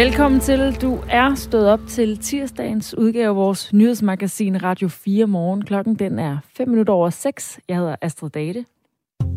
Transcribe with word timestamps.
Velkommen 0.00 0.40
til. 0.40 0.76
Du 0.80 0.98
er 1.08 1.34
stået 1.34 1.68
op 1.68 1.80
til 1.88 2.18
tirsdagens 2.18 2.98
udgave 2.98 3.28
af 3.28 3.36
vores 3.36 3.72
nyhedsmagasin 3.72 4.62
Radio 4.62 4.88
4 4.88 5.26
morgen. 5.26 5.64
Klokken 5.64 5.94
den 5.94 6.18
er 6.18 6.38
5 6.56 6.68
minutter 6.68 6.92
over 6.92 7.10
6. 7.10 7.60
Jeg 7.68 7.76
hedder 7.76 7.96
Astrid 8.02 8.30
Date. 8.30 8.64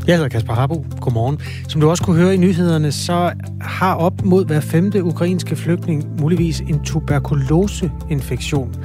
Jeg 0.08 0.16
hedder 0.16 0.30
Kasper 0.30 0.54
Harbo. 0.54 0.86
Godmorgen. 1.02 1.40
Som 1.68 1.82
du 1.82 1.90
også 1.90 2.04
kunne 2.04 2.22
høre 2.22 2.34
i 2.34 2.38
nyhederne, 2.38 2.92
så 2.92 3.34
har 3.62 3.96
op 3.96 4.26
mod 4.26 4.46
hver 4.46 4.60
femte 4.60 5.04
ukrainske 5.04 5.56
flygtning 5.56 6.22
muligvis 6.22 6.60
en 6.60 6.84
tuberkuloseinfektion. 6.84 8.76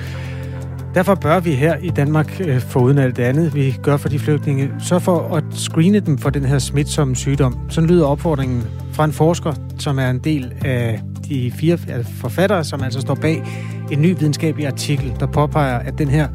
Derfor 0.94 1.14
bør 1.14 1.40
vi 1.40 1.52
her 1.52 1.76
i 1.76 1.88
Danmark, 1.88 2.40
øh, 2.40 2.76
uden 2.76 2.98
alt 2.98 3.16
det 3.16 3.22
andet, 3.22 3.54
vi 3.54 3.76
gør 3.82 3.96
for 3.96 4.08
de 4.08 4.18
flygtninge, 4.18 4.70
så 4.78 4.98
for 4.98 5.36
at 5.36 5.44
screene 5.50 6.00
dem 6.00 6.18
for 6.18 6.30
den 6.30 6.44
her 6.44 6.58
smitsomme 6.58 7.16
sygdom. 7.16 7.58
Sådan 7.68 7.90
lyder 7.90 8.06
opfordringen 8.06 8.62
fra 8.92 9.04
en 9.04 9.12
forsker, 9.12 9.52
som 9.78 9.98
er 9.98 10.10
en 10.10 10.18
del 10.18 10.52
af 10.64 11.00
de 11.28 11.50
fire 11.50 11.78
altså, 11.88 12.12
forfattere, 12.12 12.64
som 12.64 12.82
altså 12.82 13.00
står 13.00 13.14
bag 13.14 13.42
en 13.90 14.02
ny 14.02 14.18
videnskabelig 14.18 14.66
artikel, 14.66 15.12
der 15.20 15.26
påpeger, 15.26 15.78
at 15.78 15.98
den 15.98 16.08
her 16.08 16.28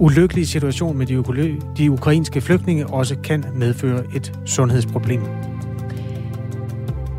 ulykkelige 0.00 0.46
situation 0.46 0.98
med 0.98 1.06
de, 1.06 1.56
de 1.76 1.90
ukrainske 1.90 2.40
flygtninge 2.40 2.86
også 2.86 3.16
kan 3.24 3.44
medføre 3.54 4.02
et 4.14 4.32
sundhedsproblem. 4.44 5.20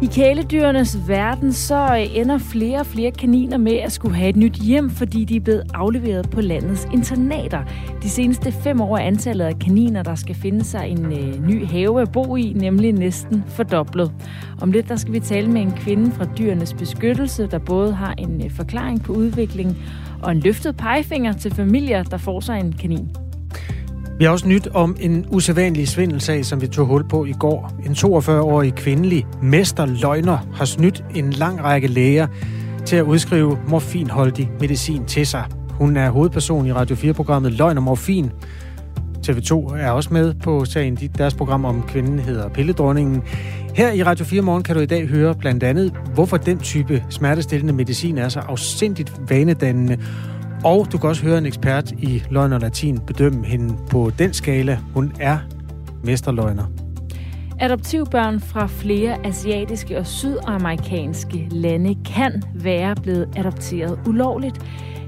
I 0.01 0.05
kæledyrenes 0.05 1.07
verden 1.07 1.53
så 1.53 2.07
ender 2.13 2.37
flere 2.37 2.79
og 2.79 2.85
flere 2.85 3.11
kaniner 3.11 3.57
med 3.57 3.77
at 3.77 3.91
skulle 3.91 4.15
have 4.15 4.29
et 4.29 4.35
nyt 4.35 4.53
hjem, 4.53 4.89
fordi 4.89 5.25
de 5.25 5.35
er 5.35 5.39
blevet 5.39 5.63
afleveret 5.73 6.29
på 6.29 6.41
landets 6.41 6.87
internater. 6.93 7.63
De 8.03 8.09
seneste 8.09 8.51
fem 8.51 8.81
år 8.81 8.97
er 8.97 9.01
antallet 9.01 9.45
af 9.45 9.59
kaniner, 9.59 10.03
der 10.03 10.15
skal 10.15 10.35
finde 10.35 10.63
sig 10.63 10.87
en 10.89 11.05
øh, 11.05 11.47
ny 11.47 11.65
have 11.65 12.01
at 12.01 12.11
bo 12.11 12.35
i, 12.35 12.53
nemlig 12.55 12.93
næsten 12.93 13.43
fordoblet. 13.47 14.11
Om 14.61 14.71
lidt 14.71 14.89
der 14.89 14.95
skal 14.95 15.13
vi 15.13 15.19
tale 15.19 15.51
med 15.51 15.61
en 15.61 15.71
kvinde 15.71 16.11
fra 16.11 16.25
dyrenes 16.37 16.73
beskyttelse, 16.73 17.47
der 17.47 17.59
både 17.59 17.93
har 17.93 18.13
en 18.17 18.41
øh, 18.45 18.51
forklaring 18.51 19.03
på 19.03 19.13
udviklingen 19.13 19.77
og 20.21 20.31
en 20.31 20.39
løftet 20.39 20.77
pegefinger 20.77 21.33
til 21.33 21.55
familier, 21.55 22.03
der 22.03 22.17
får 22.17 22.39
sig 22.39 22.59
en 22.59 22.73
kanin. 22.73 23.26
Vi 24.19 24.25
har 24.25 24.31
også 24.31 24.47
nyt 24.47 24.67
om 24.73 24.95
en 24.99 25.25
usædvanlig 25.31 25.87
svindelsag, 25.87 26.45
som 26.45 26.61
vi 26.61 26.67
tog 26.67 26.85
hul 26.85 27.07
på 27.07 27.25
i 27.25 27.33
går. 27.39 27.71
En 27.85 27.91
42-årig 27.91 28.75
kvindelig 28.75 29.25
mesterløgner 29.41 30.37
har 30.53 30.65
snydt 30.65 31.03
en 31.15 31.29
lang 31.29 31.63
række 31.63 31.87
læger 31.87 32.27
til 32.85 32.95
at 32.95 33.03
udskrive 33.03 33.57
morfinholdig 33.67 34.51
medicin 34.59 35.05
til 35.05 35.27
sig. 35.27 35.45
Hun 35.69 35.97
er 35.97 36.09
hovedperson 36.09 36.65
i 36.65 36.73
Radio 36.73 36.95
4-programmet 36.95 37.51
Løgn 37.51 37.77
og 37.77 37.83
Morfin. 37.83 38.31
TV2 39.27 39.75
er 39.77 39.91
også 39.91 40.13
med 40.13 40.33
på 40.33 40.65
sagen. 40.65 40.95
Deres 40.95 41.33
program 41.33 41.65
om 41.65 41.83
kvinden 41.87 42.19
hedder 42.19 42.49
Pilledronningen. 42.49 43.23
Her 43.75 43.91
i 43.91 44.03
Radio 44.03 44.25
4 44.25 44.41
Morgen 44.41 44.63
kan 44.63 44.75
du 44.75 44.81
i 44.81 44.85
dag 44.85 45.07
høre 45.07 45.35
blandt 45.35 45.63
andet, 45.63 45.93
hvorfor 46.13 46.37
den 46.37 46.59
type 46.59 47.03
smertestillende 47.09 47.73
medicin 47.73 48.17
er 48.17 48.29
så 48.29 48.39
afsindigt 48.39 49.13
vanedannende, 49.29 49.97
og 50.63 50.87
du 50.91 50.97
kan 50.97 51.09
også 51.09 51.23
høre 51.23 51.37
en 51.37 51.45
ekspert 51.45 51.91
i 51.91 52.23
løgn 52.29 52.53
og 52.53 52.59
latin 52.59 52.99
bedømme 52.99 53.45
hende 53.45 53.77
på 53.89 54.11
den 54.19 54.33
skala. 54.33 54.79
Hun 54.93 55.13
er 55.19 55.37
mesterløgner. 56.03 56.65
Adoptivbørn 57.59 58.39
fra 58.39 58.67
flere 58.67 59.25
asiatiske 59.25 59.97
og 59.97 60.07
sydamerikanske 60.07 61.47
lande 61.51 61.95
kan 62.05 62.43
være 62.53 62.95
blevet 63.03 63.29
adopteret 63.35 63.99
ulovligt. 64.07 64.61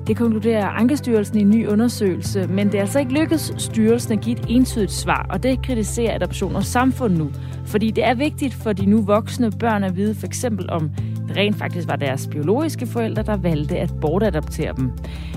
Det 0.07 0.17
konkluderer 0.17 0.67
Ankestyrelsen 0.67 1.37
i 1.37 1.41
en 1.41 1.49
ny 1.49 1.67
undersøgelse, 1.67 2.47
men 2.47 2.67
det 2.67 2.75
er 2.75 2.81
altså 2.81 2.99
ikke 2.99 3.13
lykkedes 3.13 3.53
styrelsen 3.57 4.13
at 4.13 4.21
give 4.21 4.39
et 4.39 4.45
entydigt 4.49 4.91
svar, 4.91 5.25
og 5.29 5.43
det 5.43 5.65
kritiserer 5.65 6.15
Adoptioners 6.15 6.67
Samfund 6.67 7.17
nu. 7.17 7.29
Fordi 7.65 7.91
det 7.91 8.05
er 8.05 8.13
vigtigt 8.13 8.53
for 8.53 8.73
de 8.73 8.85
nu 8.85 9.01
voksne 9.01 9.51
børn 9.51 9.83
at 9.83 9.95
vide 9.95 10.15
for 10.15 10.27
eksempel 10.27 10.69
om 10.69 10.91
rent 11.37 11.55
faktisk 11.55 11.87
var 11.87 11.95
deres 11.95 12.27
biologiske 12.31 12.87
forældre, 12.87 13.23
der 13.23 13.37
valgte 13.37 13.77
at 13.77 13.93
bortadoptere 14.01 14.73
dem. 14.77 14.91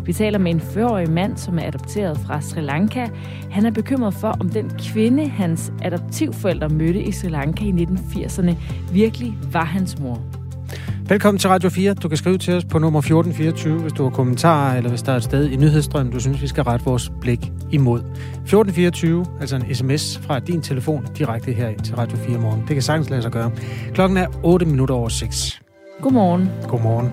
Vi 0.04 0.12
taler 0.12 0.38
med 0.38 0.50
en 0.50 0.60
40-årig 0.60 1.10
mand, 1.10 1.36
som 1.36 1.58
er 1.58 1.66
adopteret 1.66 2.18
fra 2.18 2.40
Sri 2.40 2.60
Lanka. 2.60 3.06
Han 3.50 3.66
er 3.66 3.70
bekymret 3.70 4.14
for, 4.14 4.36
om 4.40 4.48
den 4.48 4.70
kvinde, 4.78 5.28
hans 5.28 5.72
adoptivforældre 5.82 6.68
mødte 6.68 7.02
i 7.02 7.12
Sri 7.12 7.28
Lanka 7.28 7.64
i 7.64 7.70
1980'erne, 7.70 8.54
virkelig 8.92 9.34
var 9.52 9.64
hans 9.64 9.98
mor. 9.98 10.20
Velkommen 11.08 11.38
til 11.38 11.50
Radio 11.50 11.70
4. 11.70 11.94
Du 11.94 12.08
kan 12.08 12.16
skrive 12.16 12.38
til 12.38 12.54
os 12.54 12.64
på 12.64 12.78
nummer 12.78 12.98
1424, 12.98 13.80
hvis 13.80 13.92
du 13.92 14.02
har 14.02 14.10
kommentarer, 14.10 14.76
eller 14.76 14.90
hvis 14.90 15.02
der 15.02 15.12
er 15.12 15.16
et 15.16 15.24
sted 15.24 15.50
i 15.50 15.56
nyhedsstrømmen, 15.56 16.12
du 16.12 16.20
synes, 16.20 16.42
vi 16.42 16.46
skal 16.46 16.64
rette 16.64 16.84
vores 16.84 17.12
blik 17.20 17.52
imod. 17.70 17.98
1424, 17.98 19.26
altså 19.40 19.56
en 19.56 19.74
sms 19.74 20.18
fra 20.18 20.38
din 20.38 20.62
telefon 20.62 21.06
direkte 21.18 21.52
her 21.52 21.70
til 21.84 21.96
Radio 21.96 22.16
4 22.16 22.38
morgen. 22.38 22.60
Det 22.60 22.68
kan 22.68 22.82
sagtens 22.82 23.10
lade 23.10 23.22
sig 23.22 23.32
gøre. 23.32 23.50
Klokken 23.94 24.16
er 24.16 24.26
8 24.42 24.66
minutter 24.66 24.94
over 24.94 25.08
6. 25.08 25.61
Godmorgen. 26.02 26.48
Godmorgen. 26.68 27.12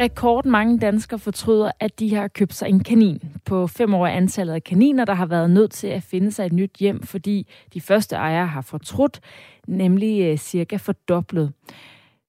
Rekord 0.00 0.44
mange 0.44 0.78
danskere 0.78 1.18
fortryder, 1.18 1.70
at 1.80 2.00
de 2.00 2.14
har 2.14 2.28
købt 2.28 2.54
sig 2.54 2.68
en 2.68 2.84
kanin. 2.84 3.22
På 3.44 3.66
fem 3.66 3.94
år 3.94 4.06
er 4.06 4.10
antallet 4.10 4.54
af 4.54 4.64
kaniner, 4.64 5.04
der 5.04 5.14
har 5.14 5.26
været 5.26 5.50
nødt 5.50 5.70
til 5.70 5.86
at 5.86 6.02
finde 6.02 6.32
sig 6.32 6.46
et 6.46 6.52
nyt 6.52 6.76
hjem, 6.80 7.02
fordi 7.02 7.46
de 7.74 7.80
første 7.80 8.16
ejere 8.16 8.46
har 8.46 8.60
fortrudt, 8.60 9.20
nemlig 9.68 10.22
øh, 10.22 10.38
cirka 10.38 10.76
fordoblet. 10.76 11.52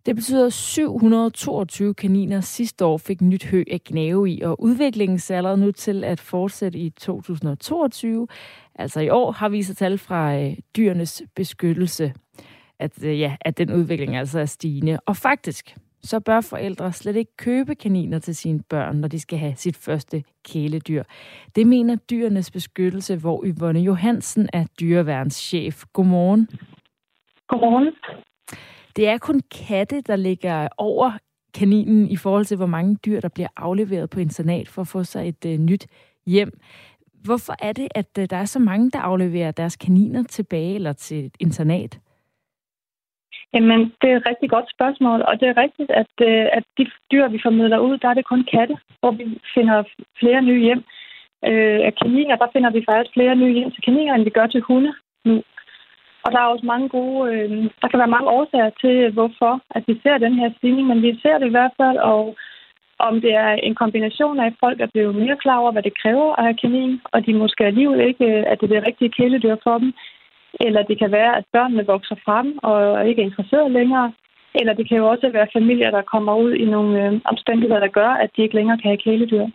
Det 0.06 0.16
betyder, 0.16 0.46
at 0.46 0.54
722 0.54 1.94
kaniner 1.94 2.42
sidste 2.42 2.86
år 2.86 2.98
fik 2.98 3.22
nyt 3.22 3.46
hø 3.46 3.64
at 3.72 3.84
gnave 3.84 4.30
i, 4.32 4.42
og 4.42 4.62
udviklingen 4.62 5.20
ser 5.20 5.38
allerede 5.38 5.58
nu 5.58 5.72
til 5.72 6.04
at 6.04 6.20
fortsætte 6.20 6.80
i 6.80 6.90
2022. 6.90 8.28
Altså 8.76 9.00
i 9.00 9.10
år 9.10 9.32
har 9.32 9.50
vi 9.50 9.64
tal 9.64 9.98
fra 9.98 10.36
øh, 10.36 10.58
dyrenes 10.78 11.24
beskyttelse, 11.36 12.14
at, 12.82 13.04
øh, 13.04 13.20
ja, 13.20 13.36
at 13.42 13.58
den 13.58 13.74
udvikling 13.74 14.16
altså 14.16 14.40
er 14.40 14.46
stigende. 14.46 15.00
Og 15.06 15.18
faktisk, 15.18 15.76
så 16.04 16.20
bør 16.20 16.42
forældre 16.42 16.94
slet 16.94 17.16
ikke 17.16 17.38
købe 17.38 17.76
kaniner 17.76 18.20
til 18.20 18.36
sine 18.36 18.64
børn, 18.70 18.96
når 18.96 19.08
de 19.08 19.20
skal 19.20 19.40
have 19.40 19.54
sit 19.56 19.78
første 19.78 20.24
kæledyr. 20.46 21.04
Det 21.56 21.68
mener 21.68 21.96
dyrenes 21.96 22.52
beskyttelse, 22.52 23.16
hvor 23.16 23.44
Yvonne 23.46 23.80
Johansen 23.80 24.50
er 24.54 24.66
dyreværnschef. 24.80 25.84
Godmorgen. 25.94 26.50
Godmorgen. 27.48 27.94
Det 28.96 29.08
er 29.08 29.18
kun 29.18 29.42
katte, 29.68 30.02
der 30.02 30.16
ligger 30.16 30.68
over 30.78 31.12
kaninen 31.54 32.10
i 32.10 32.16
forhold 32.16 32.46
til, 32.46 32.58
hvor 32.58 32.66
mange 32.66 32.96
dyr, 33.06 33.20
der 33.20 33.30
bliver 33.30 33.48
afleveret 33.58 34.10
på 34.10 34.20
internat 34.20 34.70
for 34.70 34.82
at 34.82 34.88
få 34.88 35.04
sig 35.04 35.28
et 35.28 35.46
uh, 35.46 35.52
nyt 35.52 35.88
hjem. 36.26 36.60
Hvorfor 37.24 37.56
er 37.60 37.74
det, 37.74 37.88
at 37.96 38.18
uh, 38.20 38.26
der 38.30 38.38
er 38.38 38.46
så 38.46 38.60
mange, 38.60 38.92
der 38.92 39.00
afleverer 39.00 39.52
deres 39.52 39.76
kaniner 39.76 40.24
tilbage 40.24 40.76
eller 40.76 40.94
til 40.94 41.26
et 41.26 41.36
internat? 41.40 42.00
Jamen, 43.54 43.80
det 44.02 44.08
er 44.10 44.18
et 44.18 44.30
rigtig 44.32 44.50
godt 44.50 44.68
spørgsmål, 44.76 45.22
og 45.22 45.40
det 45.40 45.48
er 45.48 45.62
rigtigt, 45.64 45.92
at, 45.92 46.14
øh, 46.30 46.48
at 46.58 46.64
de 46.78 46.86
dyr, 47.12 47.28
vi 47.28 47.40
formidler 47.44 47.80
ud, 47.80 47.98
der 47.98 48.08
er 48.10 48.14
det 48.14 48.26
kun 48.26 48.44
katte, 48.54 48.76
hvor 49.00 49.12
vi 49.12 49.26
finder 49.54 49.84
flere 50.20 50.42
nye 50.42 50.62
hjem. 50.68 50.84
Øh, 51.50 51.80
af 51.88 51.94
kaniner, 52.02 52.36
der 52.36 52.48
finder 52.54 52.72
vi 52.72 52.86
faktisk 52.90 53.14
flere 53.14 53.36
nye 53.36 53.54
hjem 53.54 53.72
til 53.72 53.84
kaniner, 53.84 54.14
end 54.14 54.24
vi 54.24 54.30
gør 54.30 54.48
til 54.48 54.62
hunde 54.62 54.94
nu. 55.26 55.44
Og 56.24 56.32
der 56.32 56.40
er 56.40 56.54
også 56.54 56.66
mange 56.66 56.90
gode, 56.90 57.34
øh, 57.34 57.50
der 57.82 57.88
kan 57.88 58.00
være 58.00 58.16
mange 58.16 58.30
årsager 58.30 58.72
til, 58.82 59.12
hvorfor 59.12 59.62
at 59.78 59.84
vi 59.88 60.00
ser 60.04 60.18
den 60.18 60.34
her 60.34 60.50
stigning, 60.58 60.88
men 60.88 61.02
vi 61.02 61.20
ser 61.22 61.38
det 61.38 61.48
i 61.48 61.56
hvert 61.58 61.74
fald, 61.82 61.98
og 61.98 62.36
om 63.00 63.22
det 63.22 63.34
er 63.34 63.52
en 63.68 63.76
kombination 63.76 64.40
af, 64.40 64.46
at 64.46 64.60
folk 64.60 64.82
er 64.82 64.90
blevet 64.94 65.16
mere 65.16 65.38
klar 65.38 65.58
over, 65.58 65.72
hvad 65.72 65.84
det 65.84 66.00
kræver 66.02 66.36
at 66.36 66.44
have 66.44 66.58
kanin, 66.64 67.02
og 67.14 67.26
de 67.26 67.34
måske 67.34 67.66
alligevel 67.66 68.02
ikke, 68.08 68.26
øh, 68.26 68.44
at 68.48 68.62
det 68.62 68.66
er 68.72 68.74
det 68.76 68.88
rigtige 68.88 69.16
kæledyr 69.18 69.56
for 69.64 69.78
dem, 69.78 69.94
eller 70.60 70.82
det 70.84 71.00
kan 71.00 71.12
være, 71.12 71.38
at 71.38 71.46
børnene 71.54 71.86
vokser 71.86 72.16
frem 72.26 72.60
og 72.64 73.08
ikke 73.08 73.22
er 73.22 73.26
interesseret 73.26 73.72
længere, 73.72 74.14
eller 74.56 74.74
det 74.74 74.90
kan 74.90 74.98
jo 74.98 75.08
også 75.10 75.30
være 75.30 75.54
familier, 75.54 75.92
der 75.92 76.02
kommer 76.02 76.36
ud 76.36 76.54
i 76.54 76.66
nogle 76.66 77.06
øh, 77.06 77.22
omstændigheder, 77.26 77.80
der 77.80 77.98
gør, 78.00 78.10
at 78.10 78.30
de 78.36 78.42
ikke 78.42 78.56
længere 78.56 78.78
kan 78.78 78.90
have 78.92 79.04
kæledyr. 79.06 79.48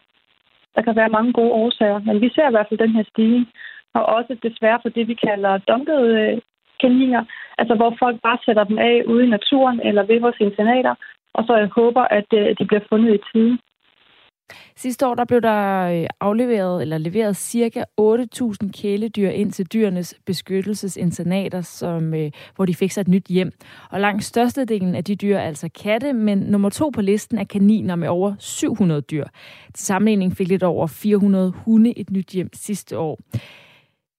Der 0.75 0.83
kan 0.83 0.97
være 0.97 1.17
mange 1.17 1.33
gode 1.33 1.53
årsager, 1.53 1.99
men 1.99 2.21
vi 2.21 2.29
ser 2.35 2.49
i 2.49 2.51
hvert 2.51 2.67
fald 2.69 2.85
den 2.85 2.97
her 2.97 3.05
stigning. 3.13 3.49
Og 3.95 4.07
også 4.07 4.37
desværre 4.43 4.79
for 4.83 4.89
det, 4.89 5.09
vi 5.09 5.15
kalder 5.15 5.59
dumpede 5.59 6.09
øh, 6.21 6.39
kaniner, 6.81 7.25
altså 7.59 7.75
hvor 7.75 7.97
folk 7.99 8.17
bare 8.23 8.39
sætter 8.47 8.65
dem 8.65 8.79
af 8.79 9.03
ude 9.07 9.25
i 9.25 9.35
naturen 9.37 9.81
eller 9.81 10.03
ved 10.03 10.21
vores 10.21 10.41
internater, 10.41 10.95
og 11.35 11.45
så 11.47 11.57
jeg 11.57 11.69
håber, 11.81 12.05
at 12.19 12.29
øh, 12.35 12.57
de 12.59 12.65
bliver 12.67 12.85
fundet 12.89 13.15
i 13.15 13.21
tide. 13.33 13.59
Sidste 14.77 15.07
år 15.07 15.15
der 15.15 15.25
blev 15.25 15.41
der 15.41 15.83
øh, 15.83 16.07
afleveret 16.21 16.83
eller 16.83 16.99
leveret 16.99 17.37
cirka 17.37 17.85
8.000 18.01 18.71
kæledyr 18.73 19.29
ind 19.29 19.53
til 19.53 19.67
dyrenes 19.67 20.15
beskyttelsesinternater, 20.25 21.61
som, 21.61 22.15
øh, 22.15 22.31
hvor 22.57 22.67
de 22.67 22.75
fik 22.75 22.91
sig 22.93 23.01
et 23.01 23.09
nyt 23.09 23.27
hjem. 23.27 23.53
Og 23.91 24.01
langt 24.01 24.25
størstedelen 24.25 24.95
af 24.95 25.05
de 25.05 25.17
dyr 25.17 25.37
er 25.37 25.43
altså 25.43 25.69
katte, 25.69 26.13
men 26.13 26.39
nummer 26.39 26.69
to 26.69 26.91
på 26.95 27.01
listen 27.01 27.39
er 27.39 27.45
kaniner 27.45 27.97
med 27.97 28.09
over 28.09 28.35
700 28.39 29.01
dyr. 29.01 29.25
Til 29.75 29.87
sammenligning 29.87 30.37
fik 30.37 30.49
lidt 30.49 30.63
over 30.63 30.87
400 30.87 31.53
hunde 31.57 31.99
et 31.99 32.11
nyt 32.11 32.31
hjem 32.31 32.51
sidste 32.55 32.99
år. 32.99 33.19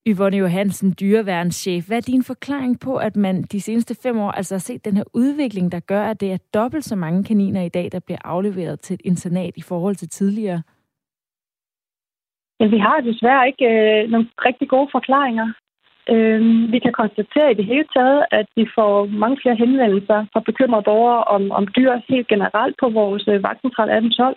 Yvonne 0.07 0.37
Johansen, 0.37 0.95
dyreværnschef. 0.99 1.87
Hvad 1.87 1.97
er 1.97 2.11
din 2.11 2.23
forklaring 2.23 2.79
på, 2.79 2.95
at 2.95 3.15
man 3.15 3.35
de 3.41 3.61
seneste 3.61 3.95
fem 4.03 4.19
år 4.19 4.31
altså 4.31 4.55
har 4.55 4.59
set 4.59 4.85
den 4.85 4.97
her 4.97 5.03
udvikling, 5.13 5.71
der 5.71 5.79
gør, 5.79 6.03
at 6.03 6.21
det 6.21 6.31
er 6.31 6.37
dobbelt 6.53 6.83
så 6.83 6.95
mange 6.95 7.23
kaniner 7.23 7.61
i 7.61 7.69
dag, 7.69 7.89
der 7.91 7.99
bliver 7.99 8.19
afleveret 8.23 8.79
til 8.79 8.93
et 8.93 9.01
internat 9.05 9.53
i 9.55 9.61
forhold 9.61 9.95
til 9.95 10.09
tidligere? 10.09 10.61
Men 12.59 12.71
vi 12.71 12.77
har 12.77 12.99
desværre 13.01 13.47
ikke 13.47 13.65
øh, 13.65 14.09
nogle 14.11 14.27
rigtig 14.47 14.69
gode 14.69 14.89
forklaringer. 14.91 15.47
Øh, 16.09 16.71
vi 16.71 16.79
kan 16.79 16.93
konstatere 16.93 17.51
i 17.51 17.57
det 17.59 17.65
hele 17.65 17.87
taget, 17.95 18.25
at 18.31 18.47
vi 18.55 18.65
får 18.75 19.05
mange 19.05 19.37
flere 19.41 19.55
henvendelser 19.55 20.25
fra 20.33 20.39
bekymrede 20.39 20.83
borgere 20.83 21.23
om, 21.23 21.51
om 21.51 21.67
dyr 21.67 21.91
helt 22.09 22.27
generelt 22.27 22.75
på 22.79 22.89
vores 22.89 23.27
øh, 23.27 23.43
vagtcentral 23.43 23.89
1812, 23.89 24.35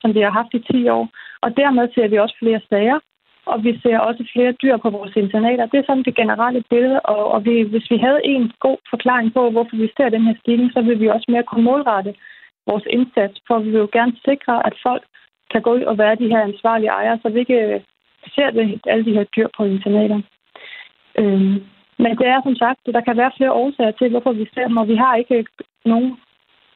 som 0.00 0.14
vi 0.14 0.20
har 0.20 0.30
haft 0.30 0.54
i 0.54 0.60
10 0.72 0.88
år. 0.88 1.08
Og 1.44 1.56
dermed 1.56 1.88
ser 1.94 2.08
vi 2.08 2.18
også 2.18 2.36
flere 2.38 2.60
sager, 2.70 2.98
og 3.46 3.64
vi 3.64 3.80
ser 3.82 3.98
også 3.98 4.22
flere 4.32 4.52
dyr 4.52 4.76
på 4.76 4.90
vores 4.90 5.16
internater. 5.16 5.66
Det 5.66 5.78
er 5.78 5.86
sådan 5.86 6.08
det 6.08 6.16
generelle 6.16 6.62
billede, 6.70 7.00
og, 7.00 7.22
og 7.34 7.44
vi, 7.44 7.62
hvis 7.62 7.90
vi 7.90 7.96
havde 7.96 8.20
en 8.24 8.52
god 8.60 8.78
forklaring 8.90 9.34
på, 9.34 9.50
hvorfor 9.50 9.76
vi 9.76 9.88
ser 9.96 10.08
den 10.08 10.26
her 10.26 10.34
stigning, 10.40 10.72
så 10.72 10.80
vil 10.82 11.00
vi 11.00 11.08
også 11.08 11.26
mere 11.28 11.42
kunne 11.42 11.64
målrette 11.64 12.14
vores 12.66 12.84
indsats, 12.90 13.34
for 13.46 13.58
vi 13.58 13.70
vil 13.70 13.84
jo 13.86 13.88
gerne 13.92 14.14
sikre, 14.24 14.66
at 14.66 14.74
folk 14.82 15.04
kan 15.52 15.62
gå 15.62 15.70
ud 15.74 15.82
og 15.82 15.98
være 15.98 16.20
de 16.22 16.28
her 16.32 16.42
ansvarlige 16.50 16.90
ejere, 16.90 17.18
så 17.22 17.28
vi 17.28 17.38
ikke 17.38 17.60
øh, 17.74 17.80
ser 18.34 18.50
det, 18.50 18.80
alle 18.86 19.04
de 19.04 19.16
her 19.18 19.24
dyr 19.24 19.48
på 19.56 19.64
internater. 19.64 20.20
Øhm, 21.18 21.56
men 22.02 22.12
det 22.20 22.26
er 22.26 22.40
som 22.42 22.56
sagt, 22.56 22.80
der 22.96 23.00
kan 23.00 23.16
være 23.16 23.36
flere 23.36 23.52
årsager 23.52 23.90
til, 23.90 24.10
hvorfor 24.10 24.32
vi 24.32 24.46
ser 24.54 24.66
dem, 24.68 24.76
og 24.76 24.88
vi 24.88 24.96
har 24.96 25.16
ikke 25.16 25.34
øh, 25.38 25.44
nogen 25.84 26.16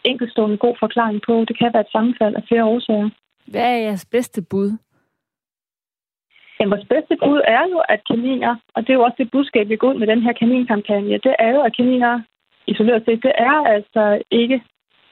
enkeltstående 0.05 0.57
god 0.57 0.77
forklaring 0.81 1.21
på. 1.27 1.45
Det 1.49 1.59
kan 1.59 1.71
være 1.73 1.87
et 1.87 1.95
sammenfald 1.95 2.35
af 2.35 2.43
flere 2.49 2.65
årsager. 2.65 3.09
Hvad 3.47 3.67
er 3.75 3.79
jeres 3.87 4.07
bedste 4.07 4.43
bud? 4.51 4.71
Jamen, 6.61 6.71
vores 6.71 6.89
bedste 6.95 7.17
bud 7.25 7.41
er 7.59 7.65
jo, 7.73 7.79
at 7.89 8.01
kaniner, 8.11 8.57
og 8.75 8.83
det 8.83 8.91
er 8.91 8.99
jo 8.99 9.03
også 9.03 9.19
det 9.19 9.31
budskab, 9.31 9.69
vi 9.69 9.77
går 9.77 9.91
ud 9.91 9.99
med 9.99 10.07
den 10.07 10.23
her 10.23 10.33
kaninkampagne, 10.33 11.19
det 11.27 11.35
er 11.39 11.51
jo, 11.57 11.61
at 11.61 11.77
kaniner 11.77 12.21
isoleret 12.67 13.03
set, 13.05 13.23
det 13.23 13.33
er 13.39 13.57
altså 13.75 14.23
ikke 14.31 14.63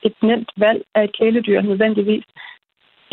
et 0.03 0.15
nemt 0.23 0.51
valg 0.57 0.85
af 0.95 1.05
et 1.05 1.17
kæledyr 1.19 1.61
nødvendigvis. 1.61 2.25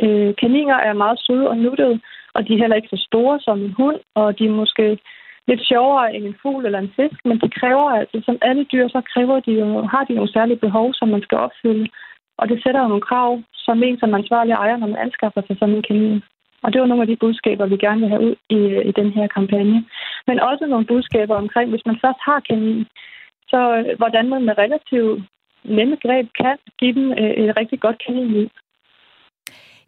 Øh, 0.03 0.35
kaniner 0.35 0.75
er 0.75 0.93
meget 0.93 1.19
søde 1.25 1.49
og 1.49 1.57
nuttede, 1.57 1.99
og 2.33 2.47
de 2.47 2.53
er 2.53 2.57
heller 2.57 2.75
ikke 2.75 2.93
så 2.95 3.03
store 3.07 3.39
som 3.39 3.59
en 3.61 3.73
hund, 3.79 3.99
og 4.15 4.39
de 4.39 4.45
er 4.45 4.59
måske 4.61 4.97
lidt 5.47 5.67
sjovere 5.71 6.15
end 6.15 6.25
en 6.25 6.39
fugl 6.41 6.65
eller 6.65 6.79
en 6.79 6.93
fisk, 6.95 7.19
men 7.25 7.37
de 7.43 7.49
kræver 7.59 7.89
altså, 7.99 8.21
som 8.25 8.37
alle 8.41 8.63
dyr, 8.63 8.87
så 8.87 9.01
kræver 9.13 9.39
de 9.39 9.51
jo, 9.51 9.81
har 9.93 10.03
de 10.03 10.13
nogle 10.13 10.33
særlige 10.33 10.63
behov, 10.65 10.93
som 10.93 11.07
man 11.07 11.21
skal 11.21 11.37
opfylde. 11.37 11.87
Og 12.37 12.49
det 12.49 12.63
sætter 12.63 12.81
jo 12.81 12.87
nogle 12.87 13.07
krav, 13.09 13.41
som 13.53 13.83
en 13.83 13.99
som 13.99 14.13
ansvarlig 14.13 14.53
ejer, 14.53 14.77
når 14.77 14.87
man 14.87 15.03
anskaffer 15.05 15.41
sig 15.41 15.55
sådan 15.59 15.75
en 15.75 15.87
kanin. 15.89 16.21
Og 16.63 16.73
det 16.73 16.81
var 16.81 16.87
nogle 16.87 17.03
af 17.03 17.07
de 17.07 17.21
budskaber, 17.25 17.65
vi 17.65 17.77
gerne 17.77 18.01
vil 18.01 18.09
have 18.09 18.25
ud 18.27 18.35
i, 18.49 18.55
øh, 18.55 18.85
i 18.89 18.91
den 18.91 19.11
her 19.11 19.27
kampagne. 19.27 19.85
Men 20.27 20.39
også 20.39 20.65
nogle 20.65 20.85
budskaber 20.85 21.35
omkring, 21.35 21.69
hvis 21.69 21.85
man 21.85 21.97
først 22.03 22.19
har 22.27 22.39
kanin, 22.39 22.85
så 23.47 23.59
øh, 23.77 23.97
hvordan 23.97 24.29
man 24.29 24.45
med 24.45 24.57
relativt 24.57 25.23
nemme 25.63 25.97
greb 26.03 26.27
kan 26.41 26.57
give 26.79 26.93
dem 26.93 27.11
øh, 27.11 27.33
et 27.41 27.57
rigtig 27.57 27.79
godt 27.79 28.03
kaninliv. 28.05 28.49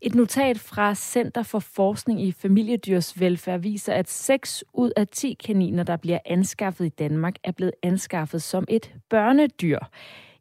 Et 0.01 0.15
notat 0.15 0.59
fra 0.59 0.95
Center 0.95 1.43
for 1.43 1.59
Forskning 1.75 2.21
i 2.21 2.31
Familiedyrs 2.41 3.21
Velfærd 3.21 3.61
viser, 3.61 3.93
at 3.93 4.09
6 4.09 4.63
ud 4.73 4.91
af 4.97 5.07
10 5.07 5.37
kaniner, 5.45 5.83
der 5.83 5.97
bliver 5.97 6.19
anskaffet 6.25 6.85
i 6.85 6.89
Danmark, 6.89 7.33
er 7.43 7.51
blevet 7.51 7.73
anskaffet 7.83 8.41
som 8.41 8.65
et 8.69 8.93
børnedyr. 9.09 9.79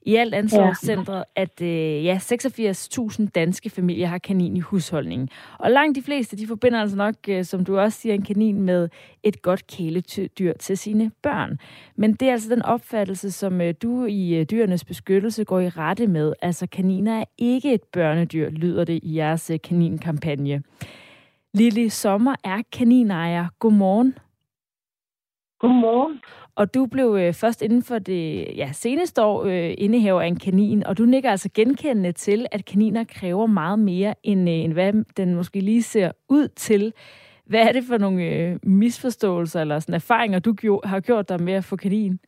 I 0.06 0.16
alt 0.16 0.34
anslår 0.34 0.66
ja. 0.66 0.74
centret, 0.74 1.24
at 1.36 1.60
øh, 1.60 2.04
ja, 2.04 2.16
86.000 2.16 3.26
danske 3.34 3.70
familier 3.70 4.06
har 4.06 4.18
kanin 4.18 4.56
i 4.56 4.60
husholdningen. 4.60 5.28
Og 5.58 5.70
langt 5.70 5.96
de 5.96 6.02
fleste, 6.02 6.36
de 6.36 6.46
forbinder 6.46 6.80
altså 6.80 6.96
nok, 6.96 7.14
øh, 7.28 7.44
som 7.44 7.64
du 7.64 7.78
også 7.78 8.00
siger, 8.00 8.14
en 8.14 8.22
kanin 8.22 8.62
med 8.62 8.88
et 9.22 9.42
godt 9.42 9.66
kæledyr 9.66 10.52
til 10.52 10.78
sine 10.78 11.10
børn. 11.22 11.58
Men 11.96 12.14
det 12.14 12.28
er 12.28 12.32
altså 12.32 12.54
den 12.54 12.62
opfattelse, 12.62 13.30
som 13.30 13.60
øh, 13.60 13.74
du 13.82 14.04
i 14.04 14.34
øh, 14.34 14.46
dyrenes 14.50 14.84
beskyttelse 14.84 15.44
går 15.44 15.60
i 15.60 15.68
rette 15.68 16.06
med. 16.06 16.32
Altså 16.42 16.66
kaniner 16.66 17.20
er 17.20 17.24
ikke 17.38 17.74
et 17.74 17.82
børnedyr, 17.82 18.50
lyder 18.50 18.84
det 18.84 19.00
i 19.02 19.16
jeres 19.16 19.50
øh, 19.50 19.58
kaninkampagne. 19.64 20.62
Lille 21.54 21.90
Sommer 21.90 22.34
er 22.44 22.62
kaninejer. 22.72 23.46
Godmorgen. 23.58 24.14
Godmorgen. 25.58 26.20
Og 26.56 26.74
du 26.74 26.86
blev 26.86 27.16
øh, 27.20 27.32
først 27.32 27.62
inden 27.62 27.82
for 27.82 27.98
det 27.98 28.46
ja, 28.56 28.68
seneste 28.72 29.22
år 29.22 29.44
øh, 29.44 29.74
indehaver 29.78 30.20
af 30.20 30.26
en 30.26 30.38
kanin, 30.38 30.86
og 30.86 30.98
du 30.98 31.02
nikker 31.02 31.30
altså 31.30 31.50
genkendende 31.54 32.12
til, 32.12 32.46
at 32.52 32.64
kaniner 32.64 33.04
kræver 33.04 33.46
meget 33.46 33.78
mere, 33.78 34.14
end, 34.22 34.48
øh, 34.48 34.54
end 34.54 34.72
hvad 34.72 34.92
den 35.16 35.34
måske 35.34 35.60
lige 35.60 35.82
ser 35.82 36.12
ud 36.28 36.48
til. 36.48 36.92
Hvad 37.46 37.60
er 37.68 37.72
det 37.72 37.84
for 37.88 37.98
nogle 37.98 38.22
øh, 38.24 38.56
misforståelser 38.62 39.60
eller 39.60 39.78
sådan 39.78 39.94
erfaringer, 39.94 40.38
du 40.38 40.52
gjo- 40.62 40.88
har 40.88 41.00
gjort 41.00 41.28
dig 41.28 41.42
med 41.42 41.52
at 41.52 41.64
få 41.64 41.76
kanin? 41.76 42.18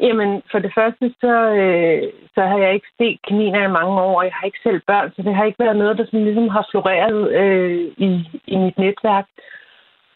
Jamen, 0.00 0.42
for 0.50 0.58
det 0.58 0.72
første, 0.78 1.14
så, 1.20 1.34
øh, 1.60 2.02
så 2.34 2.40
har 2.50 2.58
jeg 2.58 2.74
ikke 2.74 2.86
set 2.98 3.18
kaniner 3.28 3.68
i 3.68 3.76
mange 3.78 4.00
år, 4.00 4.18
og 4.18 4.24
jeg 4.24 4.32
har 4.34 4.46
ikke 4.46 4.62
selv 4.62 4.80
børn, 4.86 5.12
så 5.16 5.22
det 5.22 5.34
har 5.34 5.44
ikke 5.44 5.64
været 5.64 5.76
noget, 5.76 5.98
der 5.98 6.04
sådan 6.04 6.24
ligesom 6.24 6.48
har 6.48 6.66
floreret 6.70 7.32
øh, 7.40 7.78
i, 7.96 8.08
i 8.46 8.56
mit 8.56 8.78
netværk. 8.78 9.26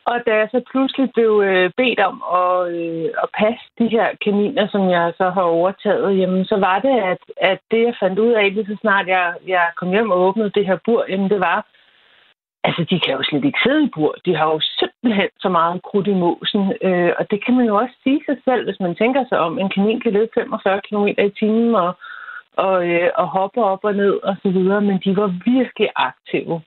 Og 0.04 0.16
da 0.26 0.32
jeg 0.34 0.48
så 0.50 0.60
pludselig 0.70 1.10
blev 1.14 1.42
øh, 1.46 1.70
bedt 1.76 2.00
om 2.00 2.16
at, 2.40 2.72
øh, 2.80 3.08
at 3.22 3.28
passe 3.38 3.64
de 3.78 3.88
her 3.88 4.08
kaniner, 4.24 4.68
som 4.68 4.90
jeg 4.90 5.12
så 5.16 5.30
har 5.30 5.42
overtaget, 5.42 6.18
jamen, 6.18 6.44
så 6.44 6.56
var 6.56 6.78
det, 6.78 6.96
at, 7.12 7.22
at 7.36 7.60
det, 7.70 7.82
jeg 7.82 7.94
fandt 8.00 8.18
ud 8.18 8.32
af, 8.32 8.54
lige 8.54 8.66
så 8.66 8.76
snart 8.80 9.06
jeg, 9.06 9.34
jeg 9.46 9.66
kom 9.76 9.90
hjem 9.90 10.10
og 10.10 10.20
åbnede 10.20 10.50
det 10.50 10.66
her 10.66 10.78
bur, 10.84 11.04
jamen, 11.08 11.30
det 11.30 11.40
var, 11.40 11.66
altså, 12.64 12.82
de 12.90 13.00
kan 13.00 13.14
jo 13.14 13.22
slet 13.22 13.44
ikke 13.44 13.64
sidde 13.64 13.84
i 13.84 13.92
bur. 13.94 14.14
De 14.26 14.36
har 14.36 14.46
jo 14.54 14.60
simpelthen 14.80 15.30
så 15.40 15.48
meget 15.48 15.82
krudt 15.82 16.06
i 16.06 16.14
mosen. 16.24 16.72
Øh, 16.82 17.12
og 17.18 17.30
det 17.30 17.44
kan 17.44 17.54
man 17.56 17.66
jo 17.66 17.76
også 17.76 17.94
sige 18.02 18.20
sig 18.26 18.36
selv, 18.44 18.64
hvis 18.64 18.80
man 18.80 18.94
tænker 18.94 19.24
sig 19.28 19.38
om. 19.38 19.58
En 19.58 19.70
kanin 19.74 20.00
kan 20.00 20.12
løbe 20.12 20.30
45 20.34 20.80
km 20.88 21.06
i 21.06 21.30
timen 21.38 21.74
og, 21.74 21.92
og, 22.56 22.88
øh, 22.88 23.10
og 23.14 23.26
hoppe 23.28 23.64
op 23.64 23.84
og 23.84 23.94
ned 23.94 24.14
og 24.22 24.36
så 24.42 24.48
videre, 24.50 24.80
men 24.80 25.00
de 25.04 25.16
var 25.16 25.34
virkelig 25.44 25.88
aktive. 25.96 26.62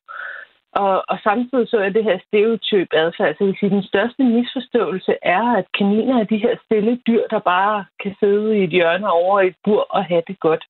Og, 0.75 1.03
og 1.11 1.17
samtidig 1.23 1.67
så 1.69 1.77
er 1.77 1.89
det 1.89 2.03
her 2.03 2.19
stereotyp 2.27 2.89
adfærd. 2.93 3.35
Så 3.37 3.43
vil 3.45 3.57
sige, 3.59 3.75
den 3.77 3.83
største 3.83 4.23
misforståelse 4.23 5.13
er, 5.21 5.45
at 5.59 5.65
kaniner 5.77 6.19
er 6.19 6.23
de 6.23 6.37
her 6.37 6.55
stille 6.65 6.99
dyr, 7.07 7.23
der 7.29 7.39
bare 7.39 7.85
kan 8.03 8.15
sidde 8.19 8.57
i 8.57 8.63
et 8.63 8.69
hjørne 8.69 9.11
over 9.11 9.41
et 9.41 9.55
bur 9.63 9.87
og 9.89 10.05
have 10.05 10.23
det 10.27 10.39
godt. 10.39 10.63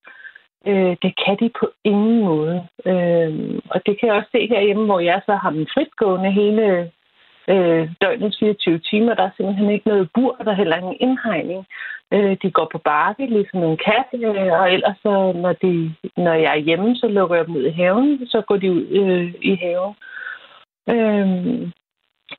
Øh, 0.67 0.95
det 1.03 1.13
kan 1.25 1.37
de 1.39 1.49
på 1.59 1.71
ingen 1.83 2.19
måde. 2.23 2.67
Øh, 2.85 3.61
og 3.69 3.85
det 3.85 3.99
kan 3.99 4.07
jeg 4.07 4.15
også 4.15 4.29
se 4.31 4.47
herhjemme, 4.47 4.85
hvor 4.85 4.99
jeg 4.99 5.21
så 5.25 5.35
har 5.35 5.49
dem 5.49 5.65
fritgående 5.73 6.31
hele 6.31 6.91
øh, 7.47 7.89
døgnets 8.01 8.39
24 8.39 8.79
timer. 8.79 9.13
Der 9.13 9.23
er 9.23 9.35
simpelthen 9.37 9.69
ikke 9.69 9.87
noget 9.87 10.09
bur, 10.13 10.35
der 10.45 10.51
er 10.51 10.55
heller 10.55 10.77
ingen 10.77 10.97
indhegning. 10.99 11.65
Øh, 12.13 12.37
de 12.41 12.51
går 12.51 12.67
på 12.71 12.77
bakke, 12.77 13.25
ligesom 13.25 13.63
en 13.63 13.77
kat, 13.77 14.09
øh, 14.13 14.51
og 14.59 14.73
ellers 14.73 14.97
så, 15.03 15.31
når, 15.31 15.53
de, 15.53 15.93
når 16.17 16.33
jeg 16.33 16.51
er 16.57 16.65
hjemme, 16.67 16.95
så 16.95 17.07
lukker 17.07 17.35
jeg 17.35 17.45
dem 17.45 17.55
ud 17.55 17.65
i 17.65 17.77
haven, 17.81 18.27
så 18.27 18.41
går 18.41 18.57
de 18.57 18.71
ud 18.71 18.85
øh, 19.01 19.33
i 19.41 19.55
haven. 19.55 19.93
Øh, 20.89 21.71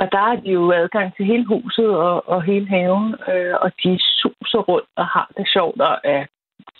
og 0.00 0.12
der 0.12 0.18
er 0.18 0.36
de 0.36 0.50
jo 0.50 0.72
adgang 0.72 1.16
til 1.16 1.24
hele 1.24 1.46
huset 1.46 1.88
og, 1.88 2.28
og 2.28 2.42
hele 2.42 2.68
haven, 2.68 3.14
øh, 3.32 3.54
og 3.60 3.72
de 3.82 3.98
suser 4.20 4.58
rundt 4.58 4.88
og 4.96 5.06
har 5.06 5.30
det 5.36 5.48
sjovt 5.48 5.80
og 5.80 6.00
er 6.04 6.26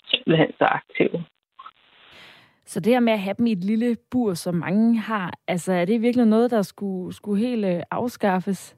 simpelthen 0.09 0.51
så 0.59 0.65
aktive. 0.65 1.23
Så 2.67 2.79
det 2.79 2.93
her 2.93 2.99
med 2.99 3.13
at 3.13 3.19
have 3.19 3.35
dem 3.37 3.47
i 3.47 3.51
et 3.51 3.63
lille 3.63 3.97
bur, 4.11 4.33
som 4.33 4.55
mange 4.55 4.99
har, 4.99 5.33
altså 5.47 5.73
er 5.73 5.85
det 5.85 6.01
virkelig 6.01 6.25
noget, 6.25 6.51
der 6.51 6.61
skulle, 6.61 7.13
skulle 7.13 7.47
helt 7.47 7.65
øh, 7.65 7.81
afskaffes? 7.91 8.75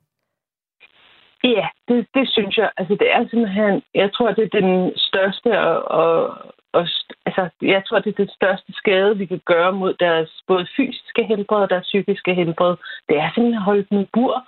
Ja, 1.43 1.67
det, 1.88 2.08
det 2.13 2.29
synes 2.29 2.58
jeg. 2.58 2.69
Altså 2.77 2.96
det 3.00 3.12
er 3.12 3.27
simpelthen, 3.29 3.81
jeg 3.96 4.13
tror, 4.13 4.31
det 4.31 4.43
er 4.43 4.60
den 4.62 4.91
største 4.98 5.60
og, 5.60 5.91
og, 6.01 6.38
og 6.74 6.88
altså, 7.25 7.50
jeg 7.62 7.81
tror, 7.88 8.00
det 8.00 8.10
er 8.10 8.24
det 8.24 8.31
største 8.31 8.74
skade, 8.74 9.17
vi 9.17 9.25
kan 9.25 9.41
gøre 9.46 9.72
mod 9.72 9.93
deres 9.93 10.43
både 10.48 10.67
fysiske 10.77 11.24
helbred 11.24 11.62
og 11.62 11.69
deres 11.69 11.86
psykiske 11.86 12.34
helbred. 12.34 12.75
Det 13.10 13.17
er 13.17 13.29
simpelthen 13.34 13.62
at 13.62 13.69
holde 13.69 13.86
dem 13.89 14.00
i 14.00 14.08
bur, 14.13 14.48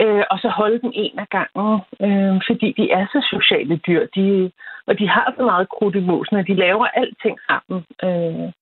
øh, 0.00 0.24
og 0.30 0.38
så 0.38 0.48
holde 0.48 0.80
dem 0.80 0.92
en 0.94 1.18
af 1.18 1.28
gangen, 1.28 1.80
øh, 2.06 2.40
fordi 2.48 2.68
de 2.78 2.90
er 2.90 3.06
så 3.06 3.20
sociale 3.34 3.76
dyr, 3.76 4.06
de, 4.14 4.50
og 4.86 4.98
de 4.98 5.08
har 5.08 5.34
så 5.36 5.42
meget 5.44 5.68
krudt 5.68 5.96
i 5.96 6.00
mosen, 6.00 6.36
at 6.36 6.46
de 6.46 6.54
laver 6.54 6.86
alting 6.86 7.38
sammen. 7.48 7.78
Øh, 8.06 8.52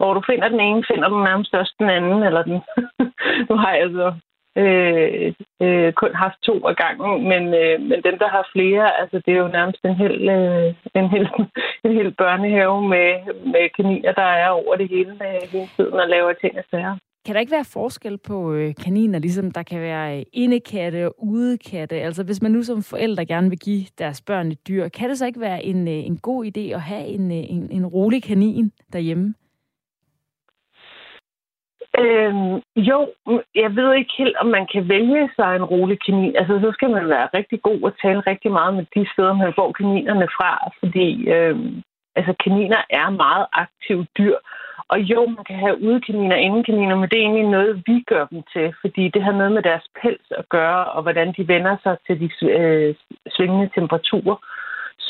hvor 0.00 0.14
du 0.14 0.22
finder 0.30 0.48
den 0.48 0.60
ene, 0.60 0.84
finder 0.90 1.08
du 1.08 1.18
nærmest 1.28 1.54
også 1.54 1.74
den 1.80 1.90
anden, 1.90 2.22
eller 2.28 2.42
den. 2.42 2.58
nu 3.48 3.54
har 3.64 3.72
jeg 3.80 3.88
så 3.98 4.08
øh, 4.62 5.32
øh, 5.64 5.92
kun 5.92 6.14
haft 6.14 6.38
to 6.42 6.54
af 6.70 6.76
gangen, 6.76 7.28
men, 7.30 7.42
øh, 7.62 7.76
men 7.88 7.98
dem, 8.06 8.16
der 8.22 8.28
har 8.36 8.48
flere, 8.54 9.00
altså 9.00 9.16
det 9.24 9.32
er 9.34 9.42
jo 9.44 9.48
nærmest 9.58 9.80
en 9.84 9.96
hel, 10.02 10.28
øh, 10.28 10.74
en 10.94 11.08
hel, 11.14 11.26
en 11.84 11.92
hel 11.98 12.10
børnehave 12.22 12.88
med, 12.94 13.10
med 13.52 13.64
kaniner, 13.76 14.12
der 14.12 14.30
er 14.42 14.48
over 14.48 14.74
det 14.76 14.88
hele, 14.88 15.12
øh, 15.28 15.42
hele 15.52 15.68
tiden 15.76 15.94
og 16.02 16.08
laver 16.08 16.32
ting 16.32 16.58
og 16.58 16.64
sager. 16.70 16.96
Kan 17.26 17.34
der 17.34 17.40
ikke 17.40 17.52
være 17.52 17.72
forskel 17.72 18.18
på 18.18 18.52
øh, 18.52 18.74
kaniner, 18.84 19.18
ligesom 19.18 19.50
der 19.50 19.62
kan 19.62 19.80
være 19.80 20.18
øh, 20.18 20.22
indekatte 20.32 21.06
og 21.06 21.14
udekatte? 21.18 21.96
Altså 21.96 22.24
hvis 22.24 22.42
man 22.42 22.50
nu 22.50 22.62
som 22.62 22.82
forældre 22.82 23.26
gerne 23.26 23.48
vil 23.48 23.58
give 23.58 23.84
deres 23.98 24.20
børn 24.20 24.52
et 24.52 24.68
dyr, 24.68 24.88
kan 24.88 25.08
det 25.08 25.18
så 25.18 25.26
ikke 25.26 25.40
være 25.40 25.64
en, 25.64 25.88
øh, 25.88 25.94
en 25.94 26.18
god 26.18 26.44
idé 26.44 26.74
at 26.74 26.80
have 26.80 27.06
en, 27.06 27.30
øh, 27.30 27.44
en, 27.54 27.68
en 27.70 27.86
rolig 27.86 28.22
kanin 28.22 28.72
derhjemme? 28.92 29.34
Øhm, 31.98 32.54
jo, 32.76 32.98
jeg 33.54 33.76
ved 33.76 33.94
ikke 33.94 34.12
helt, 34.18 34.36
om 34.36 34.46
man 34.46 34.66
kan 34.72 34.88
vælge 34.88 35.30
sig 35.36 35.56
en 35.56 35.64
rolig 35.64 35.98
kanin. 36.06 36.36
Altså, 36.36 36.60
så 36.60 36.70
skal 36.72 36.90
man 36.90 37.08
være 37.08 37.28
rigtig 37.34 37.62
god 37.62 37.80
og 37.82 37.92
tale 38.02 38.20
rigtig 38.20 38.52
meget 38.52 38.74
med 38.74 38.84
de 38.94 39.08
steder, 39.12 39.32
man 39.32 39.52
får 39.56 39.72
kaninerne 39.72 40.28
fra, 40.36 40.70
fordi 40.78 41.28
øhm, 41.28 41.82
altså 42.16 42.34
kaniner 42.44 42.82
er 42.90 43.10
meget 43.10 43.46
aktive 43.52 44.06
dyr. 44.18 44.36
Og 44.88 45.00
jo, 45.00 45.26
man 45.26 45.44
kan 45.44 45.56
have 45.56 45.82
udekaniner 45.82 46.36
og 46.36 46.42
indekaniner, 46.42 46.96
men 46.96 47.08
det 47.08 47.16
er 47.18 47.22
egentlig 47.22 47.48
noget, 47.48 47.82
vi 47.86 48.04
gør 48.06 48.24
dem 48.24 48.42
til, 48.52 48.74
fordi 48.80 49.08
det 49.08 49.22
har 49.22 49.32
noget 49.32 49.52
med 49.52 49.62
deres 49.62 49.86
pels 50.02 50.26
at 50.30 50.48
gøre, 50.48 50.84
og 50.84 51.02
hvordan 51.02 51.34
de 51.36 51.48
vender 51.48 51.76
sig 51.82 51.96
til 52.06 52.20
de 52.20 52.28
øh, 52.46 52.94
svingende 53.34 53.70
temperaturer. 53.74 54.36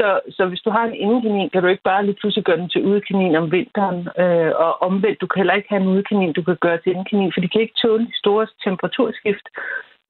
Så, 0.00 0.21
så 0.37 0.42
hvis 0.47 0.64
du 0.66 0.71
har 0.71 0.85
en 0.85 1.00
indekanin, 1.04 1.50
kan 1.50 1.62
du 1.62 1.69
ikke 1.69 1.88
bare 1.90 2.04
lige 2.04 2.19
pludselig 2.21 2.45
gøre 2.45 2.61
den 2.62 2.69
til 2.69 2.85
udekanin 2.90 3.37
om 3.37 3.52
vinteren. 3.52 3.99
Øh, 4.23 4.52
og 4.64 4.83
omvendt, 4.83 5.21
du 5.21 5.26
kan 5.26 5.40
heller 5.40 5.59
ikke 5.59 5.73
have 5.73 5.83
en 5.83 5.92
udekanin, 5.95 6.33
du 6.33 6.42
kan 6.42 6.59
gøre 6.66 6.78
til 6.78 6.92
indekanin, 6.92 7.33
for 7.35 7.40
de 7.40 7.49
kan 7.49 7.61
ikke 7.61 7.80
tåle 7.83 8.07
de 8.07 8.19
store 8.23 8.47
temperaturskift. 8.64 9.47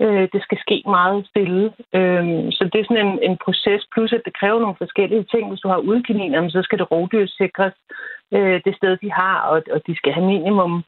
Øh, 0.03 0.29
det 0.33 0.41
skal 0.43 0.59
ske 0.65 0.77
meget 0.87 1.27
stille. 1.31 1.65
Øh, 1.99 2.25
så 2.57 2.63
det 2.73 2.79
er 2.79 2.87
sådan 2.89 3.07
en, 3.07 3.19
en 3.29 3.37
proces, 3.45 3.83
plus 3.93 4.13
at 4.13 4.23
det 4.27 4.39
kræver 4.41 4.61
nogle 4.61 4.81
forskellige 4.83 5.25
ting. 5.33 5.49
Hvis 5.49 5.65
du 5.65 5.69
har 5.69 5.87
udkaniner, 5.91 6.49
så 6.49 6.61
skal 6.63 6.79
det 6.79 6.91
rovdyrsikres 6.91 7.77
øh, 8.37 8.61
det 8.65 8.75
sted, 8.77 8.93
de 9.05 9.11
har, 9.21 9.37
og, 9.53 9.63
og 9.75 9.81
de 9.87 9.97
skal 9.97 10.13
have 10.13 10.27
minimum 10.27 10.85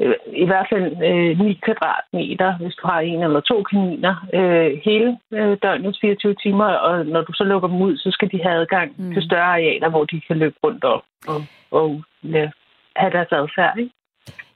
øh, 0.00 0.14
i 0.26 0.46
hvert 0.46 0.66
fald 0.72 0.86
øh, 1.08 1.38
9 1.38 1.60
kvadratmeter, 1.64 2.56
hvis 2.56 2.74
du 2.74 2.86
har 2.86 3.00
en 3.00 3.22
eller 3.22 3.40
to 3.40 3.62
kaniner, 3.62 4.14
øh, 4.34 4.80
hele 4.84 5.18
øh, 5.32 5.56
døgnets 5.62 5.98
24 6.00 6.34
timer, 6.34 6.64
og 6.64 7.06
når 7.06 7.22
du 7.22 7.32
så 7.32 7.44
lukker 7.44 7.68
dem 7.68 7.82
ud, 7.82 7.96
så 7.96 8.10
skal 8.10 8.30
de 8.32 8.42
have 8.42 8.60
adgang 8.60 8.94
mm. 8.96 9.12
til 9.14 9.22
større 9.22 9.52
arealer, 9.56 9.88
hvor 9.88 10.04
de 10.04 10.20
kan 10.20 10.36
løbe 10.38 10.56
rundt 10.64 10.84
og, 10.84 11.04
og, 11.26 11.40
og 11.70 12.02
ja, 12.24 12.50
have 12.96 13.12
deres 13.12 13.32
adfærd. 13.32 13.78
Ikke? 13.78 13.90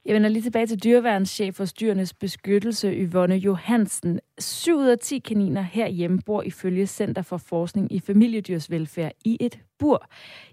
Jeg 0.09 0.15
vender 0.15 0.29
lige 0.29 0.43
tilbage 0.43 0.67
til 0.67 0.83
dyreværnschef 0.83 1.55
for 1.55 1.65
Dyrenes 1.65 2.13
Beskyttelse, 2.13 2.91
Yvonne 2.91 3.35
Johansen. 3.35 4.19
7 4.39 4.77
ud 4.77 4.87
af 4.87 4.99
10 4.99 5.19
kaniner 5.19 5.61
herhjemme 5.61 6.19
bor 6.25 6.41
ifølge 6.41 6.87
Center 6.87 7.21
for 7.21 7.37
Forskning 7.37 7.91
i 7.91 7.99
Familiedyrsvelfærd 7.99 9.11
i 9.25 9.37
et 9.39 9.59
bur. 9.79 10.05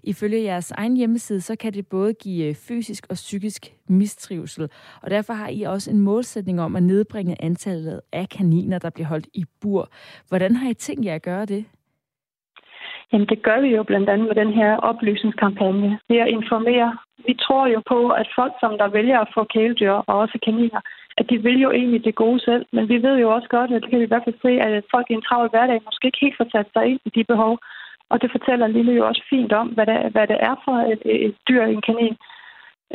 Ifølge 0.03 0.43
jeres 0.43 0.71
egen 0.71 0.97
hjemmeside, 0.97 1.41
så 1.41 1.55
kan 1.55 1.73
det 1.73 1.87
både 1.87 2.13
give 2.13 2.45
øh, 2.45 2.55
fysisk 2.55 3.05
og 3.09 3.15
psykisk 3.15 3.75
mistrivsel. 3.87 4.69
Og 5.01 5.09
derfor 5.09 5.33
har 5.33 5.49
I 5.49 5.61
også 5.61 5.91
en 5.91 5.99
målsætning 5.99 6.61
om 6.61 6.75
at 6.75 6.83
nedbringe 6.83 7.43
antallet 7.43 8.01
af 8.11 8.29
kaniner, 8.29 8.79
der 8.79 8.89
bliver 8.89 9.07
holdt 9.07 9.27
i 9.33 9.45
bur. 9.61 9.89
Hvordan 10.27 10.55
har 10.55 10.69
I 10.69 10.73
tænkt 10.73 11.05
jer 11.05 11.15
at 11.15 11.21
gøre 11.21 11.45
det? 11.45 11.65
Jamen 13.11 13.27
det 13.27 13.43
gør 13.43 13.59
vi 13.61 13.69
jo 13.75 13.83
blandt 13.83 14.09
andet 14.09 14.27
med 14.27 14.35
den 14.35 14.53
her 14.53 14.77
oplysningskampagne. 14.77 15.99
Ved 16.09 16.17
at 16.17 16.27
informere. 16.27 16.97
Vi 17.27 17.33
tror 17.33 17.67
jo 17.67 17.81
på, 17.91 18.09
at 18.09 18.27
folk, 18.35 18.53
som 18.59 18.77
der 18.77 18.87
vælger 18.87 19.19
at 19.19 19.31
få 19.33 19.43
kæledyr 19.53 19.91
og 19.91 20.15
også 20.23 20.37
kaniner, 20.45 20.81
at 21.17 21.29
de 21.29 21.37
vil 21.37 21.59
jo 21.61 21.71
egentlig 21.71 22.05
det 22.05 22.15
gode 22.15 22.39
selv. 22.39 22.65
Men 22.71 22.89
vi 22.89 22.97
ved 23.03 23.15
jo 23.19 23.29
også 23.35 23.47
godt, 23.49 23.71
at 23.71 23.81
det 23.81 23.89
kan 23.89 23.99
vi 23.99 24.05
i 24.05 24.11
hvert 24.11 24.25
fald 24.25 24.39
se, 24.41 24.51
at 24.65 24.83
folk 24.93 25.07
i 25.09 25.13
en 25.13 25.27
travl 25.27 25.49
hverdag 25.49 25.81
måske 25.85 26.05
ikke 26.07 26.23
helt 26.25 26.37
får 26.37 26.49
sat 26.51 26.67
sig 26.73 26.85
ind 26.85 26.99
i 27.05 27.09
de 27.09 27.23
behov. 27.23 27.59
Og 28.09 28.21
det 28.21 28.31
fortæller 28.31 28.67
Lille 28.67 28.93
jo 28.93 29.07
også 29.07 29.23
fint 29.29 29.53
om, 29.53 29.67
hvad 29.67 29.85
det, 29.85 30.11
hvad 30.11 30.27
det 30.27 30.37
er 30.49 30.55
for 30.65 30.77
et, 30.93 31.01
et 31.27 31.35
dyr, 31.49 31.63
en 31.63 31.81
kanin. 31.81 32.15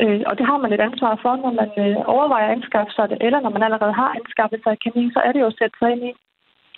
Øh, 0.01 0.21
og 0.29 0.37
det 0.37 0.45
har 0.45 0.57
man 0.57 0.73
et 0.73 0.81
ansvar 0.87 1.19
for, 1.21 1.33
når 1.35 1.53
man 1.61 1.69
øh, 1.83 1.97
overvejer 2.15 2.47
at 2.47 2.55
anskaffe 2.57 2.91
sig 2.93 3.09
det, 3.09 3.17
eller 3.21 3.39
når 3.39 3.49
man 3.49 3.63
allerede 3.63 3.93
har 3.93 4.09
anskaffet 4.19 4.59
sig 4.63 4.71
en 4.71 4.83
kanin, 4.85 5.11
så 5.11 5.19
er 5.25 5.31
det 5.31 5.41
jo 5.41 5.49
at 5.51 5.57
sætte 5.59 5.77
sig 5.79 5.91
ind 5.91 6.03
i, 6.09 6.11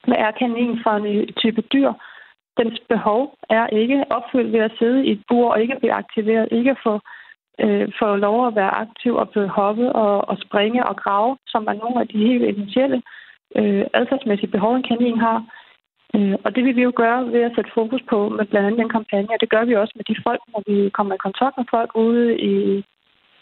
hvad 0.08 0.18
er 0.18 0.32
kaninen 0.32 0.80
for 0.84 0.92
en 1.00 1.06
øh, 1.16 1.28
type 1.42 1.62
dyr, 1.62 1.92
dens 2.58 2.80
behov 2.90 3.38
er 3.50 3.68
ikke 3.68 4.06
opfyldt 4.10 4.54
ved 4.54 4.60
at 4.60 4.78
sidde 4.80 5.06
i 5.06 5.12
et 5.12 5.24
bur 5.28 5.52
og 5.52 5.62
ikke 5.62 5.76
blive 5.80 5.94
aktiveret, 5.94 6.48
ikke 6.52 6.76
få, 6.84 7.00
øh, 7.60 7.88
få 8.00 8.16
lov 8.16 8.48
at 8.48 8.56
være 8.56 8.78
aktiv 8.86 9.16
og 9.16 9.30
blive 9.30 9.48
hoppe 9.48 9.92
og, 9.94 10.30
og 10.30 10.38
springe 10.46 10.86
og 10.86 10.96
grave, 10.96 11.38
som 11.48 11.68
er 11.68 11.74
nogle 11.74 12.02
af 12.02 12.08
de 12.08 12.18
helt 12.18 12.44
essentielle 12.44 13.02
øh, 13.56 13.86
adfærdsmæssige 13.94 14.52
behov, 14.52 14.76
en 14.76 14.90
kanin 14.90 15.20
har. 15.20 15.40
Øh, 16.16 16.36
og 16.44 16.56
det 16.56 16.64
vil 16.66 16.76
vi 16.76 16.84
jo 16.84 16.94
gøre 16.96 17.32
ved 17.32 17.42
at 17.42 17.56
sætte 17.56 17.72
fokus 17.74 18.02
på 18.10 18.30
med 18.30 18.46
blandt 18.46 18.68
andet 18.68 18.80
den 18.80 18.90
kampagne, 18.90 19.34
og 19.36 19.42
det 19.42 19.50
gør 19.50 19.64
vi 19.66 19.76
også 19.76 19.94
med 19.96 20.06
de 20.10 20.22
folk, 20.28 20.42
når 20.54 20.62
vi 20.68 20.90
kommer 20.90 21.14
i 21.14 21.26
kontakt 21.28 21.58
med 21.58 21.66
folk 21.70 21.92
ude 21.96 22.40
i, 22.40 22.84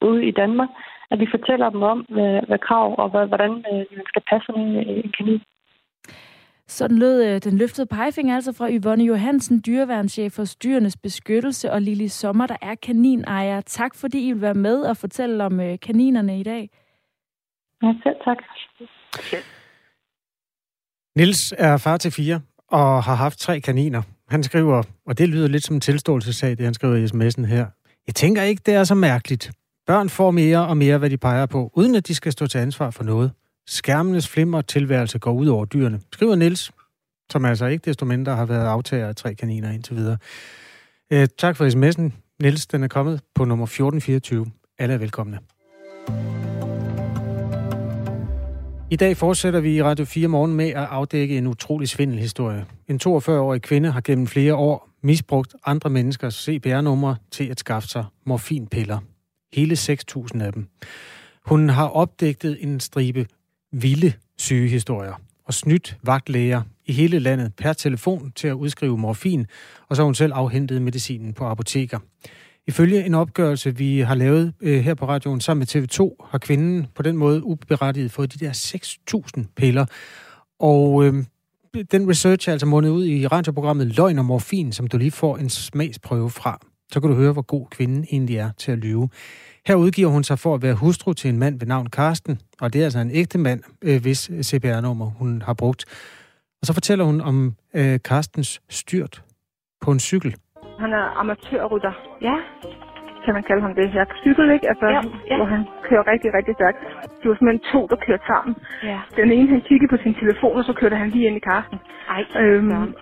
ude 0.02 0.26
i 0.26 0.32
Danmark, 0.32 0.70
at 1.12 1.20
vi 1.20 1.28
fortæller 1.36 1.70
dem 1.70 1.82
om, 1.82 2.06
hvad, 2.10 2.42
hvad 2.48 2.60
krav 2.68 2.96
og 2.98 3.10
hvad, 3.10 3.26
hvordan 3.28 3.52
øh, 3.72 3.86
man 3.98 4.06
skal 4.12 4.24
passe 4.32 4.50
en, 4.56 4.70
en 5.04 5.12
kanin. 5.18 5.42
Sådan 6.68 6.98
lød 6.98 7.24
øh, 7.24 7.42
den 7.42 7.58
løftede 7.58 7.88
pegefinger 7.88 8.36
altså 8.36 8.52
fra 8.52 8.72
Yvonne 8.72 9.04
Johansen, 9.04 9.64
dyreværnschef 9.66 10.34
for 10.34 10.46
Dyrenes 10.64 10.98
Beskyttelse, 10.98 11.72
og 11.72 11.82
Lili 11.82 12.08
Sommer, 12.08 12.48
der 12.48 12.56
er 12.62 12.76
kaninejer. 12.76 13.62
Tak 13.62 13.96
fordi 13.96 14.28
I 14.28 14.32
vil 14.32 14.42
være 14.42 14.54
med 14.54 14.82
og 14.82 14.98
fortælle 14.98 15.44
om 15.44 15.60
øh, 15.60 15.80
kaninerne 15.80 16.40
i 16.40 16.44
dag. 16.44 16.70
Ja, 17.84 17.94
selv 18.04 18.16
tak. 18.26 18.38
Nils 21.16 21.54
er 21.58 21.78
far 21.78 21.98
til 21.98 22.12
fire 22.12 22.42
og 22.68 23.04
har 23.04 23.16
haft 23.16 23.40
tre 23.40 23.60
kaniner. 23.60 24.02
Han 24.30 24.44
skriver, 24.44 24.84
og 25.06 25.18
det 25.18 25.30
lyder 25.30 25.48
lidt 25.48 25.64
som 25.64 25.76
en 25.76 25.82
tilståelsesag, 25.82 26.50
det 26.50 26.66
han 26.66 26.74
skriver 26.74 26.96
i 26.96 27.06
sms'en 27.06 27.46
her. 27.46 27.66
Jeg 28.08 28.16
tænker 28.16 28.42
ikke, 28.42 28.62
det 28.66 28.74
er 28.74 28.84
så 28.84 28.96
mærkeligt. 28.96 29.52
Børn 29.88 30.10
får 30.10 30.32
mere 30.32 30.68
og 30.68 30.78
mere, 30.78 30.98
hvad 30.98 31.10
de 31.10 31.18
peger 31.18 31.46
på, 31.46 31.72
uden 31.74 31.96
at 31.96 32.08
de 32.08 32.16
skal 32.16 32.32
stå 32.32 32.48
til 32.48 32.58
ansvar 32.58 32.90
for 32.92 33.04
noget. 33.04 33.32
Skærmenes 33.68 34.28
flimmer 34.28 34.62
tilværelse 34.62 35.20
går 35.20 35.32
ud 35.32 35.48
over 35.48 35.66
dyrene, 35.66 36.02
skriver 36.14 36.36
Niels, 36.36 36.72
som 37.32 37.46
altså 37.46 37.66
ikke 37.66 37.86
desto 37.86 38.06
mindre 38.06 38.36
har 38.36 38.46
været 38.46 38.68
aftager 38.68 39.08
af 39.08 39.16
tre 39.16 39.36
kaniner 39.36 39.72
indtil 39.72 39.96
videre. 39.96 40.18
Øh, 41.12 41.28
tak 41.38 41.56
for 41.56 41.66
sms'en. 41.66 42.12
Niels, 42.42 42.68
den 42.68 42.84
er 42.84 42.88
kommet 42.88 43.22
på 43.36 43.46
nummer 43.46 43.66
1424. 43.66 44.46
Alle 44.80 44.94
er 44.94 44.98
velkomne. 44.98 45.40
I 48.92 48.96
dag 48.96 49.18
fortsætter 49.18 49.60
vi 49.60 49.76
i 49.76 49.84
Radio 49.84 50.06
4 50.06 50.28
morgen 50.28 50.54
med 50.54 50.70
at 50.70 50.88
afdække 50.90 51.38
en 51.38 51.48
utrolig 51.48 51.90
svindelhistorie. 51.90 52.66
En 52.88 53.00
42-årig 53.08 53.62
kvinde 53.62 53.92
har 53.92 54.02
gennem 54.02 54.28
flere 54.28 54.56
år 54.56 54.90
misbrugt 55.02 55.56
andre 55.66 55.90
menneskers 55.90 56.36
CPR-numre 56.36 57.16
til 57.32 57.50
at 57.50 57.60
skaffe 57.60 57.90
sig 57.90 58.06
morfinpiller. 58.26 59.00
Hele 59.54 59.76
6.000 59.76 60.42
af 60.42 60.54
dem. 60.54 60.68
Hun 61.46 61.70
har 61.70 61.88
opdægtet 61.88 62.58
en 62.60 62.80
stribe 62.80 63.28
vilde 63.74 64.14
sygehistorier 64.38 65.14
og 65.46 65.54
snydt 65.54 65.98
vagtlæger 66.04 66.62
i 66.86 66.94
hele 66.94 67.20
landet 67.20 67.54
per 67.58 67.74
telefon 67.74 68.32
til 68.36 68.48
at 68.48 68.54
udskrive 68.54 68.98
morfin, 68.98 69.46
og 69.90 69.96
så 69.96 70.02
har 70.02 70.06
hun 70.06 70.16
selv 70.16 70.34
afhentet 70.36 70.82
medicinen 70.82 71.34
på 71.34 71.46
apoteker. 71.46 72.00
Ifølge 72.68 73.06
en 73.06 73.14
opgørelse, 73.14 73.78
vi 73.78 74.00
har 74.00 74.16
lavet 74.16 74.54
øh, 74.62 74.80
her 74.80 74.94
på 74.94 75.08
radioen 75.08 75.42
sammen 75.42 75.60
med 75.60 75.84
TV2, 75.84 76.28
har 76.32 76.38
kvinden 76.38 76.88
på 76.96 77.04
den 77.04 77.18
måde 77.18 77.44
uberettiget 77.44 78.12
fået 78.12 78.34
de 78.34 78.46
der 78.46 78.52
6.000 79.38 79.44
piller. 79.56 79.86
Og 80.60 81.06
øh, 81.06 81.24
den 81.92 82.10
research 82.10 82.50
er 82.50 82.52
altså 82.52 82.68
mundet 82.68 82.90
ud 82.90 83.06
i 83.06 83.28
radioprogrammet 83.28 83.88
Løgn 83.88 84.20
og 84.20 84.26
Morfin, 84.26 84.72
som 84.72 84.88
du 84.88 84.98
lige 84.98 85.12
får 85.12 85.38
en 85.38 85.50
smagsprøve 85.50 86.30
fra. 86.30 86.60
Så 86.92 87.00
kan 87.00 87.10
du 87.10 87.16
høre, 87.16 87.32
hvor 87.32 87.42
god 87.42 87.68
kvinden 87.72 88.06
egentlig 88.12 88.38
er 88.38 88.52
til 88.58 88.72
at 88.72 88.78
lyve. 88.78 89.10
Her 89.68 89.76
udgiver 89.76 90.10
hun 90.10 90.24
sig 90.24 90.40
for 90.40 90.56
at 90.56 90.62
være 90.62 90.76
hustru 90.84 91.14
til 91.14 91.30
en 91.30 91.40
mand 91.40 91.60
ved 91.60 91.68
navn 91.68 91.88
Karsten, 91.90 92.40
og 92.62 92.74
det 92.74 92.80
er 92.82 92.84
altså 92.84 93.00
en 93.00 93.12
ægte 93.12 93.38
mand, 93.38 93.62
øh, 93.88 94.02
hvis 94.02 94.32
CPR-nummer 94.50 95.06
hun 95.06 95.42
har 95.42 95.54
brugt. 95.54 95.82
Og 96.62 96.68
så 96.68 96.74
fortæller 96.74 97.06
hun 97.06 97.22
om 97.22 97.56
øh, 97.80 98.00
Karstens 98.10 98.62
styrt 98.70 99.24
på 99.82 99.92
en 99.92 100.00
cykel. 100.00 100.32
Han 100.80 100.92
er 101.00 101.06
amatørrytter. 101.22 101.94
Ja. 102.22 102.38
Kan 103.26 103.34
man 103.38 103.44
kalde 103.50 103.62
ham 103.62 103.74
det? 103.80 103.88
Jeg 103.96 104.06
cykel, 104.24 104.46
ikke? 104.56 104.66
Altså, 104.72 104.86
ja, 104.96 105.02
ja. 105.30 105.36
hvor 105.40 105.48
han 105.56 105.62
kører 105.88 106.04
rigtig, 106.12 106.30
rigtig 106.38 106.54
stærkt. 106.60 106.80
Det 107.20 107.26
var 107.30 107.36
simpelthen 107.36 107.64
to, 107.74 107.80
der 107.92 107.98
kørte 108.08 108.26
sammen. 108.34 108.54
Ja. 108.92 109.00
Den 109.20 109.32
ene, 109.38 109.48
han 109.56 109.62
kiggede 109.70 109.90
på 109.94 109.98
sin 110.04 110.16
telefon, 110.22 110.56
og 110.60 110.66
så 110.70 110.74
kørte 110.82 110.96
han 111.02 111.10
lige 111.16 111.26
ind 111.28 111.38
i 111.42 111.44
Karsten. 111.50 111.78
Ej, 112.16 112.22
øhm, 112.44 112.94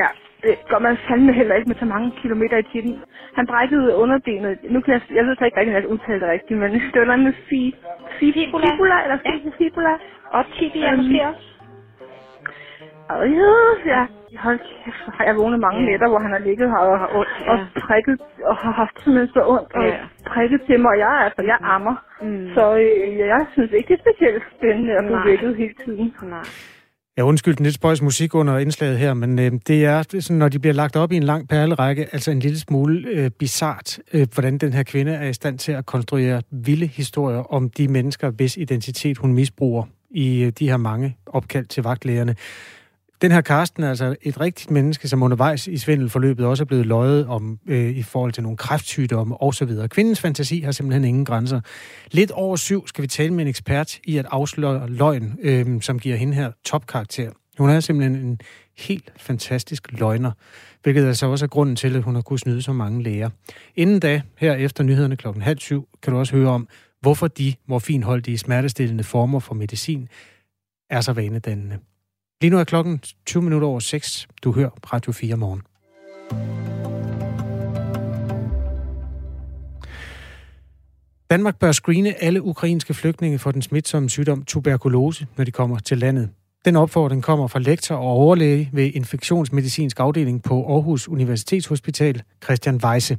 ja, 0.00 0.08
det 0.42 0.54
gør 0.70 0.78
man 0.78 0.96
fandme 1.08 1.32
heller 1.32 1.54
ikke 1.54 1.68
med 1.68 1.76
så 1.76 1.84
mange 1.84 2.12
kilometer 2.22 2.56
i 2.56 2.66
tiden. 2.72 3.02
Han 3.36 3.46
brækkede 3.46 3.96
underbenet. 3.96 4.58
Nu 4.70 4.80
kan 4.80 4.94
jeg, 4.94 5.02
jeg 5.14 5.24
ved 5.26 5.36
så 5.36 5.44
ikke 5.44 5.58
rigtig, 5.58 5.74
at 5.76 5.82
jeg 5.82 5.90
udtale 5.90 6.20
det 6.20 6.28
rigtigt, 6.28 6.60
men 6.60 6.72
det 6.72 7.00
var 7.00 7.16
noget 7.16 7.36
fi, 7.48 7.74
fi, 8.18 8.32
fibula. 8.32 8.64
fibula, 8.66 8.96
eller 9.04 9.18
fi, 9.26 9.36
ja. 9.44 9.50
fibula. 9.58 9.92
Og 10.36 10.44
tibia 10.56 10.92
um, 10.92 10.96
måske 10.98 11.26
også. 11.30 11.46
Og 13.08 13.28
ja, 13.30 13.52
ja. 13.86 14.06
Hold 14.38 14.58
kæft, 14.58 15.16
har 15.16 15.24
jeg 15.24 15.36
vågnet 15.36 15.60
mange 15.60 15.80
ja. 15.80 15.86
nætter, 15.90 16.08
hvor 16.08 16.18
han 16.18 16.32
har 16.32 16.38
ligget 16.38 16.70
her 16.70 16.76
og, 16.76 17.08
og, 17.16 17.26
og 17.50 17.56
ja. 17.58 17.80
prikket, 17.80 18.20
og 18.44 18.56
har 18.56 18.72
haft 18.72 18.94
simpelthen 19.02 19.34
så 19.34 19.42
ondt, 19.54 19.72
og 19.74 19.84
ja. 19.84 19.96
prikket 20.26 20.60
til 20.66 20.80
mig, 20.80 20.90
og 20.90 20.98
jeg, 20.98 21.14
altså, 21.26 21.42
jeg 21.42 21.58
ammer. 21.60 21.96
Mm. 22.22 22.48
Så 22.54 22.76
øh, 22.76 23.18
jeg 23.18 23.46
synes 23.52 23.72
ikke, 23.72 23.88
det 23.88 23.98
er 23.98 24.04
specielt 24.06 24.42
spændende 24.56 24.92
at 24.98 25.04
blive 25.04 25.24
vækket 25.30 25.56
hele 25.56 25.74
tiden. 25.84 26.14
Nej. 26.22 26.46
Ja, 27.20 27.24
undskyld 27.24 27.56
den 27.56 27.64
lidt 27.64 27.74
spøjs 27.74 28.02
musik 28.02 28.34
under 28.34 28.58
indslaget 28.58 28.98
her, 28.98 29.14
men 29.14 29.38
øh, 29.38 29.52
det 29.66 29.84
er 29.84 30.02
sådan, 30.02 30.36
når 30.36 30.48
de 30.48 30.58
bliver 30.58 30.74
lagt 30.74 30.96
op 30.96 31.12
i 31.12 31.16
en 31.16 31.22
lang 31.22 31.48
perlerække, 31.48 32.08
altså 32.12 32.30
en 32.30 32.40
lille 32.40 32.58
smule 32.58 33.08
øh, 33.08 33.30
bizart, 33.30 33.98
øh, 34.12 34.26
hvordan 34.34 34.58
den 34.58 34.72
her 34.72 34.82
kvinde 34.82 35.12
er 35.12 35.28
i 35.28 35.32
stand 35.32 35.58
til 35.58 35.72
at 35.72 35.86
konstruere 35.86 36.42
vilde 36.50 36.86
historier 36.86 37.52
om 37.52 37.70
de 37.70 37.88
mennesker, 37.88 38.30
hvis 38.30 38.56
identitet 38.56 39.18
hun 39.18 39.32
misbruger 39.32 39.84
i 40.10 40.42
øh, 40.42 40.52
de 40.58 40.68
her 40.68 40.76
mange 40.76 41.16
opkald 41.26 41.66
til 41.66 41.82
vagtlægerne. 41.82 42.34
Den 43.22 43.32
her 43.32 43.40
Karsten 43.40 43.82
er 43.82 43.88
altså 43.88 44.16
et 44.22 44.40
rigtigt 44.40 44.70
menneske, 44.70 45.08
som 45.08 45.22
undervejs 45.22 45.66
i 45.66 45.78
svindelforløbet 45.78 46.46
også 46.46 46.62
er 46.62 46.66
blevet 46.66 46.86
løjet 46.86 47.26
om 47.26 47.58
øh, 47.66 47.90
i 47.90 48.02
forhold 48.02 48.32
til 48.32 48.42
nogle 48.42 48.56
kræftsygdomme 48.56 49.42
osv. 49.42 49.88
Kvindens 49.88 50.20
fantasi 50.20 50.60
har 50.60 50.72
simpelthen 50.72 51.04
ingen 51.04 51.24
grænser. 51.24 51.60
Lidt 52.10 52.30
over 52.30 52.56
syv 52.56 52.88
skal 52.88 53.02
vi 53.02 53.08
tale 53.08 53.34
med 53.34 53.44
en 53.44 53.48
ekspert 53.48 53.98
i 54.04 54.16
at 54.16 54.26
afsløre 54.30 54.88
løgn, 54.88 55.38
øh, 55.42 55.82
som 55.82 55.98
giver 55.98 56.16
hende 56.16 56.34
her 56.34 56.52
topkarakter. 56.64 57.30
Hun 57.58 57.70
er 57.70 57.80
simpelthen 57.80 58.26
en 58.26 58.40
helt 58.78 59.12
fantastisk 59.16 59.92
løgner, 59.92 60.32
hvilket 60.82 61.06
altså 61.06 61.26
også 61.26 61.44
er 61.44 61.48
grunden 61.48 61.76
til, 61.76 61.96
at 61.96 62.02
hun 62.02 62.14
har 62.14 62.22
kunnet 62.22 62.40
snyde 62.40 62.62
så 62.62 62.72
mange 62.72 63.02
læger. 63.02 63.30
Inden 63.76 64.00
da, 64.00 64.22
her 64.38 64.54
efter 64.54 64.84
nyhederne 64.84 65.16
klokken 65.16 65.42
halv 65.42 65.58
syv, 65.58 65.88
kan 66.02 66.12
du 66.12 66.18
også 66.18 66.36
høre 66.36 66.50
om, 66.50 66.68
hvorfor 67.00 67.28
de 67.28 67.54
morfinholdige 67.66 68.38
smertestillende 68.38 69.04
former 69.04 69.40
for 69.40 69.54
medicin 69.54 70.08
er 70.90 71.00
så 71.00 71.12
vanedannende. 71.12 71.78
Lige 72.42 72.50
nu 72.50 72.58
er 72.58 72.64
klokken 72.64 73.00
20 73.26 73.42
minutter 73.42 73.68
over 73.68 73.80
6. 73.80 74.28
Du 74.44 74.52
hører 74.52 74.70
Radio 74.92 75.12
4 75.12 75.36
morgen. 75.36 75.62
Danmark 81.30 81.58
bør 81.58 81.72
screene 81.72 82.22
alle 82.22 82.42
ukrainske 82.42 82.94
flygtninge 82.94 83.38
for 83.38 83.50
den 83.50 83.62
smitsomme 83.62 84.10
sygdom 84.10 84.44
tuberkulose, 84.44 85.26
når 85.36 85.44
de 85.44 85.50
kommer 85.50 85.78
til 85.78 85.98
landet. 85.98 86.30
Den 86.64 86.76
opfordring 86.76 87.22
kommer 87.22 87.46
fra 87.46 87.58
lektor 87.58 87.94
og 87.94 88.02
overlæge 88.02 88.70
ved 88.72 88.90
infektionsmedicinsk 88.94 90.00
afdeling 90.00 90.42
på 90.42 90.74
Aarhus 90.74 91.08
Universitetshospital, 91.08 92.22
Christian 92.44 92.80
Weisse. 92.84 93.18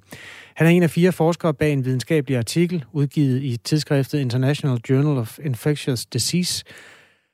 Han 0.55 0.67
er 0.67 0.71
en 0.71 0.83
af 0.83 0.89
fire 0.89 1.11
forskere 1.11 1.53
bag 1.53 1.73
en 1.73 1.85
videnskabelig 1.85 2.37
artikel, 2.37 2.85
udgivet 2.91 3.43
i 3.43 3.57
tidsskriftet 3.57 4.19
International 4.19 4.79
Journal 4.89 5.17
of 5.17 5.39
Infectious 5.43 6.05
Disease, 6.05 6.63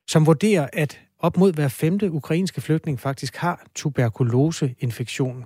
som 0.08 0.26
vurderer, 0.26 0.68
at 0.74 1.00
op 1.20 1.38
mod 1.38 1.54
hver 1.54 1.68
femte 1.68 2.12
ukrainske 2.12 2.62
flygtning 2.62 3.00
faktisk 3.00 3.36
har 3.36 3.66
tuberkuloseinfektion. 3.76 5.46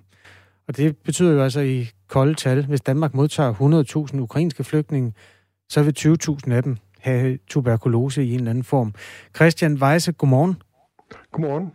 Og 0.67 0.77
det 0.77 0.97
betyder 0.97 1.33
jo 1.33 1.43
altså 1.43 1.59
i 1.59 1.89
kolde 2.07 2.33
tal, 2.33 2.65
hvis 2.65 2.81
Danmark 2.81 3.13
modtager 3.13 4.07
100.000 4.13 4.19
ukrainske 4.19 4.63
flygtninge, 4.63 5.13
så 5.69 5.83
vil 5.83 5.95
20.000 5.97 6.53
af 6.53 6.63
dem 6.63 6.77
have 6.99 7.37
tuberkulose 7.47 8.23
i 8.23 8.33
en 8.33 8.39
eller 8.39 8.49
anden 8.49 8.63
form. 8.63 8.93
Christian 9.35 9.73
Weisse, 9.73 10.11
godmorgen. 10.11 10.55
Godmorgen. 11.31 11.71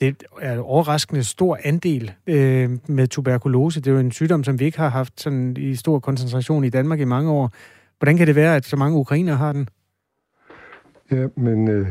Det 0.00 0.22
er 0.40 0.52
en 0.52 0.58
overraskende 0.58 1.24
stor 1.24 1.58
andel 1.64 2.12
øh, 2.26 2.70
med 2.88 3.08
tuberkulose. 3.08 3.80
Det 3.80 3.90
er 3.90 3.94
jo 3.94 3.98
en 3.98 4.12
sygdom, 4.12 4.44
som 4.44 4.60
vi 4.60 4.64
ikke 4.64 4.78
har 4.78 4.88
haft 4.88 5.20
sådan 5.20 5.56
i 5.56 5.74
stor 5.74 5.98
koncentration 5.98 6.64
i 6.64 6.68
Danmark 6.68 7.00
i 7.00 7.04
mange 7.04 7.30
år. 7.30 7.52
Hvordan 7.98 8.16
kan 8.16 8.26
det 8.26 8.34
være, 8.34 8.56
at 8.56 8.64
så 8.64 8.76
mange 8.76 8.98
ukrainere 8.98 9.36
har 9.36 9.52
den? 9.52 9.68
Ja, 11.10 11.26
men 11.36 11.68
øh, 11.68 11.88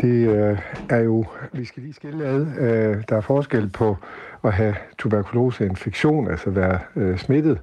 det 0.00 0.28
øh, 0.28 0.58
er 0.90 1.00
jo, 1.00 1.24
vi 1.52 1.64
skal 1.64 1.82
lige 1.82 1.94
skille 1.94 2.24
ad, 2.24 2.46
øh, 2.58 3.02
der 3.08 3.16
er 3.16 3.20
forskel 3.20 3.68
på 3.68 3.96
at 4.44 4.52
have 4.52 4.74
tuberkuloseinfektion, 4.98 6.30
altså 6.30 6.50
være 6.50 6.78
øh, 6.96 7.18
smittet, 7.18 7.60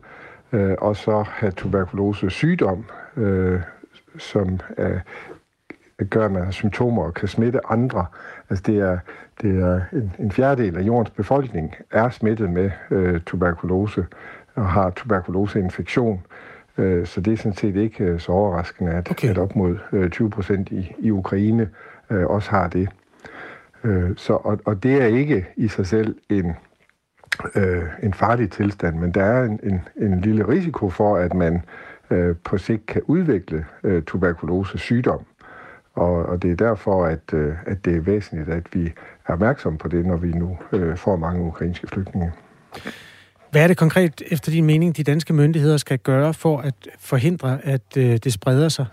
øh, 0.51 0.75
og 0.77 0.95
så 0.95 1.23
have 1.27 1.51
tuberkulose 1.51 2.29
sygdom, 2.29 2.85
øh, 3.17 3.61
som 4.17 4.59
er, 4.77 4.99
gør, 6.09 6.25
at 6.25 6.31
man 6.31 6.43
har 6.43 6.51
symptomer 6.51 7.03
og 7.03 7.13
kan 7.13 7.27
smitte 7.27 7.59
andre. 7.69 8.05
Altså 8.49 8.63
det 8.67 8.77
er, 8.77 8.99
det 9.41 9.59
er 9.63 9.81
en, 9.93 10.11
en 10.19 10.31
fjerdedel 10.31 10.77
af 10.77 10.81
jordens 10.81 11.09
befolkning 11.09 11.75
er 11.91 12.09
smittet 12.09 12.49
med 12.49 12.71
øh, 12.91 13.21
tuberkulose 13.25 14.05
og 14.55 14.67
har 14.67 14.89
tuberkuloseinfektion. 14.89 16.25
Øh, 16.77 17.05
så 17.05 17.21
det 17.21 17.33
er 17.33 17.37
sådan 17.37 17.55
set 17.55 17.75
ikke 17.75 18.03
øh, 18.03 18.19
så 18.19 18.31
overraskende, 18.31 18.91
at, 18.91 19.11
okay. 19.11 19.29
at 19.29 19.37
op 19.37 19.55
mod 19.55 19.77
øh, 19.91 20.09
20 20.09 20.29
procent 20.29 20.71
i, 20.71 20.95
i 20.99 21.11
Ukraine 21.11 21.69
øh, 22.11 22.25
også 22.25 22.49
har 22.49 22.67
det. 22.67 22.89
Øh, 23.83 24.09
så, 24.17 24.33
og, 24.33 24.59
og 24.65 24.83
det 24.83 25.01
er 25.01 25.05
ikke 25.05 25.45
i 25.55 25.67
sig 25.67 25.87
selv 25.87 26.15
en, 26.29 26.53
øh, 27.55 27.83
en 28.03 28.13
farlig 28.13 28.51
tilstand, 28.51 28.95
men 28.95 29.11
der 29.11 29.23
er 29.23 29.43
en, 29.43 29.59
en, 29.63 29.81
en 29.95 30.21
lille 30.21 30.47
risiko 30.47 30.89
for, 30.89 31.17
at 31.17 31.33
man 31.33 31.61
øh, 32.11 32.35
på 32.43 32.57
sigt 32.57 32.85
kan 32.85 33.01
udvikle 33.05 33.65
øh, 33.83 34.03
tuberkulose 34.03 34.77
sygdom. 34.77 35.25
Og, 35.93 36.25
og 36.25 36.41
det 36.41 36.51
er 36.51 36.55
derfor, 36.55 37.05
at, 37.05 37.33
øh, 37.33 37.55
at 37.65 37.85
det 37.85 37.95
er 37.95 37.99
væsentligt, 37.99 38.49
at 38.49 38.63
vi 38.73 38.85
er 39.27 39.33
opmærksomme 39.33 39.79
på 39.79 39.87
det, 39.87 40.05
når 40.05 40.17
vi 40.17 40.31
nu 40.31 40.57
øh, 40.71 40.97
får 40.97 41.15
mange 41.15 41.41
ukrainske 41.41 41.87
flygtninge. 41.87 42.31
Hvad 43.51 43.63
er 43.63 43.67
det 43.67 43.77
konkret, 43.77 44.21
efter 44.31 44.51
din 44.51 44.65
mening, 44.65 44.97
de 44.97 45.03
danske 45.03 45.33
myndigheder 45.33 45.77
skal 45.77 45.99
gøre 45.99 46.33
for 46.33 46.57
at 46.57 46.73
forhindre, 46.99 47.59
at 47.63 47.97
øh, 47.97 48.17
det 48.17 48.33
spreder 48.33 48.69
sig? 48.69 48.85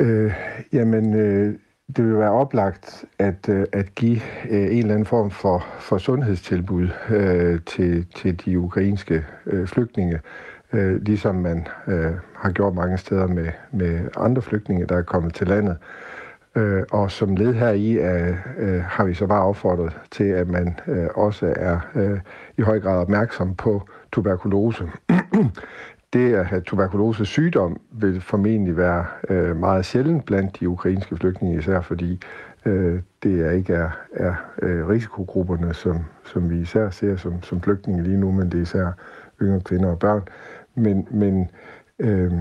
Øh, 0.00 0.32
jamen, 0.72 1.14
øh, 1.14 1.54
det 1.96 2.04
vil 2.04 2.18
være 2.18 2.30
oplagt 2.30 3.04
at, 3.18 3.48
øh, 3.48 3.66
at 3.72 3.94
give 3.94 4.20
øh, 4.50 4.62
en 4.62 4.78
eller 4.78 4.94
anden 4.94 5.06
form 5.06 5.30
for, 5.30 5.66
for 5.78 5.98
sundhedstilbud 5.98 6.88
øh, 7.10 7.60
til, 7.66 8.06
til 8.16 8.44
de 8.44 8.58
ukrainske 8.58 9.24
øh, 9.46 9.66
flygtninge, 9.66 10.20
øh, 10.72 11.02
ligesom 11.02 11.34
man 11.34 11.66
øh, 11.86 12.12
har 12.34 12.50
gjort 12.50 12.74
mange 12.74 12.98
steder 12.98 13.26
med, 13.26 13.48
med 13.72 14.08
andre 14.16 14.42
flygtninge, 14.42 14.86
der 14.86 14.96
er 14.96 15.02
kommet 15.02 15.34
til 15.34 15.46
landet. 15.46 15.76
Øh, 16.56 16.82
og 16.90 17.10
som 17.10 17.36
led 17.36 17.54
heri 17.54 17.98
er, 17.98 18.36
øh, 18.58 18.82
har 18.82 19.04
vi 19.04 19.14
så 19.14 19.26
bare 19.26 19.44
opfordret 19.44 19.98
til, 20.10 20.24
at 20.24 20.48
man 20.48 20.78
øh, 20.86 21.06
også 21.14 21.54
er 21.56 21.80
øh, 21.94 22.20
i 22.58 22.62
høj 22.62 22.80
grad 22.80 22.96
opmærksom 22.96 23.54
på 23.54 23.82
tuberkulose. 24.12 24.84
Øh, 25.10 25.44
det 26.12 26.34
at 26.34 26.46
have 26.46 26.60
tuberkulose 26.60 27.24
sygdom 27.24 27.80
vil 27.90 28.20
formentlig 28.20 28.76
være 28.76 29.06
øh, 29.28 29.56
meget 29.56 29.84
sjældent 29.84 30.24
blandt 30.24 30.60
de 30.60 30.68
ukrainske 30.68 31.16
flygtninge, 31.16 31.58
især 31.58 31.80
fordi 31.80 32.20
øh, 32.64 33.00
det 33.22 33.46
er 33.46 33.50
ikke 33.50 33.74
er, 33.74 33.90
er 34.12 34.34
øh, 34.62 34.88
risikogrupperne, 34.88 35.74
som, 35.74 36.04
som 36.24 36.50
vi 36.50 36.60
især 36.60 36.90
ser 36.90 37.16
som, 37.16 37.42
som 37.42 37.60
flygtninge 37.62 38.02
lige 38.02 38.16
nu, 38.16 38.32
men 38.32 38.50
det 38.50 38.58
er 38.58 38.62
især 38.62 38.92
yngre 39.42 39.60
kvinder 39.60 39.90
og 39.90 39.98
børn. 39.98 40.22
Men, 40.74 41.08
men 41.10 41.50
øh, 41.98 42.32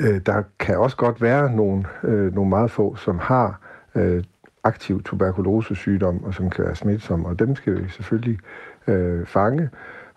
øh, 0.00 0.20
der 0.26 0.42
kan 0.58 0.78
også 0.78 0.96
godt 0.96 1.22
være 1.22 1.52
nogle, 1.52 1.84
øh, 2.04 2.34
nogle 2.34 2.48
meget 2.50 2.70
få, 2.70 2.96
som 2.96 3.18
har 3.18 3.60
øh, 3.94 4.24
aktiv 4.64 5.02
tuberkulosesygdom, 5.02 6.24
og 6.24 6.34
som 6.34 6.50
kan 6.50 6.64
være 6.64 6.74
smitsomme, 6.74 7.28
og 7.28 7.38
dem 7.38 7.56
skal 7.56 7.84
vi 7.84 7.88
selvfølgelig 7.88 8.38
øh, 8.86 9.26
fange 9.26 9.70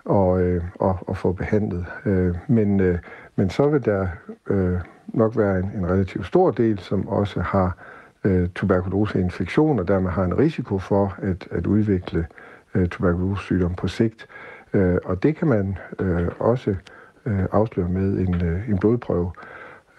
og, 0.06 0.42
øh, 0.42 0.64
og, 0.76 0.98
og 1.08 1.18
få 1.18 1.32
behandlet. 1.32 1.86
Øh, 2.06 2.36
men, 2.48 2.80
øh, 2.80 3.00
men 3.36 3.50
så 3.50 3.68
vil 3.68 3.86
der 3.86 4.08
øh, 4.48 4.80
nok 5.08 5.38
være 5.38 5.60
en, 5.60 5.72
en 5.78 5.88
relativt 5.90 6.26
stor 6.26 6.52
del, 6.52 6.80
som 6.80 7.08
også 7.08 7.42
har 7.42 7.78
øh, 8.24 8.50
tuberkuloseinfektion, 8.56 9.80
og 9.80 9.88
dermed 9.88 10.12
har 10.12 10.24
en 10.24 10.38
risiko 10.38 10.80
for 10.80 11.16
at, 11.22 11.48
at 11.52 11.68
udvikle 11.68 12.28
øh, 12.76 12.88
tuberkulosesygdom 12.88 13.76
på 13.76 13.88
sigt. 13.88 14.28
Øh, 14.74 14.98
og 15.06 15.24
det 15.24 15.36
kan 15.36 15.48
man 15.48 15.78
øh, 16.00 16.28
også 16.40 16.76
øh, 17.26 17.46
afsløre 17.52 17.90
med 17.90 18.18
en, 18.18 18.46
øh, 18.46 18.70
en 18.70 18.78
blodprøve. 18.78 19.32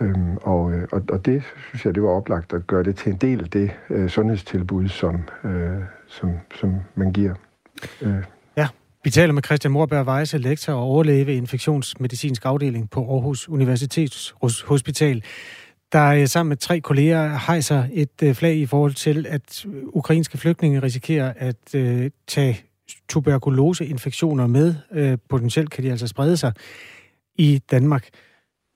Øhm, 0.00 0.36
og, 0.36 0.72
øh, 0.72 0.88
og, 0.92 1.02
og 1.08 1.26
det 1.26 1.42
synes 1.68 1.86
jeg, 1.86 1.94
det 1.94 2.02
var 2.02 2.08
oplagt 2.08 2.52
at 2.52 2.66
gøre 2.66 2.82
det 2.82 2.96
til 2.96 3.12
en 3.12 3.18
del 3.18 3.40
af 3.40 3.50
det 3.50 3.70
øh, 3.90 4.08
sundhedstilbud, 4.08 4.88
som, 4.88 5.22
øh, 5.44 5.80
som, 6.06 6.30
som 6.54 6.74
man 6.94 7.12
giver. 7.12 7.34
Øh. 8.02 8.35
Vi 9.06 9.10
taler 9.10 9.32
med 9.32 9.42
Christian 9.42 9.72
Morberg 9.72 10.06
Weisse, 10.06 10.38
lektor 10.38 10.72
og 10.72 10.82
overlæge 10.82 11.26
ved 11.26 11.34
infektionsmedicinsk 11.34 12.44
afdeling 12.44 12.90
på 12.90 13.00
Aarhus 13.12 13.48
Universitets 13.48 14.34
Hospital 14.64 15.22
der 15.92 16.06
øh, 16.06 16.26
sammen 16.26 16.48
med 16.48 16.56
tre 16.56 16.80
kolleger 16.80 17.38
hejser 17.46 17.84
et 17.92 18.22
øh, 18.22 18.34
flag 18.34 18.56
i 18.56 18.66
forhold 18.66 18.94
til, 18.94 19.26
at 19.28 19.66
øh, 19.66 19.82
ukrainske 19.86 20.38
flygtninge 20.38 20.82
risikerer 20.82 21.32
at 21.36 21.74
øh, 21.74 22.10
tage 22.26 22.60
tuberkuloseinfektioner 23.08 24.46
med. 24.46 24.74
Øh, 24.92 25.18
potentielt 25.28 25.70
kan 25.70 25.84
de 25.84 25.90
altså 25.90 26.06
sprede 26.06 26.36
sig 26.36 26.52
i 27.34 27.60
Danmark. 27.70 28.08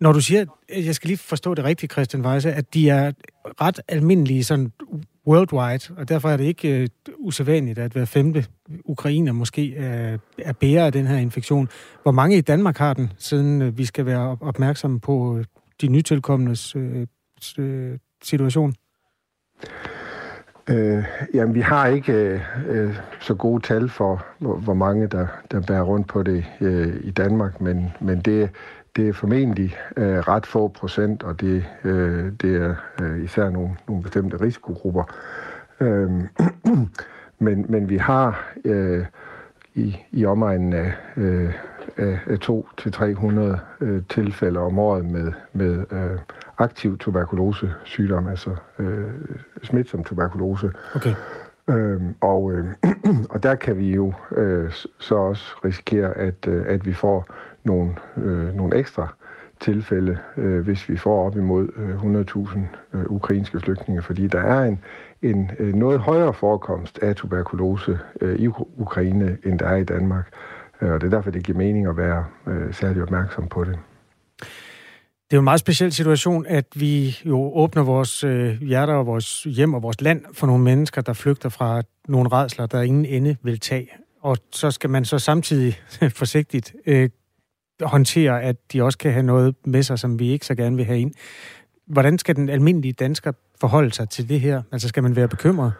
Når 0.00 0.12
du 0.12 0.20
siger, 0.20 0.44
jeg 0.68 0.94
skal 0.94 1.08
lige 1.08 1.18
forstå 1.18 1.54
det 1.54 1.64
rigtigt, 1.64 1.92
Christian 1.92 2.26
Weisse, 2.26 2.52
at 2.52 2.74
de 2.74 2.90
er 2.90 3.12
ret 3.60 3.80
almindelige 3.88 4.44
sådan 4.44 4.72
worldwide, 5.26 5.94
og 5.96 6.08
derfor 6.08 6.30
er 6.30 6.36
det 6.36 6.44
ikke 6.44 6.88
usædvanligt, 7.18 7.78
at 7.78 7.92
hver 7.92 8.04
femte 8.04 8.46
ukrainer 8.85 9.33
måske 9.33 9.76
er, 9.76 10.18
er 10.38 10.52
bærer 10.52 10.87
af 10.87 10.92
den 10.92 11.06
her 11.06 11.16
infektion. 11.16 11.68
Hvor 12.02 12.12
mange 12.12 12.37
i 12.37 12.40
Danmark 12.40 12.78
har 12.78 12.94
den, 12.94 13.12
siden 13.18 13.62
øh, 13.62 13.78
vi 13.78 13.85
skal 13.85 14.06
være 14.06 14.37
opmærksomme 14.40 15.00
på 15.00 15.38
øh, 15.38 15.44
de 15.80 15.88
nytilkommendes 15.88 16.76
øh, 16.76 17.06
øh, 17.59 17.98
situation? 18.22 18.74
Øh, 20.68 21.04
jamen, 21.35 21.54
vi 21.54 21.61
har 21.61 21.87
ikke 21.87 22.42
øh, 22.68 22.96
så 23.20 23.35
gode 23.35 23.62
tal 23.62 23.88
for, 23.88 24.26
hvor, 24.38 24.56
hvor 24.56 24.74
mange, 24.74 25.06
der, 25.06 25.26
der 25.50 25.61
bærer 25.61 25.83
rundt 25.83 26.09
på 26.09 26.22
det 26.22 26.44
øh, 26.61 27.00
i 27.02 27.11
Danmark, 27.11 27.61
men, 27.61 27.92
men 28.00 28.20
det, 28.20 28.50
det 28.96 29.09
er 29.09 29.12
formentlig 29.12 29.76
øh, 29.96 30.18
ret 30.18 30.46
få 30.46 30.68
procent, 30.68 31.22
og 31.22 31.40
det, 31.40 31.64
øh, 31.85 32.33
det 32.42 32.56
er 32.56 32.74
øh, 33.02 33.24
især 33.24 33.50
nogle, 33.50 33.76
nogle 33.88 34.02
bestemte 34.02 34.40
risikogrupper. 34.40 35.04
Øh, 35.80 36.11
men, 37.40 37.66
men 37.68 37.88
vi 37.88 37.96
har 37.96 38.53
øh, 38.64 39.07
i, 39.74 39.96
i 40.12 40.24
omegnen 40.24 40.72
af, 40.72 40.92
øh, 41.16 41.55
af 41.96 42.38
200-300 42.50 43.59
øh, 43.81 44.03
tilfælde 44.09 44.61
om 44.61 44.79
året 44.79 45.05
med, 45.05 45.33
med 45.53 45.85
øh, 45.90 46.18
aktiv 46.59 46.98
tuberkulose-sygdom, 46.98 48.29
altså 48.29 48.57
øh, 48.79 49.11
smitsom 49.62 50.05
tuberkulose. 50.05 50.72
Okay. 50.94 51.14
Øhm, 51.70 52.14
og, 52.20 52.53
øh, 52.53 52.64
og 53.33 53.42
der 53.42 53.55
kan 53.55 53.79
vi 53.79 53.94
jo 53.94 54.12
øh, 54.37 54.72
så 54.98 55.14
også 55.14 55.59
risikere, 55.64 56.16
at, 56.16 56.48
øh, 56.48 56.64
at 56.68 56.87
vi 56.87 56.92
får 56.92 57.26
nogle, 57.64 57.94
øh, 58.16 58.55
nogle 58.55 58.76
ekstra 58.76 59.14
tilfælde, 59.61 60.18
øh, 60.37 60.61
hvis 60.61 60.88
vi 60.88 60.96
får 60.96 61.26
op 61.26 61.37
imod 61.37 61.68
øh, 61.76 62.05
100.000 62.05 62.59
øh, 62.94 63.05
ukrainske 63.07 63.61
flygtninge, 63.61 64.03
fordi 64.03 64.26
der 64.26 64.40
er 64.40 64.64
en, 64.64 64.81
en 65.22 65.50
øh, 65.59 65.74
noget 65.74 66.00
højere 66.00 66.35
forekomst 66.35 66.98
af 66.98 67.16
tuberkulose 67.16 67.98
øh, 68.20 68.38
i 68.38 68.46
Ukraine, 68.76 69.38
end 69.44 69.59
der 69.59 69.66
er 69.66 69.76
i 69.76 69.85
Danmark. 69.85 70.33
Øh, 70.80 70.92
og 70.92 71.00
det 71.00 71.06
er 71.06 71.11
derfor, 71.11 71.30
det 71.30 71.44
giver 71.44 71.59
mening 71.59 71.87
at 71.87 71.96
være 71.96 72.24
øh, 72.46 72.74
særlig 72.74 73.02
opmærksom 73.02 73.48
på 73.48 73.64
det. 73.64 73.78
Det 75.30 75.37
er 75.37 75.38
jo 75.38 75.40
en 75.40 75.44
meget 75.44 75.61
speciel 75.61 75.92
situation, 75.92 76.46
at 76.46 76.66
vi 76.74 77.18
jo 77.24 77.52
åbner 77.54 77.83
vores 77.83 78.24
øh, 78.24 78.62
hjerter 78.62 78.94
og 78.94 79.06
vores 79.06 79.42
hjem 79.42 79.74
og 79.74 79.83
vores 79.83 80.00
land 80.00 80.24
for 80.33 80.46
nogle 80.46 80.64
mennesker, 80.64 81.02
der 81.02 81.12
flygter 81.12 81.48
fra 81.48 81.83
nogle 82.09 82.33
redsler, 82.33 82.66
der 82.66 82.83
ingen 82.83 83.04
ende 83.04 83.37
vil 83.42 83.61
tage. 83.61 83.88
Og 84.22 84.37
så 84.52 84.70
skal 84.70 84.90
man 84.90 85.04
så 85.04 85.18
samtidig 85.18 85.78
forsigtigt 86.20 86.74
øh, 86.87 87.11
håndtere, 87.83 88.42
at 88.42 88.56
de 88.72 88.83
også 88.83 88.98
kan 88.98 89.12
have 89.12 89.22
noget 89.22 89.54
med 89.64 89.83
sig, 89.83 89.98
som 89.98 90.18
vi 90.18 90.28
ikke 90.28 90.46
så 90.46 90.54
gerne 90.54 90.76
vil 90.76 90.85
have 90.85 91.00
ind. 91.00 91.12
Hvordan 91.90 92.18
skal 92.18 92.37
den 92.37 92.48
almindelige 92.48 92.92
dansker 92.92 93.33
forholde 93.61 93.92
sig 93.92 94.09
til 94.09 94.29
det 94.29 94.40
her? 94.40 94.62
Altså 94.72 94.88
skal 94.88 95.03
man 95.03 95.16
være 95.16 95.29
bekymret? 95.29 95.72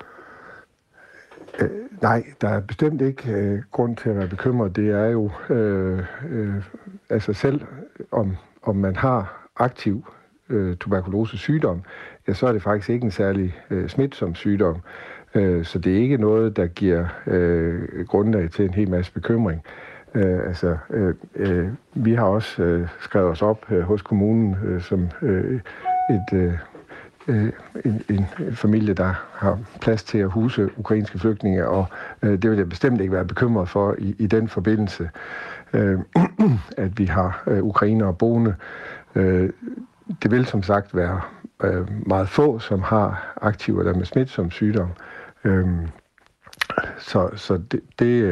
Øh, 1.61 1.71
nej, 2.03 2.25
der 2.41 2.49
er 2.49 2.61
bestemt 2.61 3.01
ikke 3.01 3.33
øh, 3.33 3.63
grund 3.73 3.97
til 3.97 4.11
at 4.11 4.17
være 4.17 4.29
bekymret. 4.29 4.77
Det 4.77 4.89
er 4.89 5.07
jo 5.07 5.31
øh, 5.51 6.05
øh, 6.31 6.55
altså 7.11 7.33
selv 7.33 7.61
om, 8.11 8.37
om 8.63 8.77
man 8.77 8.97
har 8.97 9.49
aktiv 9.57 10.05
øh, 10.49 10.77
tuberkulose-sygdom, 10.77 11.83
ja, 12.29 12.33
så 12.33 12.47
er 12.47 12.53
det 12.53 12.63
faktisk 12.63 12.91
ikke 12.91 13.05
en 13.05 13.11
særlig 13.11 13.55
øh, 13.71 13.89
smitsom 13.89 14.35
sygdom. 14.35 14.77
Øh, 15.35 15.65
så 15.65 15.79
det 15.79 15.93
er 15.93 16.01
ikke 16.01 16.17
noget, 16.17 16.57
der 16.57 16.67
giver 16.67 17.07
øh, 17.27 18.07
grundlag 18.07 18.51
til 18.51 18.65
en 18.65 18.75
hel 18.75 18.91
masse 18.91 19.13
bekymring. 19.13 19.63
Øh, 20.15 20.47
altså, 20.47 20.77
øh, 20.91 21.15
øh, 21.35 21.69
vi 21.95 22.15
har 22.15 22.25
også 22.25 22.63
øh, 22.63 22.89
skrevet 23.01 23.31
os 23.31 23.43
op 23.43 23.73
øh, 23.73 23.81
hos 23.81 24.03
kommunen 24.03 24.57
øh, 24.65 24.81
som 24.83 25.09
øh, 25.23 25.61
et, 26.11 26.33
øh, 26.33 26.55
øh 27.29 27.53
en, 27.85 28.03
en 28.09 28.27
familie, 28.55 28.95
der 28.95 29.15
har 29.33 29.59
plads 29.81 30.05
til 30.05 30.19
at 30.19 30.31
huse 30.31 30.71
ukrainske 30.77 31.19
flygtninge, 31.19 31.69
og 31.69 31.87
øh, 32.23 32.43
det 32.43 32.51
vil 32.51 32.59
jeg 32.59 32.69
bestemt 32.69 33.01
ikke 33.01 33.13
være 33.13 33.25
bekymret 33.25 33.69
for 33.69 33.95
i, 33.99 34.15
i 34.19 34.27
den 34.27 34.49
forbindelse, 34.49 35.11
øh, 35.73 35.99
at 36.85 36.99
vi 36.99 37.05
har 37.05 37.43
øh, 37.47 37.63
ukrainere 37.63 38.15
boende. 38.15 38.55
Øh, 39.15 39.51
det 40.23 40.31
vil 40.31 40.47
som 40.47 40.63
sagt 40.63 40.97
være 40.97 41.21
øh, 41.65 42.07
meget 42.07 42.29
få, 42.29 42.59
som 42.59 42.83
har 42.83 43.37
aktiver 43.41 43.83
der 43.83 43.95
med 43.95 44.05
smitsom 44.05 44.51
sygdom. 44.51 44.89
Øh, 45.45 45.67
så 46.99 47.31
så 47.37 47.57
det, 47.73 47.81
det, 47.99 48.23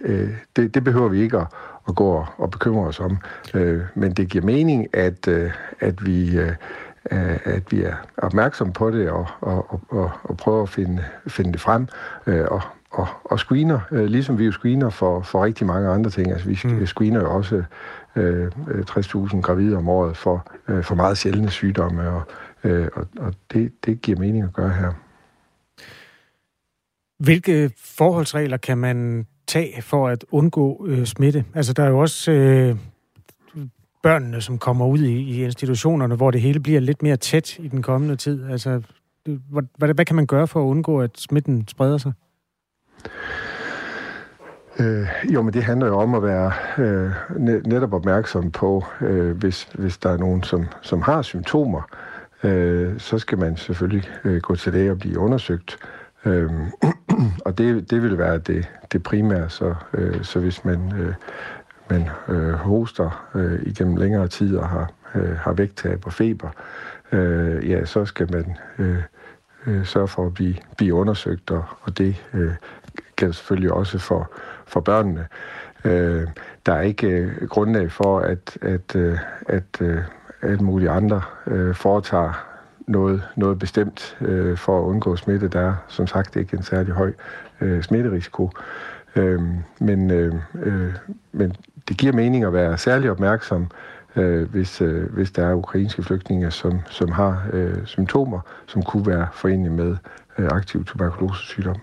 øh, 0.00 0.30
det, 0.56 0.74
det 0.74 0.84
behøver 0.84 1.08
vi 1.08 1.20
ikke 1.20 1.38
at, 1.38 1.46
at 1.88 1.94
gå 1.94 2.26
og 2.36 2.50
bekymre 2.50 2.86
os 2.86 3.00
om. 3.00 3.18
Øh, 3.54 3.82
men 3.94 4.12
det 4.12 4.28
giver 4.28 4.44
mening, 4.44 4.96
at, 4.96 5.28
øh, 5.28 5.50
at 5.80 6.06
vi... 6.06 6.38
Øh, 6.38 6.52
at 7.44 7.72
vi 7.72 7.82
er 7.82 7.94
opmærksom 8.16 8.72
på 8.72 8.90
det 8.90 9.10
og, 9.10 9.26
og, 9.40 9.80
og, 9.88 10.10
og 10.22 10.36
prøver 10.36 10.62
at 10.62 10.68
finde, 10.68 11.04
finde 11.26 11.52
det 11.52 11.60
frem 11.60 11.88
øh, 12.26 12.44
og, 12.50 12.62
og, 12.90 13.06
og 13.24 13.38
screener, 13.38 13.80
øh, 13.92 14.04
ligesom 14.04 14.38
vi 14.38 14.44
jo 14.44 14.52
screener 14.52 14.90
for, 14.90 15.22
for 15.22 15.44
rigtig 15.44 15.66
mange 15.66 15.88
andre 15.88 16.10
ting. 16.10 16.32
Altså 16.32 16.48
vi 16.48 16.58
mm. 16.64 16.86
screener 16.86 17.20
jo 17.20 17.34
også 17.34 17.62
øh, 18.16 18.46
60.000 18.46 19.40
gravide 19.40 19.76
om 19.76 19.88
året 19.88 20.16
for, 20.16 20.50
øh, 20.68 20.84
for 20.84 20.94
meget 20.94 21.18
sjældne 21.18 21.50
sygdomme, 21.50 22.08
og, 22.08 22.22
øh, 22.64 22.88
og, 22.94 23.06
og 23.18 23.34
det, 23.52 23.72
det 23.86 24.02
giver 24.02 24.18
mening 24.18 24.44
at 24.44 24.52
gøre 24.52 24.70
her. 24.70 24.92
Hvilke 27.18 27.70
forholdsregler 27.76 28.56
kan 28.56 28.78
man 28.78 29.26
tage 29.46 29.82
for 29.82 30.08
at 30.08 30.24
undgå 30.30 30.86
øh, 30.88 31.06
smitte? 31.06 31.44
Altså, 31.54 31.72
der 31.72 31.82
er 31.82 31.88
jo 31.88 31.98
også 31.98 32.32
øh, 32.32 32.76
børnene, 34.02 34.40
som 34.40 34.58
kommer 34.58 34.86
ud 34.86 34.98
i, 34.98 35.14
i 35.14 35.44
institutionerne, 35.44 36.14
hvor 36.14 36.30
det 36.30 36.40
hele 36.40 36.60
bliver 36.60 36.80
lidt 36.80 37.02
mere 37.02 37.16
tæt 37.16 37.58
i 37.58 37.68
den 37.68 37.82
kommende 37.82 38.16
tid. 38.16 38.50
Altså, 38.50 38.82
hvad, 39.24 39.62
hvad, 39.78 39.94
hvad 39.94 40.04
kan 40.04 40.16
man 40.16 40.26
gøre 40.26 40.46
for 40.46 40.62
at 40.62 40.66
undgå, 40.66 41.00
at 41.00 41.10
smitten 41.16 41.68
spreder 41.68 41.98
sig? 41.98 42.12
Øh, 44.78 45.06
jo, 45.34 45.42
men 45.42 45.54
det 45.54 45.62
handler 45.62 45.86
jo 45.86 45.98
om 45.98 46.14
at 46.14 46.22
være 46.22 46.52
øh, 46.78 47.12
netop 47.66 47.92
opmærksom 47.92 48.50
på, 48.50 48.84
øh, 49.00 49.36
hvis, 49.36 49.68
hvis 49.74 49.98
der 49.98 50.10
er 50.10 50.16
nogen, 50.16 50.42
som, 50.42 50.66
som 50.82 51.02
har 51.02 51.22
symptomer, 51.22 51.82
øh, 52.42 53.00
så 53.00 53.18
skal 53.18 53.38
man 53.38 53.56
selvfølgelig 53.56 54.10
øh, 54.24 54.40
gå 54.40 54.56
til 54.56 54.72
læge 54.72 54.90
og 54.90 54.98
blive 54.98 55.18
undersøgt. 55.18 55.78
Øh, 56.24 56.50
og 57.46 57.58
det, 57.58 57.90
det 57.90 58.02
vil 58.02 58.18
være 58.18 58.38
det, 58.38 58.68
det 58.92 59.02
primære, 59.02 59.50
så, 59.50 59.74
øh, 59.94 60.24
så 60.24 60.40
hvis 60.40 60.64
man, 60.64 60.92
øh, 60.98 61.14
man 61.90 62.08
øh, 62.28 62.52
hoster 62.52 63.28
øh, 63.34 63.62
igennem 63.62 63.96
længere 63.96 64.28
tid 64.28 64.56
og 64.56 64.68
har, 64.68 64.90
øh, 65.14 65.36
har 65.36 65.52
vægttab 65.52 66.06
og 66.06 66.12
feber, 66.12 66.48
øh, 67.12 67.70
ja, 67.70 67.84
så 67.84 68.04
skal 68.04 68.32
man 68.32 68.56
øh, 68.78 69.02
øh, 69.66 69.84
sørge 69.84 70.08
for 70.08 70.26
at 70.26 70.34
blive, 70.34 70.54
blive 70.76 70.94
undersøgt, 70.94 71.50
og, 71.50 71.64
og 71.82 71.98
det 71.98 72.24
øh, 72.34 72.52
gælder 73.16 73.34
selvfølgelig 73.34 73.72
også 73.72 73.98
for, 73.98 74.30
for 74.66 74.80
børnene. 74.80 75.26
Øh, 75.84 76.26
der 76.66 76.72
er 76.72 76.80
ikke 76.80 77.06
øh, 77.06 77.46
grundlag 77.48 77.92
for, 77.92 78.20
at, 78.20 78.58
at, 78.62 78.96
øh, 78.96 79.18
at 79.46 79.80
øh, 79.80 79.98
alle 80.42 80.64
mulige 80.64 80.90
andre 80.90 81.22
øh, 81.46 81.74
foretager 81.74 82.48
noget, 82.86 83.22
noget 83.36 83.58
bestemt 83.58 84.16
øh, 84.20 84.56
for 84.56 84.80
at 84.80 84.84
undgå 84.84 85.16
smitte. 85.16 85.48
Der 85.48 85.60
er 85.60 85.74
som 85.88 86.06
sagt 86.06 86.36
ikke 86.36 86.56
en 86.56 86.62
særlig 86.62 86.92
høj 86.94 87.12
øh, 87.60 87.82
smitterisiko. 87.82 88.50
Øh, 89.16 89.42
men, 89.80 90.10
øh, 90.10 90.34
øh, 90.62 90.94
men 91.32 91.56
det 91.88 91.96
giver 91.96 92.12
mening 92.12 92.44
at 92.44 92.52
være 92.52 92.78
særlig 92.78 93.10
opmærksom, 93.10 93.70
øh, 94.16 94.50
hvis, 94.50 94.80
øh, 94.80 95.12
hvis 95.12 95.30
der 95.30 95.46
er 95.46 95.54
ukrainske 95.54 96.02
flygtninge, 96.02 96.50
som, 96.50 96.80
som 96.90 97.12
har 97.12 97.48
øh, 97.52 97.86
symptomer, 97.86 98.40
som 98.66 98.82
kunne 98.82 99.06
være 99.06 99.28
forenlige 99.32 99.72
med 99.72 99.96
øh, 100.38 100.48
aktiv 100.52 100.84
tuberkulosesygdom. 100.84 101.76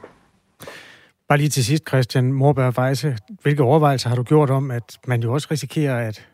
Bare 1.29 1.37
lige 1.37 1.49
til 1.49 1.65
sidst, 1.65 1.87
Christian 1.87 2.33
Morberg 2.33 2.79
Weisse. 2.79 3.17
Hvilke 3.41 3.63
overvejelser 3.63 4.09
har 4.09 4.15
du 4.15 4.23
gjort 4.23 4.49
om, 4.49 4.71
at 4.71 4.97
man 5.07 5.21
jo 5.21 5.33
også 5.33 5.47
risikerer 5.51 6.07
at 6.07 6.27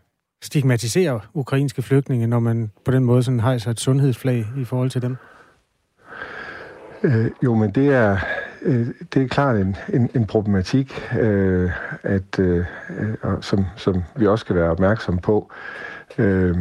stigmatisere 0.44 1.20
ukrainske 1.34 1.82
flygtninge, 1.82 2.28
når 2.28 2.40
man 2.40 2.72
på 2.86 2.92
den 2.92 3.04
måde 3.04 3.24
sådan 3.24 3.40
hejser 3.40 3.72
et 3.72 3.80
sundhedsflag 3.80 4.46
i 4.58 4.64
forhold 4.64 4.90
til 4.90 5.02
dem? 5.02 5.18
Øh, 7.04 7.32
jo, 7.44 7.56
men 7.56 7.72
det 7.72 7.88
er, 7.88 8.18
Øh, 8.62 8.88
det 9.14 9.24
er 9.24 9.28
klart 9.28 9.58
en, 9.58 9.76
en, 9.94 10.10
en 10.16 10.26
problematik, 10.26 11.10
øh, 11.20 11.72
at, 12.04 12.40
øh, 12.40 12.66
øh 13.00 13.16
som, 13.42 13.66
som 13.76 14.04
vi 14.16 14.28
også 14.28 14.44
skal 14.44 14.56
være 14.56 14.70
opmærksom 14.70 15.18
på. 15.18 15.52
Øh, 16.18 16.58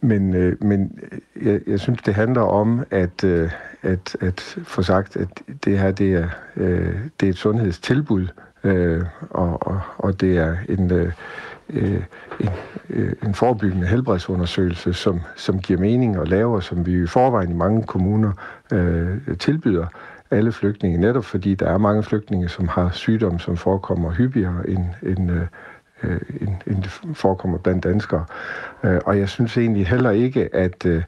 men, 0.00 0.34
øh, 0.34 0.64
men 0.64 0.98
jeg, 1.42 1.60
jeg 1.66 1.80
synes, 1.80 2.02
det 2.02 2.14
handler 2.14 2.42
om 2.42 2.84
at, 2.90 3.24
øh, 3.24 3.50
at, 3.82 4.16
at 4.20 4.58
få 4.64 4.82
sagt, 4.82 5.16
at 5.16 5.28
det 5.64 5.78
her 5.78 5.90
det 5.90 6.14
er, 6.14 6.28
øh, 6.56 6.94
det 7.20 7.26
er 7.26 7.30
et 7.30 7.38
sundhedstilbud, 7.38 8.26
øh, 8.64 9.04
og, 9.30 9.66
og, 9.66 9.80
og 9.98 10.20
det 10.20 10.38
er 10.38 10.56
en, 10.68 10.92
øh, 10.92 11.12
øh 11.68 12.02
en, 12.40 12.48
øh, 12.90 13.12
en 13.22 13.34
forebyggende 13.34 13.86
helbredsundersøgelse, 13.86 14.92
som, 14.92 15.20
som 15.36 15.60
giver 15.60 15.80
mening 15.80 16.16
at 16.16 16.28
lave, 16.28 16.54
og 16.54 16.62
som 16.62 16.86
vi 16.86 17.02
i 17.02 17.06
forvejen 17.06 17.50
i 17.50 17.54
mange 17.54 17.82
kommuner 17.82 18.32
øh, 18.72 19.38
tilbyder 19.38 19.86
alle 20.34 20.52
flygtninge, 20.52 20.98
netop 20.98 21.24
fordi 21.24 21.54
der 21.54 21.66
er 21.66 21.78
mange 21.78 22.02
flygtninge, 22.02 22.48
som 22.48 22.68
har 22.68 22.90
sygdomme, 22.90 23.40
som 23.40 23.56
forekommer 23.56 24.10
hyppigere 24.10 24.68
end, 24.68 24.84
end, 25.02 25.30
øh, 25.30 25.46
øh, 26.02 26.20
end, 26.40 26.56
end 26.66 26.82
det 26.82 27.00
forekommer 27.14 27.58
blandt 27.58 27.84
danskere. 27.84 28.24
Øh, 28.84 29.00
og 29.06 29.18
jeg 29.18 29.28
synes 29.28 29.56
egentlig 29.56 29.86
heller 29.86 30.10
ikke, 30.10 30.54
at, 30.54 30.86
øh, 30.86 31.02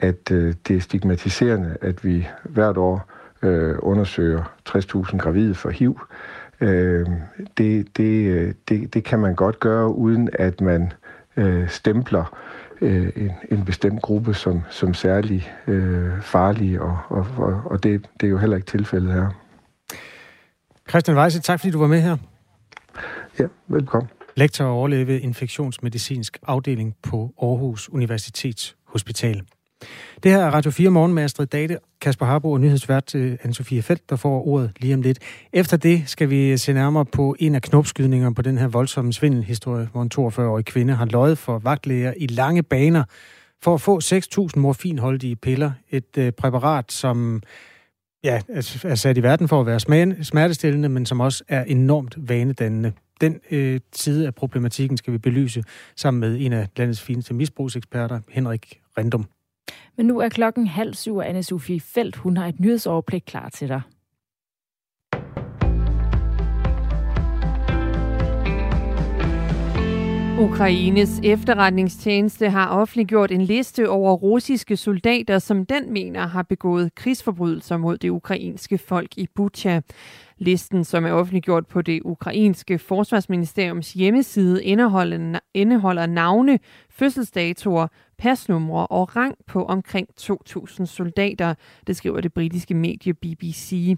at 0.00 0.30
øh, 0.32 0.54
det 0.68 0.76
er 0.76 0.80
stigmatiserende, 0.80 1.76
at 1.80 2.04
vi 2.04 2.28
hvert 2.44 2.76
år 2.76 3.10
øh, 3.42 3.74
undersøger 3.78 4.42
60.000 4.68 5.16
gravide 5.18 5.54
for 5.54 5.70
HIV. 5.70 6.00
Øh, 6.60 7.06
det, 7.58 7.96
det, 7.96 8.28
øh, 8.30 8.54
det, 8.68 8.94
det 8.94 9.04
kan 9.04 9.18
man 9.18 9.34
godt 9.34 9.60
gøre, 9.60 9.94
uden 9.94 10.30
at 10.32 10.60
man 10.60 10.92
øh, 11.36 11.68
stempler 11.68 12.38
øh, 12.80 13.12
en, 13.16 13.30
en 13.50 13.64
bestemt 13.64 14.02
gruppe 14.02 14.34
som, 14.34 14.62
som 14.70 14.94
særlig 14.94 15.52
øh, 15.66 16.22
farlig, 16.22 16.80
og, 16.80 16.98
og, 17.08 17.26
og, 17.36 17.62
og 17.64 17.82
det, 17.82 18.06
det 18.20 18.26
er 18.26 18.30
jo 18.30 18.38
heller 18.38 18.56
ikke 18.56 18.70
tilfældet 18.70 19.12
her. 19.12 19.30
Christian 20.88 21.16
Weisse, 21.16 21.40
tak 21.40 21.60
fordi 21.60 21.70
du 21.70 21.78
var 21.78 21.86
med 21.86 22.02
her. 22.02 22.16
Ja, 23.38 23.44
velkommen. 23.68 24.10
Lektor 24.36 24.64
og 24.64 24.72
overlæge 24.72 25.20
infektionsmedicinsk 25.20 26.38
afdeling 26.46 26.96
på 27.02 27.34
Aarhus 27.42 27.88
Universitets 27.88 28.76
Hospital. 28.84 29.42
Det 30.22 30.30
her 30.30 30.38
er 30.38 30.50
Radio 30.50 30.70
4 30.70 30.90
Morgen 30.90 31.14
med 31.14 31.22
Astrid 31.22 31.46
Date, 31.46 31.78
Kasper 32.00 32.26
Harbo 32.26 32.52
og 32.52 32.60
nyhedsvært 32.60 33.04
til 33.04 33.38
Anne-Sophie 33.44 33.80
Felt, 33.80 34.10
der 34.10 34.16
får 34.16 34.46
ordet 34.46 34.72
lige 34.80 34.94
om 34.94 35.02
lidt. 35.02 35.18
Efter 35.52 35.76
det 35.76 36.02
skal 36.06 36.30
vi 36.30 36.50
øh, 36.50 36.58
se 36.58 36.72
nærmere 36.72 37.04
på 37.04 37.36
en 37.38 37.54
af 37.54 37.62
knopskydningerne 37.62 38.34
på 38.34 38.42
den 38.42 38.58
her 38.58 38.68
voldsomme 38.68 39.12
svindelhistorie, 39.12 39.88
hvor 39.92 40.02
en 40.02 40.10
42-årig 40.18 40.64
kvinde 40.64 40.94
har 40.94 41.04
løjet 41.06 41.38
for 41.38 41.58
vagtlæger 41.58 42.14
i 42.16 42.26
lange 42.26 42.62
baner 42.62 43.04
for 43.62 43.74
at 43.74 43.80
få 43.80 44.00
6.000 44.00 44.60
morfinholdige 44.60 45.36
piller. 45.36 45.70
Et 45.90 46.18
øh, 46.18 46.32
præparat, 46.32 46.92
som 46.92 47.42
ja, 48.24 48.40
er 48.84 48.94
sat 48.94 49.18
i 49.18 49.22
verden 49.22 49.48
for 49.48 49.60
at 49.60 49.66
være 49.66 49.80
smertestillende, 50.24 50.88
men 50.88 51.06
som 51.06 51.20
også 51.20 51.44
er 51.48 51.64
enormt 51.64 52.28
vanedannende. 52.28 52.92
Den 53.20 53.40
øh, 53.50 53.80
side 53.94 54.26
af 54.26 54.34
problematikken 54.34 54.96
skal 54.96 55.12
vi 55.12 55.18
belyse 55.18 55.64
sammen 55.96 56.20
med 56.20 56.36
en 56.40 56.52
af 56.52 56.68
landets 56.76 57.02
fineste 57.02 57.34
misbrugseksperter, 57.34 58.20
Henrik 58.28 58.80
Rendum. 58.98 59.26
Men 59.96 60.06
nu 60.06 60.18
er 60.18 60.28
klokken 60.28 60.66
halv 60.66 60.94
syv, 60.94 61.16
og 61.16 61.26
Anne-Sophie 61.28 61.80
Felt, 61.94 62.16
hun 62.16 62.36
har 62.36 62.46
et 62.46 62.60
nyhedsoverblik 62.60 63.22
klar 63.26 63.48
til 63.48 63.68
dig. 63.68 63.80
Ukraines 70.38 71.20
efterretningstjeneste 71.24 72.50
har 72.50 72.68
offentliggjort 72.68 73.30
en 73.30 73.40
liste 73.42 73.88
over 73.88 74.12
russiske 74.14 74.76
soldater, 74.76 75.38
som 75.38 75.66
den 75.66 75.92
mener 75.92 76.26
har 76.26 76.42
begået 76.42 76.94
krigsforbrydelser 76.94 77.76
mod 77.76 77.98
det 77.98 78.10
ukrainske 78.10 78.78
folk 78.78 79.18
i 79.18 79.28
Bucha. 79.34 79.80
Listen, 80.38 80.84
som 80.84 81.04
er 81.04 81.12
offentliggjort 81.12 81.66
på 81.66 81.82
det 81.82 82.00
ukrainske 82.04 82.78
forsvarsministeriums 82.78 83.92
hjemmeside, 83.92 84.64
indeholder, 84.64 85.38
indeholder 85.54 86.06
navne, 86.06 86.58
fødselsdatoer, 86.90 87.86
pasnumre 88.18 88.86
og 88.86 89.16
rang 89.16 89.34
på 89.46 89.64
omkring 89.64 90.08
2.000 90.20 90.84
soldater, 90.84 91.54
det 91.86 91.96
skriver 91.96 92.20
det 92.20 92.32
britiske 92.32 92.74
medie 92.74 93.14
BBC. 93.14 93.96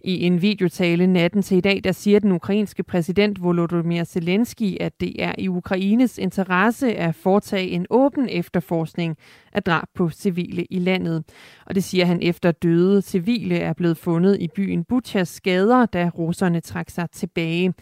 I 0.00 0.26
en 0.26 0.42
videotale 0.42 1.06
natten 1.06 1.42
til 1.42 1.56
i 1.56 1.60
dag, 1.60 1.80
der 1.84 1.92
siger 1.92 2.20
den 2.20 2.32
ukrainske 2.32 2.82
præsident 2.82 3.42
Volodymyr 3.42 4.04
Zelensky, 4.04 4.76
at 4.80 5.00
det 5.00 5.22
er 5.22 5.32
i 5.38 5.48
Ukraines 5.48 6.18
interesse 6.18 6.94
at 6.94 7.14
foretage 7.14 7.68
en 7.68 7.86
åben 7.90 8.28
efterforskning 8.28 9.16
af 9.52 9.62
drab 9.62 9.88
på 9.94 10.10
civile 10.10 10.64
i 10.70 10.78
landet. 10.78 11.24
Og 11.66 11.74
det 11.74 11.84
siger 11.84 12.04
han 12.04 12.22
efter 12.22 12.50
døde 12.50 13.02
civile 13.02 13.58
er 13.58 13.72
blevet 13.72 13.96
fundet 13.96 14.36
i 14.40 14.48
byen 14.48 14.84
Butchas 14.84 15.40
gader, 15.40 15.86
da 15.86 16.10
russerne 16.18 16.60
trak 16.60 16.90
sig 16.90 17.10
tilbage. 17.10 17.74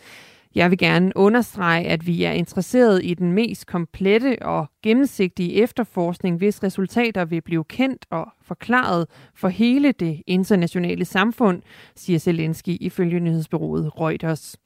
Jeg 0.57 0.71
vil 0.71 0.79
gerne 0.79 1.13
understrege, 1.17 1.87
at 1.87 2.07
vi 2.07 2.25
er 2.25 2.33
interesseret 2.33 3.01
i 3.05 3.15
den 3.15 3.33
mest 3.33 3.67
komplette 3.67 4.39
og 4.43 4.67
gennemsigtige 4.83 5.55
efterforskning, 5.55 6.37
hvis 6.37 6.63
resultater 6.63 7.25
vil 7.25 7.41
blive 7.43 7.65
kendt 7.65 8.07
og 8.11 8.29
forklaret 8.43 9.07
for 9.35 9.49
hele 9.49 9.93
det 9.93 10.23
internationale 10.27 11.05
samfund, 11.05 11.63
siger 11.97 12.19
Zelensky 12.19 12.77
ifølge 12.81 13.21
nyhedsbyrået 13.21 14.01
Reuters. 14.01 14.57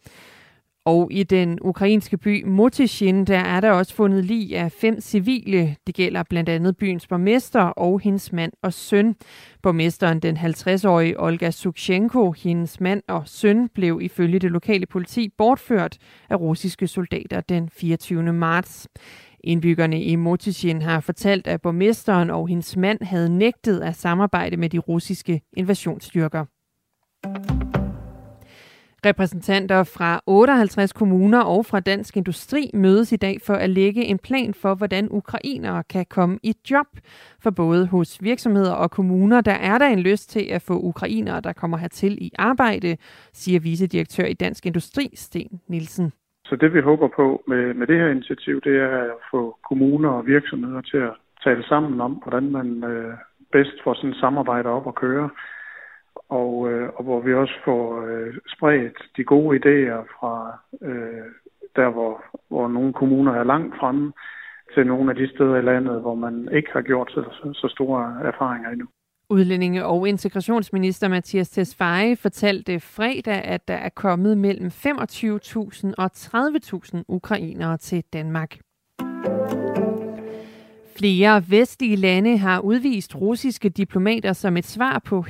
Og 0.91 1.09
i 1.11 1.23
den 1.23 1.59
ukrainske 1.63 2.17
by 2.17 2.45
Motishin, 2.45 3.25
der 3.25 3.39
er 3.39 3.61
der 3.61 3.71
også 3.71 3.95
fundet 3.95 4.25
lig 4.25 4.57
af 4.57 4.73
fem 4.73 5.01
civile. 5.01 5.77
Det 5.87 5.95
gælder 5.95 6.23
blandt 6.23 6.49
andet 6.49 6.77
byens 6.77 7.07
borgmester 7.07 7.61
og 7.61 8.01
hendes 8.01 8.33
mand 8.33 8.53
og 8.63 8.73
søn. 8.73 9.17
Borgmesteren, 9.63 10.21
den 10.21 10.37
50-årige 10.37 11.21
Olga 11.21 11.51
Sukshenko, 11.51 12.33
hendes 12.33 12.81
mand 12.81 13.03
og 13.09 13.23
søn, 13.27 13.69
blev 13.69 14.01
ifølge 14.03 14.39
det 14.39 14.51
lokale 14.51 14.87
politi 14.87 15.29
bortført 15.39 15.99
af 16.31 16.41
russiske 16.41 16.87
soldater 16.87 17.41
den 17.41 17.69
24. 17.73 18.33
marts. 18.33 18.89
Indbyggerne 19.45 20.03
i 20.03 20.17
Motishin 20.17 20.83
har 20.83 21.01
fortalt, 21.01 21.47
at 21.47 21.63
borgmesteren 21.63 22.31
og 22.31 22.49
hendes 22.49 22.77
mand 22.77 23.03
havde 23.03 23.39
nægtet 23.39 23.81
at 23.81 23.97
samarbejde 23.97 24.57
med 24.57 24.69
de 24.69 24.79
russiske 24.79 25.41
invasionsstyrker. 25.57 26.45
Repræsentanter 29.07 29.85
fra 29.85 30.21
58 30.27 30.93
kommuner 30.93 31.41
og 31.41 31.67
fra 31.67 31.81
Dansk 31.81 32.17
Industri 32.17 32.71
mødes 32.75 33.13
i 33.13 33.17
dag 33.17 33.37
for 33.47 33.55
at 33.55 33.71
lægge 33.71 34.05
en 34.05 34.19
plan 34.19 34.55
for, 34.55 34.75
hvordan 34.75 35.09
ukrainere 35.11 35.83
kan 35.91 36.07
komme 36.11 36.39
i 36.43 36.55
job. 36.71 36.87
For 37.43 37.51
både 37.51 37.87
hos 37.87 38.23
virksomheder 38.23 38.73
og 38.73 38.91
kommuner, 38.91 39.41
der 39.41 39.53
er 39.53 39.79
der 39.79 39.87
en 39.87 40.01
lyst 40.01 40.31
til 40.31 40.47
at 40.51 40.63
få 40.63 40.81
ukrainere, 40.81 41.41
der 41.41 41.53
kommer 41.53 41.77
hertil 41.77 42.19
i 42.21 42.31
arbejde, 42.39 42.97
siger 43.33 43.61
vicedirektør 43.61 44.25
i 44.25 44.35
Dansk 44.35 44.67
Industri, 44.67 45.09
Sten 45.15 45.61
Nielsen. 45.69 46.13
Så 46.45 46.57
det 46.57 46.75
vi 46.75 46.81
håber 46.81 47.09
på 47.17 47.43
med, 47.47 47.75
med 47.75 47.87
det 47.87 47.99
her 47.99 48.09
initiativ, 48.09 48.61
det 48.61 48.77
er 48.77 48.99
at 48.99 49.21
få 49.31 49.57
kommuner 49.69 50.09
og 50.09 50.27
virksomheder 50.27 50.81
til 50.81 50.97
at 50.97 51.13
tale 51.45 51.65
sammen 51.69 52.01
om, 52.01 52.13
hvordan 52.13 52.51
man 52.51 52.85
øh, 52.85 53.15
bedst 53.53 53.83
får 53.85 53.95
sådan 53.95 54.11
et 54.11 54.17
samarbejde 54.17 54.69
op 54.69 54.87
og 54.87 54.95
køre 54.95 55.31
og, 56.31 56.71
øh, 56.71 56.89
og 56.97 57.05
hvor 57.05 57.21
vi 57.21 57.35
også 57.35 57.55
får 57.65 58.03
øh, 58.07 58.35
spredt 58.57 58.99
de 59.17 59.25
gode 59.25 59.59
idéer 59.59 60.01
fra 60.15 60.59
øh, 60.83 61.27
der, 61.77 61.89
hvor, 61.91 62.25
hvor 62.49 62.69
nogle 62.69 62.93
kommuner 62.93 63.33
er 63.33 63.45
langt 63.45 63.75
fremme, 63.81 64.13
til 64.75 64.87
nogle 64.87 65.11
af 65.11 65.17
de 65.17 65.29
steder 65.35 65.57
i 65.57 65.63
landet, 65.63 66.01
hvor 66.01 66.15
man 66.15 66.49
ikke 66.53 66.71
har 66.73 66.83
gjort 66.83 67.11
så, 67.11 67.51
så 67.55 67.69
store 67.69 68.03
erfaringer 68.25 68.71
endnu. 68.71 68.87
Udlændinge- 69.31 69.85
og 69.85 70.09
integrationsminister 70.09 71.09
Mathias 71.09 71.51
Tesfaye 71.51 72.17
fortalte 72.17 72.81
fredag, 72.81 73.45
at 73.45 73.69
der 73.69 73.75
er 73.75 73.89
kommet 73.89 74.39
mellem 74.39 74.67
25.000 74.67 75.93
og 75.99 76.11
30.000 76.15 77.05
ukrainere 77.09 77.77
til 77.77 78.05
Danmark. 78.13 78.57
Flere 81.01 81.51
vestlige 81.51 81.97
lande 81.97 82.37
har 82.37 82.61
udvist 82.61 83.15
russiske 83.17 83.69
diplomater 83.69 84.33
som 84.33 84.57
et 84.57 84.67
svar 84.67 84.99
på 85.05 85.25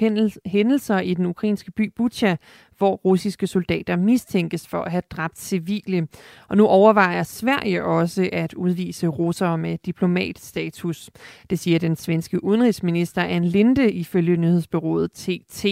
hændelser 0.47 1.01
i 1.01 1.15
den 1.15 1.27
ukrainske 1.27 1.71
by 1.71 1.93
Bucha, 1.97 2.37
hvor 2.79 2.95
russiske 2.95 3.47
soldater 3.47 3.97
mistænkes 3.97 4.69
for 4.69 4.79
at 4.79 4.91
have 4.91 5.03
dræbt 5.11 5.39
civile. 5.39 6.09
Og 6.49 6.57
nu 6.57 6.67
overvejer 6.67 7.23
Sverige 7.23 7.85
også 7.85 8.29
at 8.33 8.55
udvise 8.55 9.07
russere 9.07 9.59
med 9.59 9.79
diplomatstatus. 9.87 11.11
Det 11.51 11.59
siger 11.59 11.79
den 11.79 11.97
svenske 11.97 12.45
udenrigsminister 12.45 13.23
Ann 13.23 13.45
Linde 13.45 13.93
ifølge 13.93 14.37
nyhedsbyrået 14.37 15.13
TT. 15.13 15.67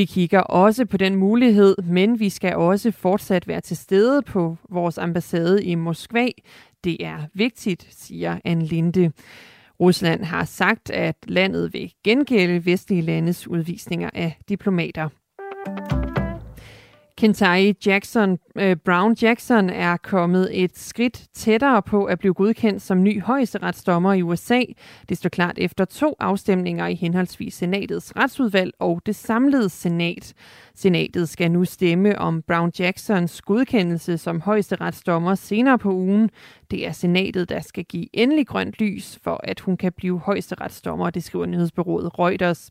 Vi 0.00 0.04
kigger 0.04 0.40
også 0.40 0.86
på 0.86 0.96
den 0.96 1.16
mulighed, 1.16 1.76
men 1.82 2.20
vi 2.20 2.28
skal 2.28 2.56
også 2.56 2.90
fortsat 2.90 3.48
være 3.48 3.60
til 3.60 3.76
stede 3.76 4.22
på 4.22 4.56
vores 4.70 4.98
ambassade 4.98 5.64
i 5.64 5.74
Moskva. 5.74 6.28
Det 6.84 7.04
er 7.04 7.18
vigtigt, 7.34 7.86
siger 7.90 8.38
Anne 8.44 8.64
Linde. 8.64 9.12
Rusland 9.80 10.24
har 10.24 10.44
sagt, 10.44 10.90
at 10.90 11.16
landet 11.28 11.72
vil 11.72 11.92
gengælde 12.04 12.66
vestlige 12.66 13.02
landes 13.02 13.48
udvisninger 13.48 14.10
af 14.14 14.38
diplomater. 14.48 15.08
Kentai 17.20 17.74
Jackson, 17.86 18.38
øh, 18.56 18.76
Brown 18.76 19.16
Jackson 19.22 19.70
er 19.70 19.96
kommet 19.96 20.62
et 20.62 20.78
skridt 20.78 21.22
tættere 21.34 21.82
på 21.82 22.04
at 22.04 22.18
blive 22.18 22.34
godkendt 22.34 22.82
som 22.82 23.02
ny 23.02 23.22
højesteretsdommer 23.22 24.12
i 24.12 24.22
USA. 24.22 24.60
Det 25.08 25.16
står 25.16 25.28
klart 25.28 25.58
efter 25.58 25.84
to 25.84 26.16
afstemninger 26.20 26.86
i 26.86 26.94
henholdsvis 26.94 27.54
senatets 27.54 28.16
retsudvalg 28.16 28.72
og 28.78 29.02
det 29.06 29.16
samlede 29.16 29.68
senat. 29.68 30.34
Senatet 30.74 31.28
skal 31.28 31.50
nu 31.50 31.64
stemme 31.64 32.18
om 32.18 32.42
Brown 32.42 32.72
Jacksons 32.78 33.42
godkendelse 33.42 34.18
som 34.18 34.40
højesteretsdommer 34.40 35.34
senere 35.34 35.78
på 35.78 35.92
ugen. 35.92 36.30
Det 36.70 36.86
er 36.86 36.92
senatet, 36.92 37.48
der 37.48 37.60
skal 37.60 37.84
give 37.84 38.06
endelig 38.12 38.46
grønt 38.46 38.74
lys 38.78 39.18
for, 39.24 39.40
at 39.44 39.60
hun 39.60 39.76
kan 39.76 39.92
blive 39.92 40.18
højesteretsdommer, 40.18 41.10
det 41.10 41.24
skriver 41.24 41.46
nyhedsbyrået 41.46 42.18
Reuters. 42.18 42.70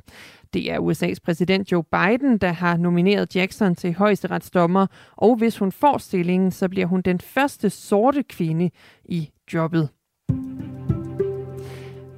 Det 0.53 0.71
er 0.71 0.79
USA's 0.79 1.19
præsident 1.23 1.71
Joe 1.71 1.83
Biden, 1.83 2.37
der 2.37 2.51
har 2.51 2.77
nomineret 2.77 3.35
Jackson 3.35 3.75
til 3.75 3.93
højesteretsdommer, 3.93 4.87
og 5.15 5.35
hvis 5.35 5.57
hun 5.57 5.71
får 5.71 5.97
stillingen, 5.97 6.51
så 6.51 6.69
bliver 6.69 6.87
hun 6.87 7.01
den 7.01 7.19
første 7.19 7.69
sorte 7.69 8.23
kvinde 8.23 8.69
i 9.05 9.29
jobbet. 9.53 9.89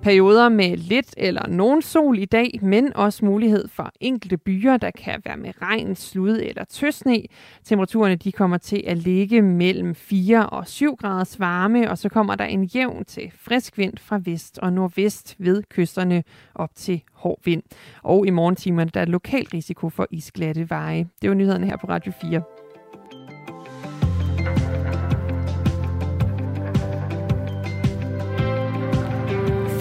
Perioder 0.04 0.50
med 0.50 0.78
lidt 0.78 1.14
eller 1.18 1.48
nogen 1.48 1.82
sol 1.82 2.20
i 2.20 2.26
dag, 2.26 2.60
men 2.62 2.96
også 2.96 3.26
mulighed 3.26 3.68
for 3.68 3.92
enkelte 4.00 4.38
byer, 4.38 4.78
der 4.78 4.92
kan 4.92 5.22
være 5.26 5.38
med 5.38 5.54
regn, 5.62 5.96
slud 5.96 6.40
eller 6.44 6.64
tøsne. 6.64 7.22
Temperaturerne 7.64 8.16
de 8.16 8.32
kommer 8.32 8.58
til 8.58 8.84
at 8.88 8.98
ligge 8.98 9.42
mellem 9.42 9.96
4 9.96 10.50
og 10.50 10.68
7 10.68 10.96
graders 10.96 11.40
varme, 11.40 11.92
og 11.92 11.98
så 11.98 12.10
kommer 12.10 12.36
der 12.36 12.46
en 12.46 12.64
jævn 12.64 13.06
til 13.06 13.32
frisk 13.36 13.78
vind 13.78 13.98
fra 13.98 14.20
vest 14.26 14.60
og 14.60 14.74
nordvest 14.74 15.36
ved 15.38 15.64
kysterne 15.70 16.24
op 16.56 16.70
til 16.76 17.02
hård 17.14 17.40
vind. 17.46 17.64
Og 18.04 18.28
i 18.28 18.30
morgentimerne 18.30 18.92
der 18.94 19.02
er 19.02 19.06
lokal 19.06 19.48
risiko 19.54 19.90
for 19.90 20.08
isglatte 20.12 20.70
veje. 20.70 21.08
Det 21.22 21.30
var 21.30 21.36
nyhederne 21.36 21.66
her 21.66 21.78
på 21.78 21.88
Radio 21.88 22.14
4. 22.22 22.61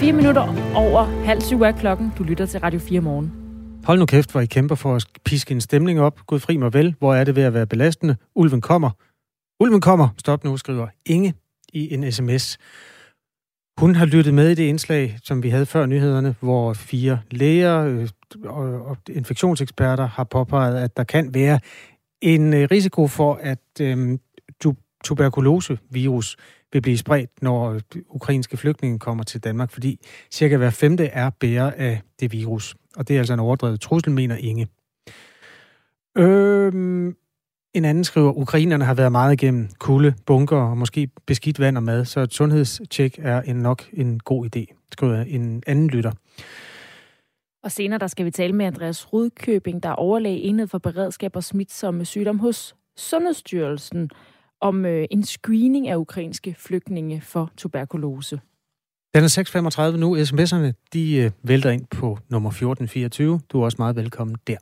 4 0.01 0.13
minutter 0.13 0.75
over 0.77 1.03
halv 1.25 1.41
syv 1.41 1.63
er 1.63 1.73
klokken. 1.73 2.13
Du 2.19 2.23
lytter 2.23 2.47
til 2.47 2.61
Radio 2.61 2.81
4 2.81 3.01
morgen. 3.01 3.33
Hold 3.85 3.99
nu 3.99 4.07
kæft, 4.07 4.33
hvor 4.33 4.41
I 4.41 4.47
kæmper 4.47 4.75
for 4.75 4.97
at 4.97 5.07
piske 5.25 5.53
en 5.53 5.61
stemning 5.61 6.01
op. 6.01 6.27
Gud 6.27 6.39
fri 6.39 6.57
mig 6.57 6.75
vel. 6.75 6.95
Hvor 6.99 7.15
er 7.15 7.25
det 7.25 7.37
ved 7.37 7.43
at 7.43 7.55
være 7.55 7.67
belastende? 7.67 8.17
Ulven 8.35 8.61
kommer. 8.61 8.91
Ulven 9.61 9.81
kommer. 9.81 10.09
Stop 10.19 10.45
nu, 10.45 10.57
skriver 10.57 10.87
Inge 11.07 11.35
i 11.73 11.95
en 11.95 12.13
sms. 12.13 12.59
Hun 13.81 13.95
har 13.95 14.07
lyttet 14.07 14.35
med 14.35 14.51
i 14.51 14.55
det 14.55 14.63
indslag, 14.63 15.19
som 15.23 15.43
vi 15.43 15.49
havde 15.49 15.67
før 15.67 15.87
nyhederne, 15.87 16.35
hvor 16.41 16.73
fire 16.73 17.21
læger 17.31 17.85
øh, 17.85 18.09
og 18.89 18.97
infektionseksperter 19.11 20.07
har 20.07 20.25
påpeget, 20.25 20.77
at 20.77 20.97
der 20.97 21.05
kan 21.05 21.35
være 21.35 21.61
en 22.23 22.55
øh, 22.55 22.69
risiko 22.71 23.07
for, 23.07 23.35
at 23.35 23.81
øh, 23.81 24.19
tuberkulosevirus 25.05 26.37
vil 26.73 26.83
blive 26.83 26.99
spredt, 26.99 27.43
når 27.43 27.81
ukrainske 28.09 28.57
flygtninge 28.57 28.99
kommer 28.99 29.25
til 29.25 29.45
Danmark, 29.45 29.71
fordi 29.71 30.01
cirka 30.31 30.57
hver 30.57 30.71
femte 30.71 31.07
er 31.07 31.31
bærer 31.31 31.71
af 31.71 32.01
det 32.21 32.33
virus. 32.33 32.77
Og 32.97 33.09
det 33.09 33.15
er 33.15 33.21
altså 33.21 33.33
en 33.35 33.41
overdrevet 33.41 33.81
trussel, 33.81 34.13
mener 34.13 34.37
Inge. 34.37 34.69
Øhm, 36.19 37.17
En 37.75 37.85
anden 37.85 38.05
skriver, 38.05 38.33
ukrainerne 38.33 38.85
har 38.85 38.95
været 38.95 39.13
meget 39.13 39.33
igennem 39.33 39.69
kulde, 39.79 40.15
bunker 40.27 40.57
og 40.57 40.79
måske 40.79 41.09
beskidt 41.27 41.61
vand 41.61 41.77
og 41.77 41.83
mad, 41.83 42.05
så 42.05 42.21
et 42.21 42.35
sundhedstjek 42.35 43.19
er 43.19 43.43
en 43.43 43.57
nok 43.57 43.85
en 43.93 44.21
god 44.21 44.47
idé, 44.57 44.87
skriver 44.93 45.23
en 45.23 45.63
anden 45.67 45.89
lytter. 45.89 46.13
Og 47.63 47.73
senere 47.73 47.99
der 47.99 48.07
skal 48.07 48.27
vi 48.27 48.31
tale 48.31 48.53
med 48.53 48.67
Andreas 48.67 49.13
Rudkøbing, 49.13 49.83
der 49.83 49.89
er 49.89 49.95
overlæge 49.95 50.39
enhed 50.39 50.67
for 50.67 50.79
beredskab 50.79 51.37
og 51.37 51.45
smitsomme 51.45 52.05
sygdom 52.05 52.39
hos 52.39 52.75
Sundhedsstyrelsen, 52.97 54.11
om 54.61 54.85
øh, 54.85 55.07
en 55.11 55.23
screening 55.23 55.89
af 55.89 55.97
ukrainske 55.97 56.55
flygtninge 56.59 57.21
for 57.21 57.51
tuberkulose. 57.57 58.41
Den 59.15 59.25
er 59.25 59.91
6.35 59.93 59.97
nu. 59.97 60.17
SMS'erne 60.17 60.73
de 60.93 61.17
øh, 61.17 61.31
vælter 61.43 61.71
ind 61.71 61.87
på 61.87 62.19
nummer 62.29 62.51
1424. 62.51 63.41
Du 63.53 63.61
er 63.61 63.65
også 63.65 63.77
meget 63.79 63.97
velkommen 63.97 64.37
der. 64.47 64.57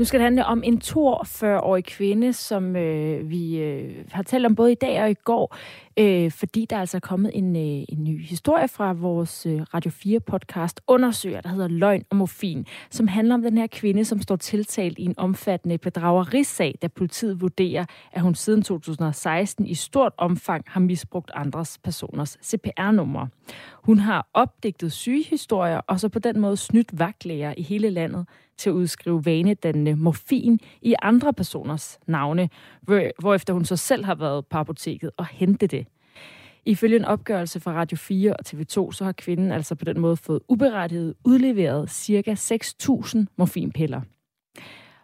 Nu 0.00 0.04
skal 0.04 0.20
det 0.20 0.24
handle 0.24 0.46
om 0.46 0.62
en 0.64 0.82
42-årig 0.84 1.84
kvinde, 1.84 2.32
som 2.32 2.76
øh, 2.76 3.30
vi 3.30 3.58
øh, 3.58 4.04
har 4.10 4.22
talt 4.22 4.46
om 4.46 4.54
både 4.54 4.72
i 4.72 4.74
dag 4.74 5.02
og 5.02 5.10
i 5.10 5.14
går, 5.14 5.56
øh, 5.98 6.30
fordi 6.30 6.66
der 6.70 6.76
er 6.76 6.80
altså 6.80 7.00
kommet 7.00 7.30
en, 7.34 7.56
øh, 7.56 7.84
en 7.88 8.04
ny 8.04 8.24
historie 8.24 8.68
fra 8.68 8.92
vores 8.92 9.46
øh, 9.46 9.60
Radio 9.74 9.90
4-podcast 9.90 10.80
Undersøger, 10.86 11.40
der 11.40 11.48
hedder 11.48 11.68
Løgn 11.68 12.04
og 12.10 12.16
Morfin, 12.16 12.66
som 12.90 13.08
handler 13.08 13.34
om 13.34 13.42
den 13.42 13.58
her 13.58 13.66
kvinde, 13.66 14.04
som 14.04 14.22
står 14.22 14.36
tiltalt 14.36 14.98
i 14.98 15.04
en 15.04 15.14
omfattende 15.16 15.78
bedragerisag, 15.78 16.78
da 16.82 16.88
politiet 16.88 17.40
vurderer, 17.40 17.84
at 18.12 18.22
hun 18.22 18.34
siden 18.34 18.62
2016 18.62 19.66
i 19.66 19.74
stort 19.74 20.12
omfang 20.18 20.64
har 20.66 20.80
misbrugt 20.80 21.30
andres 21.34 21.78
personers 21.84 22.38
CPR-numre. 22.44 23.28
Hun 23.84 23.98
har 23.98 24.28
opdigtet 24.34 24.92
sygehistorier, 24.92 25.80
og 25.86 26.00
så 26.00 26.08
på 26.08 26.18
den 26.18 26.40
måde 26.40 26.56
snydt 26.56 26.98
vagtlæger 26.98 27.54
i 27.56 27.62
hele 27.62 27.90
landet 27.90 28.26
til 28.60 28.70
at 28.70 28.74
udskrive 28.74 29.24
vanedannende 29.24 29.96
morfin 29.96 30.60
i 30.82 30.94
andre 31.02 31.32
personers 31.32 31.98
navne, 32.06 32.48
hvorefter 33.18 33.52
hun 33.52 33.64
så 33.64 33.76
selv 33.76 34.04
har 34.04 34.14
været 34.14 34.46
på 34.46 34.58
apoteket 34.58 35.10
og 35.16 35.26
hente 35.26 35.66
det. 35.66 35.86
Ifølge 36.64 36.96
en 36.96 37.04
opgørelse 37.04 37.60
fra 37.60 37.72
Radio 37.72 37.96
4 37.96 38.32
og 38.32 38.44
TV2, 38.46 38.92
så 38.92 39.04
har 39.04 39.12
kvinden 39.12 39.52
altså 39.52 39.74
på 39.74 39.84
den 39.84 40.00
måde 40.00 40.16
fået 40.16 40.40
uberettiget 40.48 41.14
udleveret 41.24 41.90
ca. 41.90 42.32
6.000 42.32 43.24
morfinpiller. 43.36 44.00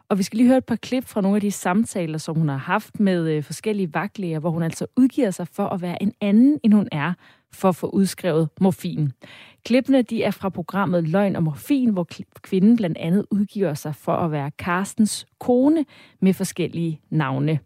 Og 0.09 0.19
vi 0.19 0.23
skal 0.23 0.37
lige 0.37 0.47
høre 0.49 0.59
et 0.59 0.65
par 0.65 0.77
klip 0.77 1.05
fra 1.05 1.21
nogle 1.21 1.37
af 1.37 1.41
de 1.41 1.51
samtaler, 1.51 2.19
som 2.19 2.37
hun 2.37 2.49
har 2.49 2.57
haft 2.57 3.01
med 3.01 3.31
øh, 3.31 3.43
forskellige 3.43 3.95
vagtlæger, 3.95 4.39
hvor 4.39 4.51
hun 4.51 4.63
altså 4.63 4.87
udgiver 4.97 5.31
sig 5.31 5.49
for 5.49 5.67
at 5.69 5.83
være 5.83 6.03
en 6.03 6.13
anden, 6.21 6.61
end 6.63 6.73
hun 6.75 6.89
er, 6.93 7.13
for 7.53 7.69
at 7.69 7.77
få 7.77 7.87
udskrevet 7.87 8.49
morfin. 8.61 9.13
Klippene 9.65 10.03
de 10.03 10.23
er 10.23 10.31
fra 10.31 10.49
programmet 10.49 11.09
Løgn 11.09 11.37
og 11.37 11.43
Morfin, 11.43 11.91
hvor 11.91 12.07
kvinden 12.43 12.77
blandt 12.77 12.99
andet 12.99 13.27
udgiver 13.31 13.75
sig 13.75 13.95
for 13.95 14.13
at 14.13 14.33
være 14.33 14.51
Carstens 14.59 15.27
kone 15.41 15.85
med 16.21 16.33
forskellige 16.33 17.01
navne. 17.11 17.59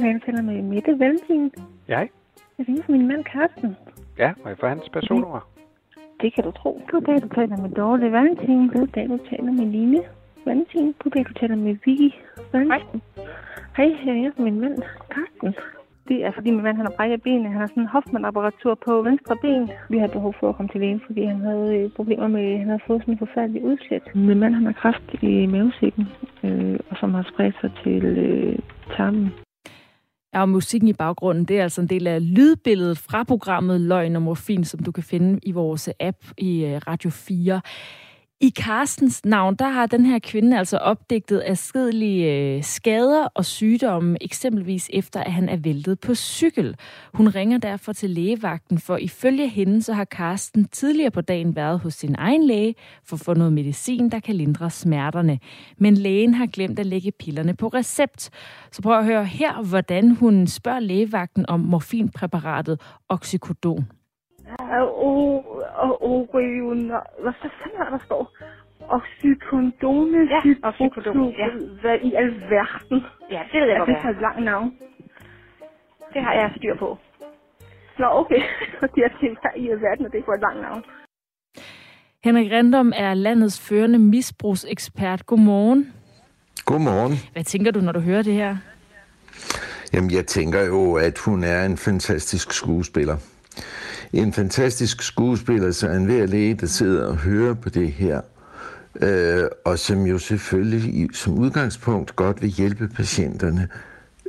Jeg 0.00 0.20
taler 0.26 0.42
med 0.42 0.62
Mette 0.62 0.98
Valentin. 0.98 1.50
Ja. 1.88 1.98
Jeg 1.98 2.08
ringer 2.58 2.82
for 2.82 2.92
min 2.92 3.08
mand 3.08 3.24
Carsten. 3.24 3.76
Ja, 4.18 4.32
må 4.42 4.48
jeg 4.48 4.58
få 4.58 4.66
hans 4.66 4.88
personnummer? 4.92 5.40
Det 6.20 6.34
kan 6.34 6.44
du 6.44 6.50
tro. 6.50 6.82
Goddag, 6.88 7.22
du 7.22 7.28
taler 7.28 7.56
med 7.56 7.70
Dorte 7.70 8.12
Valentin. 8.12 8.68
Goddag, 8.68 9.08
du 9.08 9.18
taler 9.30 9.52
med 9.52 9.66
Line 9.66 10.00
Valentin. 10.46 10.94
Goddag, 10.98 11.24
du 11.28 11.32
taler 11.32 11.56
med 11.56 11.76
Vicky 11.84 12.10
Valentin. 12.52 13.02
Hej. 13.76 13.86
Hej, 14.04 14.16
jeg 14.16 14.32
er 14.38 14.42
min 14.42 14.60
mand 14.60 14.76
Carsten. 15.14 15.54
Det 16.08 16.24
er 16.24 16.30
fordi 16.30 16.50
min 16.50 16.62
mand 16.62 16.76
han 16.76 16.86
har 16.86 16.94
brækket 16.96 17.22
benet. 17.22 17.52
Han 17.52 17.60
har 17.60 17.66
sådan 17.66 17.82
en 17.82 17.88
Hoffmann-apparatur 17.88 18.74
på 18.86 19.02
venstre 19.02 19.36
ben. 19.42 19.70
Vi 19.88 19.98
har 19.98 20.06
behov 20.06 20.34
for 20.40 20.48
at 20.48 20.56
komme 20.56 20.68
til 20.68 20.80
lægen, 20.80 21.02
fordi 21.06 21.24
han 21.24 21.40
havde 21.40 21.76
øh, 21.76 21.90
problemer 21.90 22.28
med, 22.28 22.58
han 22.58 22.66
havde 22.66 22.86
fået 22.86 23.02
sådan 23.02 23.14
en 23.14 23.18
forfærdelig 23.18 23.64
udslæt. 23.64 24.14
Min 24.14 24.38
mand 24.38 24.54
han 24.54 24.66
har 24.66 24.72
kræft 24.72 25.22
i 25.22 25.46
mavesækken, 25.46 26.04
øh, 26.44 26.78
og 26.90 26.96
som 26.96 27.14
har 27.14 27.22
spredt 27.32 27.56
sig 27.60 27.70
til 27.82 28.04
øh, 28.04 28.58
tarmen. 28.96 29.32
Ja, 30.36 30.40
og 30.40 30.48
musikken 30.48 30.88
i 30.88 30.92
baggrunden, 30.92 31.44
det 31.44 31.58
er 31.58 31.62
altså 31.62 31.80
en 31.80 31.86
del 31.86 32.06
af 32.06 32.34
lydbilledet 32.34 32.98
fra 32.98 33.24
programmet 33.24 33.80
Løgn 33.80 34.16
og 34.16 34.22
Morfin, 34.22 34.64
som 34.64 34.82
du 34.82 34.92
kan 34.92 35.02
finde 35.02 35.40
i 35.42 35.52
vores 35.52 35.88
app 36.00 36.16
i 36.38 36.64
øh, 36.64 36.80
Radio 36.86 37.10
4. 37.10 37.60
I 38.40 38.50
Carstens 38.50 39.24
navn, 39.24 39.54
der 39.54 39.68
har 39.68 39.86
den 39.86 40.06
her 40.06 40.18
kvinde 40.18 40.58
altså 40.58 40.78
opdigtet 40.78 41.40
afskedelige 41.40 42.32
øh, 42.32 42.64
skader 42.64 43.28
og 43.34 43.44
sygdomme, 43.44 44.16
eksempelvis 44.20 44.90
efter 44.92 45.20
at 45.20 45.32
han 45.32 45.48
er 45.48 45.56
væltet 45.56 46.00
på 46.00 46.14
cykel. 46.14 46.76
Hun 47.14 47.28
ringer 47.28 47.58
derfor 47.58 47.92
til 47.92 48.10
lægevagten, 48.10 48.78
for 48.78 48.96
ifølge 48.96 49.48
hende 49.48 49.82
så 49.82 49.92
har 49.92 50.04
Carsten 50.04 50.68
tidligere 50.68 51.10
på 51.10 51.20
dagen 51.20 51.56
været 51.56 51.80
hos 51.80 51.94
sin 51.94 52.14
egen 52.18 52.46
læge 52.46 52.74
for 53.04 53.16
at 53.16 53.20
få 53.20 53.34
noget 53.34 53.52
medicin, 53.52 54.10
der 54.10 54.20
kan 54.20 54.34
lindre 54.34 54.70
smerterne. 54.70 55.38
Men 55.78 55.94
lægen 55.94 56.34
har 56.34 56.46
glemt 56.46 56.78
at 56.78 56.86
lægge 56.86 57.12
pillerne 57.12 57.56
på 57.56 57.68
recept. 57.68 58.30
Så 58.72 58.82
prøv 58.82 58.98
at 58.98 59.04
høre 59.04 59.24
her, 59.24 59.62
hvordan 59.62 60.10
hun 60.10 60.46
spørger 60.46 60.80
lægevagten 60.80 61.44
om 61.48 61.60
morfinpræparatet 61.60 62.80
Oxycodon. 63.08 63.86
Og, 64.58 65.62
og 65.84 66.04
Orion, 66.04 66.86
hvad 67.22 67.32
fanden 67.40 67.80
er 67.80 67.90
der 67.90 67.98
står? 68.04 68.32
Oxycodone, 68.88 70.18
ja, 70.34 70.40
oxycodone, 70.68 71.34
ja. 71.38 71.48
Hvad 71.80 71.98
i 72.02 72.14
alverden? 72.14 72.98
Ja, 73.30 73.42
det 73.52 73.60
ved 73.60 73.68
jeg 73.68 73.78
godt, 73.78 73.88
Det 73.88 74.04
er 74.04 74.08
et 74.08 74.20
langt 74.20 74.44
navn. 74.44 74.72
Det 76.14 76.22
har 76.22 76.32
jeg 76.32 76.52
styr 76.56 76.76
på. 76.78 76.98
Nå, 77.98 78.06
okay. 78.10 78.42
Fordi 78.80 79.00
jeg 79.00 79.10
tænker, 79.20 79.36
hvad 79.40 79.62
i 79.62 79.70
alverden, 79.70 80.06
og 80.06 80.12
det 80.12 80.24
er 80.28 80.32
et 80.32 80.40
langt 80.40 80.62
navn. 80.62 80.84
Henrik 82.24 82.52
Random 82.52 82.92
er 82.96 83.14
landets 83.14 83.68
førende 83.68 83.98
misbrugsekspert. 83.98 85.26
Godmorgen. 85.26 85.92
Godmorgen. 86.64 87.12
Hvad 87.32 87.44
tænker 87.44 87.70
du, 87.70 87.80
når 87.80 87.92
du 87.92 88.00
hører 88.00 88.22
det 88.22 88.32
her? 88.32 88.56
Jamen, 89.92 90.10
jeg 90.10 90.26
tænker 90.26 90.64
jo, 90.66 90.94
at 90.94 91.18
hun 91.18 91.44
er 91.44 91.64
en 91.64 91.76
fantastisk 91.76 92.52
skuespiller 92.52 93.16
en 94.12 94.32
fantastisk 94.32 95.02
skuespiller, 95.02 95.70
så 95.70 95.88
en 95.88 96.04
hver 96.04 96.26
læge, 96.26 96.54
der 96.54 96.66
sidder 96.66 97.06
og 97.06 97.16
hører 97.16 97.54
på 97.54 97.68
det 97.68 97.92
her, 97.92 98.20
øh, 99.00 99.44
og 99.64 99.78
som 99.78 100.06
jo 100.06 100.18
selvfølgelig 100.18 101.16
som 101.16 101.38
udgangspunkt 101.38 102.16
godt 102.16 102.42
vil 102.42 102.50
hjælpe 102.50 102.88
patienterne, 102.88 103.68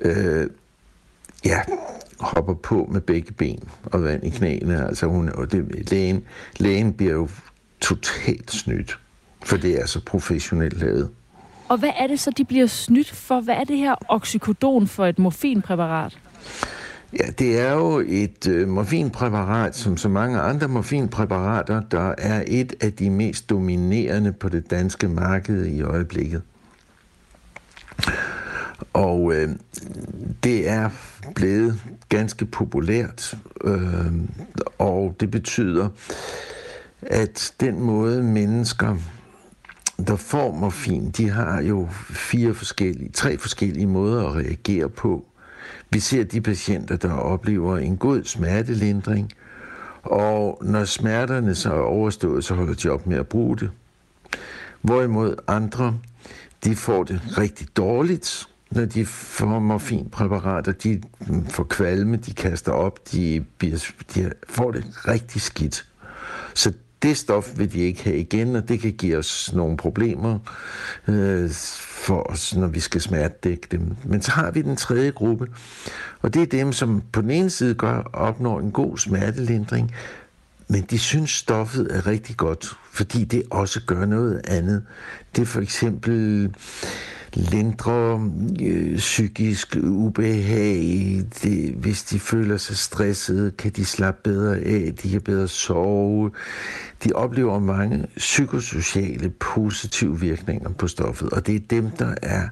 øh, 0.01 0.47
ja, 1.45 1.61
hopper 2.19 2.53
på 2.53 2.89
med 2.91 3.01
begge 3.01 3.33
ben 3.33 3.69
og 3.85 4.03
vand 4.03 4.23
i 4.23 4.29
knæene. 4.29 4.87
Altså 4.87 5.07
hun, 5.07 5.29
og 5.29 5.51
det, 5.51 5.91
lægen, 5.91 6.23
lægen 6.57 6.93
bliver 6.93 7.13
jo 7.13 7.29
totalt 7.81 8.51
snydt, 8.51 8.99
for 9.45 9.57
det 9.57 9.81
er 9.81 9.85
så 9.85 9.99
professionelt 10.05 10.79
lavet. 10.79 11.09
Og 11.69 11.77
hvad 11.77 11.91
er 11.97 12.07
det 12.07 12.19
så, 12.19 12.31
de 12.37 12.45
bliver 12.45 12.67
snydt 12.67 13.11
for? 13.11 13.41
Hvad 13.41 13.55
er 13.55 13.63
det 13.63 13.77
her 13.77 13.95
oxycodon 14.07 14.87
for 14.87 15.05
et 15.05 15.19
morfinpræparat? 15.19 16.17
Ja, 17.13 17.29
det 17.39 17.59
er 17.59 17.73
jo 17.73 18.03
et 18.07 18.47
øh, 18.47 18.67
morfinpræparat, 18.67 19.75
som 19.75 19.97
så 19.97 20.09
mange 20.09 20.39
andre 20.39 20.67
morfinpræparater, 20.67 21.81
der 21.81 22.13
er 22.17 22.43
et 22.47 22.73
af 22.81 22.93
de 22.93 23.09
mest 23.09 23.49
dominerende 23.49 24.33
på 24.33 24.49
det 24.49 24.71
danske 24.71 25.07
marked 25.07 25.65
i 25.65 25.81
øjeblikket. 25.81 26.41
Og 28.93 29.33
øh, 29.35 29.49
det 30.43 30.69
er 30.69 30.89
blevet 31.35 31.81
ganske 32.09 32.45
populært, 32.45 33.37
øh, 33.63 34.11
og 34.77 35.15
det 35.19 35.31
betyder, 35.31 35.89
at 37.01 37.53
den 37.59 37.79
måde 37.79 38.23
mennesker, 38.23 38.97
der 40.07 40.15
får 40.15 40.55
morfin, 40.55 41.11
de 41.11 41.29
har 41.29 41.61
jo 41.61 41.87
fire 42.09 42.53
forskellige, 42.53 43.11
tre 43.11 43.37
forskellige 43.37 43.87
måder 43.87 44.27
at 44.27 44.35
reagere 44.35 44.89
på. 44.89 45.25
Vi 45.89 45.99
ser 45.99 46.23
de 46.23 46.41
patienter, 46.41 46.95
der 46.95 47.13
oplever 47.13 47.77
en 47.77 47.97
god 47.97 48.23
smertelindring, 48.23 49.31
og 50.03 50.61
når 50.61 50.85
smerterne 50.85 51.55
så 51.55 51.73
er 51.73 51.79
overstået, 51.81 52.43
så 52.45 52.53
holder 52.53 52.73
de 52.73 52.89
op 52.89 53.07
med 53.07 53.17
at 53.17 53.27
bruge 53.27 53.57
det. 53.57 53.71
Hvorimod 54.81 55.35
andre, 55.47 55.99
de 56.63 56.75
får 56.75 57.03
det 57.03 57.21
rigtig 57.37 57.67
dårligt, 57.77 58.47
når 58.71 58.85
de 58.85 59.05
får 59.05 59.59
morfinpræparater. 59.59 60.71
De 60.71 61.01
får 61.49 61.63
kvalme, 61.63 62.17
de 62.17 62.33
kaster 62.33 62.71
op, 62.71 63.11
de, 63.11 63.45
bliver, 63.57 63.91
de 64.15 64.31
får 64.49 64.71
det 64.71 64.85
rigtig 65.07 65.41
skidt. 65.41 65.87
Så 66.53 66.73
det 67.01 67.17
stof 67.17 67.51
vil 67.57 67.73
de 67.73 67.79
ikke 67.79 68.03
have 68.03 68.17
igen, 68.17 68.55
og 68.55 68.69
det 68.69 68.79
kan 68.79 68.93
give 68.93 69.17
os 69.17 69.53
nogle 69.53 69.77
problemer 69.77 70.39
øh, 71.07 71.49
for 71.79 72.31
os, 72.31 72.55
når 72.55 72.67
vi 72.67 72.79
skal 72.79 73.01
smertedække 73.01 73.67
dem. 73.71 73.95
Men 74.03 74.21
så 74.21 74.31
har 74.31 74.51
vi 74.51 74.61
den 74.61 74.75
tredje 74.75 75.11
gruppe, 75.11 75.47
og 76.21 76.33
det 76.33 76.41
er 76.41 76.45
dem, 76.45 76.73
som 76.73 77.03
på 77.11 77.21
den 77.21 77.31
ene 77.31 77.49
side 77.49 77.73
gør, 77.73 78.09
opnår 78.13 78.59
en 78.59 78.71
god 78.71 78.97
smertelindring, 78.97 79.95
men 80.67 80.81
de 80.81 80.99
synes, 80.99 81.29
stoffet 81.29 81.87
er 81.91 82.07
rigtig 82.07 82.37
godt, 82.37 82.73
fordi 82.91 83.23
det 83.23 83.43
også 83.51 83.81
gør 83.85 84.05
noget 84.05 84.41
andet. 84.47 84.83
Det 85.35 85.41
er 85.41 85.45
for 85.45 85.61
eksempel 85.61 86.49
lindre 87.37 88.31
øh, 88.61 88.97
psykisk 88.97 89.77
ubehag. 89.83 90.79
Det, 91.43 91.73
hvis 91.73 92.03
de 92.03 92.19
føler 92.19 92.57
sig 92.57 92.77
stressede, 92.77 93.51
kan 93.51 93.71
de 93.71 93.85
slappe 93.85 94.21
bedre 94.23 94.57
af, 94.57 94.93
de 95.03 95.09
kan 95.09 95.21
bedre 95.21 95.47
sove. 95.47 96.31
De 97.03 97.11
oplever 97.13 97.59
mange 97.59 98.07
psykosociale 98.17 99.29
positive 99.29 100.19
virkninger 100.19 100.69
på 100.69 100.87
stoffet, 100.87 101.29
og 101.29 101.47
det 101.47 101.55
er 101.55 101.59
dem, 101.69 101.89
der 101.89 102.15
er 102.21 102.47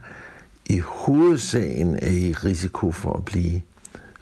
i 0.65 0.79
hovedsagen 0.79 1.95
er 1.95 2.11
i 2.11 2.31
risiko 2.31 2.91
for 2.91 3.13
at 3.13 3.25
blive 3.25 3.61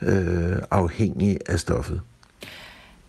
øh, 0.02 0.56
afhængige 0.70 1.38
af 1.46 1.60
stoffet. 1.60 2.00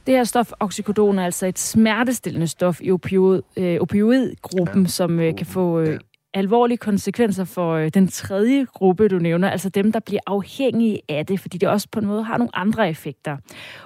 Det 0.07 0.13
her 0.13 0.23
stof, 0.23 0.51
oxycodon, 0.59 1.19
er 1.19 1.25
altså 1.25 1.45
et 1.45 1.59
smertestillende 1.59 2.47
stof 2.47 2.81
i 2.81 2.91
opioid, 2.91 3.41
øh, 3.57 3.77
opioidgruppen, 3.81 4.83
ja. 4.83 4.89
som 4.89 5.19
øh, 5.19 5.35
kan 5.37 5.45
få 5.45 5.79
øh, 5.79 5.99
alvorlige 6.35 6.77
konsekvenser 6.77 7.43
for 7.43 7.73
øh, 7.73 7.89
den 7.89 8.07
tredje 8.07 8.65
gruppe, 8.73 9.07
du 9.07 9.19
nævner, 9.19 9.49
altså 9.49 9.69
dem, 9.69 9.91
der 9.91 9.99
bliver 9.99 10.21
afhængige 10.25 11.01
af 11.09 11.25
det, 11.25 11.39
fordi 11.39 11.57
det 11.57 11.69
også 11.69 11.87
på 11.91 11.99
en 11.99 12.05
måde 12.05 12.23
har 12.23 12.37
nogle 12.37 12.55
andre 12.55 12.89
effekter. 12.89 13.37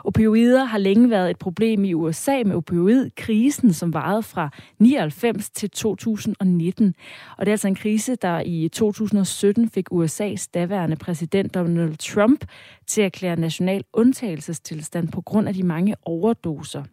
Opioider 0.03 0.63
har 0.63 0.77
længe 0.77 1.09
været 1.09 1.29
et 1.29 1.39
problem 1.39 1.83
i 1.83 1.93
USA 1.93 2.43
med 2.45 2.55
opioidkrisen, 2.55 3.73
som 3.73 3.93
varede 3.93 4.23
fra 4.23 4.49
99 4.79 5.49
til 5.49 5.69
2019. 5.69 6.95
Og 7.37 7.45
det 7.45 7.51
er 7.51 7.53
altså 7.53 7.67
en 7.67 7.75
krise, 7.75 8.15
der 8.15 8.41
i 8.45 8.69
2017 8.73 9.69
fik 9.69 9.85
USA's 9.93 10.47
daværende 10.53 10.95
præsident 10.95 11.53
Donald 11.53 11.97
Trump 11.97 12.45
til 12.87 13.01
at 13.01 13.05
erklære 13.05 13.35
national 13.35 13.83
undtagelsestilstand 13.93 15.07
på 15.07 15.21
grund 15.21 15.47
af 15.47 15.53
de 15.53 15.63
mange 15.63 15.95
overdoser 16.05 16.83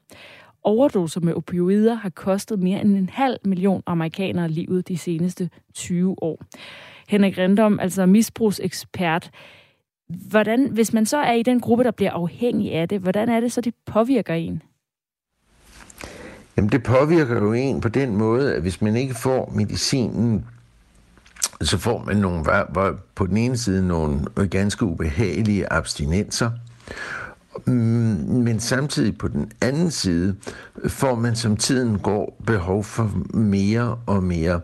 overdoser 0.67 1.21
med 1.21 1.35
opioider 1.35 1.95
har 1.95 2.11
kostet 2.11 2.59
mere 2.59 2.81
end 2.81 2.97
en 2.97 3.09
halv 3.09 3.37
million 3.45 3.83
amerikanere 3.87 4.49
livet 4.49 4.89
de 4.89 4.99
seneste 4.99 5.51
20 5.75 6.23
år. 6.23 6.43
Henrik 7.09 7.39
Rendom, 7.39 7.81
altså 7.81 8.07
misbrugsekspert, 8.07 9.31
hvordan, 10.09 10.71
hvis 10.71 10.93
man 10.93 11.07
så 11.07 11.19
er 11.19 11.33
i 11.33 11.43
den 11.43 11.61
gruppe, 11.61 11.85
der 11.85 11.91
bliver 11.91 12.11
afhængig 12.11 12.73
af 12.73 12.89
det, 12.89 13.01
hvordan 13.01 13.29
er 13.29 13.41
det 13.41 13.53
så, 13.53 13.61
det 13.61 13.75
påvirker 13.87 14.35
en? 14.35 14.63
Jamen 16.57 16.73
det 16.73 16.83
påvirker 16.83 17.37
jo 17.37 17.53
en 17.53 17.81
på 17.81 17.89
den 17.89 18.17
måde, 18.17 18.55
at 18.55 18.63
hvis 18.63 18.83
man 18.83 18.97
ikke 18.97 19.15
får 19.15 19.53
medicinen, 19.55 20.47
så 21.61 21.79
får 21.79 22.05
man 22.07 22.17
nogle, 22.17 22.45
på 23.15 23.27
den 23.27 23.37
ene 23.37 23.57
side 23.57 23.89
nogle 23.89 24.25
ganske 24.51 24.85
ubehagelige 24.85 25.73
abstinenser, 25.73 26.51
Mm, 27.67 27.73
men 28.45 28.61
samtidig 28.61 29.19
på 29.19 29.29
den 29.29 29.53
anden 29.61 29.91
side 29.91 30.37
får 30.87 31.15
man 31.15 31.37
som 31.37 31.57
tiden 31.57 31.99
går 31.99 32.43
behov 32.47 32.85
for 32.85 33.11
mere 33.35 33.99
og 34.07 34.23
mere. 34.23 34.61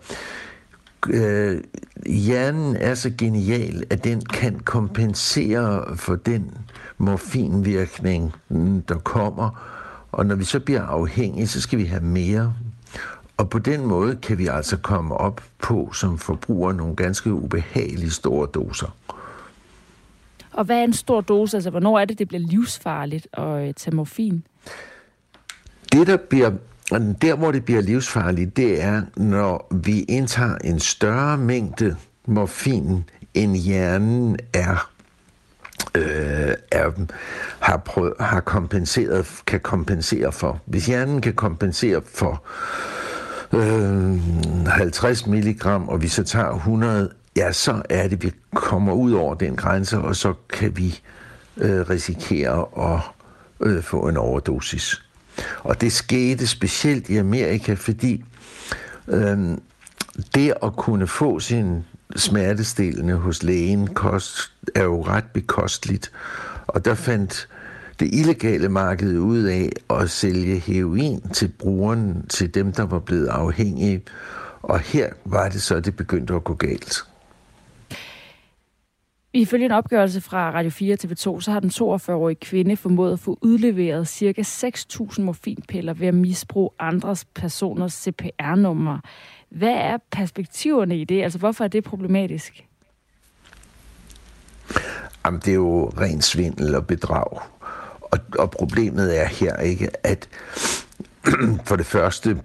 Øh, 1.09 1.61
hjernen 2.07 2.76
er 2.76 2.95
så 2.95 3.11
genial, 3.18 3.84
at 3.90 4.05
den 4.05 4.20
kan 4.20 4.61
kompensere 4.61 5.97
for 5.97 6.16
den 6.16 6.51
morfinvirkning, 6.99 8.32
mm, 8.49 8.82
der 8.82 8.99
kommer. 8.99 9.68
Og 10.12 10.26
når 10.26 10.34
vi 10.34 10.45
så 10.45 10.61
bliver 10.61 10.82
afhængige, 10.82 11.47
så 11.47 11.61
skal 11.61 11.78
vi 11.78 11.84
have 11.84 12.03
mere. 12.03 12.55
Og 13.36 13.51
på 13.51 13.59
den 13.59 13.86
måde 13.86 14.16
kan 14.16 14.38
vi 14.38 14.47
altså 14.47 14.76
komme 14.76 15.14
op 15.14 15.40
på 15.62 15.90
som 15.93 16.18
forbruger 16.18 16.72
nogle 16.72 16.97
ganske 16.97 17.32
ubehagelige 17.32 18.11
store 18.11 18.49
doser. 18.55 18.97
Og 20.53 20.64
hvad 20.64 20.76
er 20.76 20.84
en 20.84 20.92
stor 20.92 21.20
dose? 21.20 21.57
Altså, 21.57 21.70
hvornår 21.70 21.98
er 21.98 22.05
det, 22.05 22.18
det 22.18 22.28
bliver 22.28 22.40
livsfarligt 22.40 23.28
at 23.32 23.68
øh, 23.68 23.74
tage 23.74 23.96
morfin? 23.96 24.44
Det, 25.92 26.07
der 26.07 26.16
bliver 26.16 26.50
der, 27.22 27.34
hvor 27.34 27.53
det 27.53 27.64
bliver 27.64 27.80
livsfarligt, 27.80 28.57
det 28.57 28.82
er, 28.82 29.03
når 29.16 29.68
vi 29.70 30.03
indtager 30.03 30.57
en 30.64 30.80
større 30.80 31.38
mængde 31.38 31.96
morfin, 32.26 33.05
end 33.34 33.57
hjernen 33.57 34.36
er, 34.55 34.90
øh, 35.94 36.55
er 36.72 36.90
har, 37.59 37.76
prøvet, 37.76 38.14
har 38.20 38.40
kompenseret, 38.40 39.42
kan 39.46 39.61
kompensere 39.61 40.32
for. 40.32 40.61
Hvis 40.66 40.86
hjernen 40.86 41.20
kan 41.20 41.34
kompensere 41.34 42.03
for 42.14 42.42
øh, 43.53 44.66
50 44.66 45.26
milligram, 45.26 45.88
og 45.88 46.03
vi 46.03 46.09
så 46.09 46.24
tager 46.24 46.55
100, 46.55 47.11
ja, 47.37 47.53
så 47.53 47.83
er 47.91 48.09
det, 48.09 48.22
vi 48.22 48.33
kommer 48.55 48.93
ud 48.93 49.12
over 49.12 49.35
den 49.35 49.57
grænse, 49.57 49.99
og 49.99 50.16
så 50.16 50.35
kan 50.49 50.76
vi 50.76 51.01
øh, 51.57 51.91
risikere 51.91 52.66
at 52.76 53.01
øh, 53.61 53.83
få 53.83 54.09
en 54.09 54.16
overdosis. 54.16 55.03
Og 55.59 55.80
det 55.80 55.93
skete 55.93 56.47
specielt 56.47 57.09
i 57.09 57.16
Amerika, 57.16 57.74
fordi 57.74 58.24
øh, 59.09 59.39
det 60.35 60.55
at 60.62 60.76
kunne 60.76 61.07
få 61.07 61.41
sin 61.41 61.85
smertestillende 62.16 63.14
hos 63.14 63.43
lægen 63.43 63.95
kost, 63.95 64.53
er 64.74 64.83
jo 64.83 65.03
ret 65.03 65.24
bekosteligt. 65.35 66.12
Og 66.66 66.85
der 66.85 66.95
fandt 66.95 67.49
det 68.01 68.14
illegale 68.14 68.68
marked 68.68 69.18
ud 69.18 69.43
af 69.43 69.70
at 69.91 70.11
sælge 70.11 70.59
heroin 70.59 71.20
til 71.33 71.49
brugeren, 71.59 72.26
til 72.28 72.55
dem, 72.55 72.72
der 72.72 72.83
var 72.83 72.99
blevet 72.99 73.26
afhængige. 73.26 74.03
Og 74.62 74.80
her 74.80 75.09
var 75.24 75.49
det 75.49 75.62
så, 75.62 75.80
det 75.80 75.97
begyndte 75.97 76.35
at 76.35 76.45
gå 76.45 76.55
galt. 76.55 77.05
Ifølge 79.35 79.64
en 79.64 79.72
opgørelse 79.72 80.20
fra 80.20 80.51
Radio 80.51 80.70
4 80.70 80.97
TV2, 81.05 81.41
så 81.41 81.51
har 81.53 81.61
den 81.61 81.70
42-årige 81.70 82.37
kvinde 82.41 82.76
formået 82.76 83.12
at 83.12 83.18
få 83.18 83.39
udleveret 83.41 84.09
ca. 84.09 84.43
6.000 84.43 85.22
morfinpiller 85.22 85.95
ved 85.95 86.09
at 86.09 86.14
misbruge 86.14 86.70
andres 86.78 87.24
personers 87.24 87.93
CPR-nummer. 87.93 88.99
Hvad 89.51 89.74
er 89.74 89.99
perspektiverne 90.11 90.99
i 90.99 91.05
det? 91.05 91.22
Altså, 91.22 91.39
hvorfor 91.39 91.64
er 91.64 91.68
det 91.68 91.85
problematisk? 91.85 92.66
Jamen, 95.26 95.41
det 95.41 95.49
er 95.49 95.55
jo 95.55 95.89
ren 95.89 96.22
svindel 96.22 96.74
og 96.74 96.87
bedrag. 96.87 97.41
Og, 98.01 98.18
og 98.39 98.51
problemet 98.51 99.20
er 99.20 99.26
her 99.26 99.57
ikke, 99.57 100.07
at 100.07 100.28
for 101.68 101.76
det 101.76 101.87
første 101.87 102.43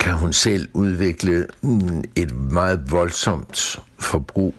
kan 0.00 0.14
hun 0.14 0.32
selv 0.32 0.68
udvikle 0.74 1.46
mm, 1.62 2.04
et 2.16 2.36
meget 2.36 2.90
voldsomt 2.90 3.80
forbrug 3.98 4.54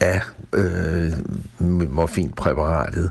af 0.00 0.20
øh, 0.52 1.12
morfinpræparatet, 1.90 3.10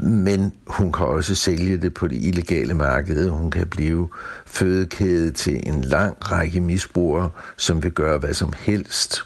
men 0.00 0.52
hun 0.66 0.92
kan 0.92 1.06
også 1.06 1.34
sælge 1.34 1.76
det 1.76 1.94
på 1.94 2.08
det 2.08 2.16
illegale 2.22 2.74
marked. 2.74 3.28
Hun 3.28 3.50
kan 3.50 3.66
blive 3.66 4.08
fødekæde 4.46 5.30
til 5.30 5.68
en 5.68 5.80
lang 5.80 6.16
række 6.32 6.60
misbrugere, 6.60 7.30
som 7.56 7.82
vil 7.82 7.92
gøre 7.92 8.18
hvad 8.18 8.34
som 8.34 8.52
helst 8.58 9.22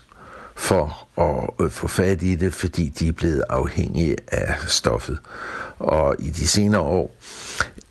for 0.57 1.09
at 1.19 1.65
øh, 1.65 1.71
få 1.71 1.89
fat 1.89 2.23
i 2.23 2.35
det, 2.35 2.55
fordi 2.55 2.89
de 2.89 3.09
er 3.09 3.13
blevet 3.13 3.45
afhængige 3.49 4.17
af 4.29 4.55
stoffet. 4.67 5.19
Og 5.79 6.17
i 6.19 6.31
de 6.31 6.47
senere 6.47 6.81
år 6.81 7.17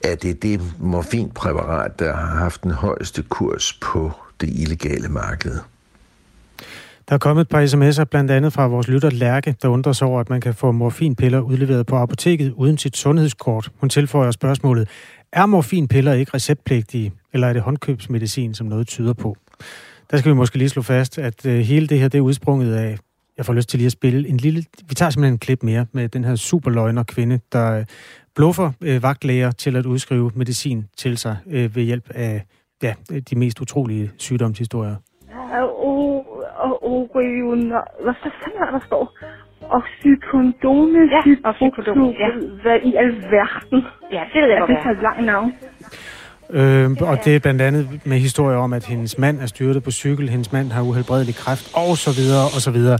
er 0.03 0.15
det 0.15 0.43
det 0.43 0.61
morfinpræparat, 0.79 1.99
der 1.99 2.13
har 2.15 2.35
haft 2.35 2.63
den 2.63 2.71
højeste 2.71 3.23
kurs 3.29 3.73
på 3.73 4.11
det 4.41 4.49
illegale 4.49 5.09
marked. 5.09 5.59
Der 7.09 7.15
er 7.15 7.17
kommet 7.17 7.41
et 7.41 7.49
par 7.49 7.65
sms'er, 7.65 8.03
blandt 8.03 8.31
andet 8.31 8.53
fra 8.53 8.67
vores 8.67 8.87
lytter 8.87 9.09
Lærke, 9.09 9.55
der 9.61 9.67
undrer 9.67 9.93
sig 9.93 10.07
over, 10.07 10.19
at 10.19 10.29
man 10.29 10.41
kan 10.41 10.53
få 10.53 10.71
morfinpiller 10.71 11.39
udleveret 11.39 11.85
på 11.85 11.95
apoteket 11.95 12.51
uden 12.51 12.77
sit 12.77 12.97
sundhedskort. 12.97 13.69
Hun 13.79 13.89
tilføjer 13.89 14.31
spørgsmålet, 14.31 14.89
er 15.31 15.45
morfinpiller 15.45 16.13
ikke 16.13 16.31
receptpligtige, 16.33 17.13
eller 17.33 17.47
er 17.47 17.53
det 17.53 17.61
håndkøbsmedicin, 17.61 18.53
som 18.53 18.67
noget 18.67 18.87
tyder 18.87 19.13
på? 19.13 19.35
Der 20.11 20.17
skal 20.17 20.31
vi 20.31 20.35
måske 20.35 20.57
lige 20.57 20.69
slå 20.69 20.81
fast, 20.81 21.17
at 21.17 21.45
øh, 21.45 21.59
hele 21.59 21.87
det 21.87 21.99
her, 21.99 22.07
det 22.07 22.17
er 22.17 22.21
udsprunget 22.21 22.75
af, 22.75 22.97
jeg 23.37 23.45
får 23.45 23.53
lyst 23.53 23.69
til 23.69 23.77
lige 23.77 23.85
at 23.85 23.91
spille 23.91 24.29
en 24.29 24.37
lille, 24.37 24.63
vi 24.87 24.95
tager 24.95 25.09
simpelthen 25.09 25.33
en 25.33 25.39
klip 25.39 25.63
mere 25.63 25.85
med 25.91 26.09
den 26.09 26.23
her 26.23 26.35
superløgner 26.35 27.03
kvinde, 27.03 27.39
der 27.51 27.71
øh, 27.71 27.85
bluffer 28.35 28.71
øh, 28.81 29.03
vagtlæger 29.03 29.51
til 29.51 29.75
at 29.75 29.85
udskrive 29.85 30.31
medicin 30.35 30.85
til 30.97 31.17
sig 31.17 31.37
øh, 31.47 31.75
ved 31.75 31.83
hjælp 31.83 32.09
af 32.09 32.45
ja, 32.83 32.93
de 33.29 33.35
mest 33.35 33.61
utrolige 33.61 34.11
sygdomshistorier 34.17 34.95
og 37.09 37.15
Orion, 37.15 37.61
hvad 38.03 38.15
fanden 38.23 38.61
er 38.67 38.71
der 38.71 38.85
står? 38.85 39.17
Oxycodone, 39.79 40.99
ja, 41.15 41.21
oxycodone, 41.49 42.15
ja. 42.23 42.29
Hvad 42.61 42.77
i 42.89 42.95
alverden? 42.95 43.79
Ja, 44.11 44.23
det 44.33 44.41
ved 44.41 44.49
jeg 44.49 44.59
godt, 44.59 44.69
Det 44.69 44.85
er 44.85 44.91
et 44.91 45.01
langt 45.01 45.25
navn. 45.25 45.53
Øh, 46.49 47.09
og 47.09 47.25
det 47.25 47.35
er 47.35 47.39
blandt 47.39 47.61
andet 47.61 48.01
med 48.05 48.17
historier 48.17 48.57
om, 48.57 48.73
at 48.73 48.85
hendes 48.85 49.17
mand 49.17 49.39
er 49.39 49.45
styrtet 49.45 49.83
på 49.83 49.91
cykel, 49.91 50.29
hendes 50.29 50.51
mand 50.51 50.71
har 50.71 50.81
uhelbredelig 50.81 51.35
kræft, 51.35 51.71
og 51.75 51.97
så 51.97 52.11
videre, 52.21 52.43
og 52.43 52.61
så 52.61 52.71
videre. 52.71 52.97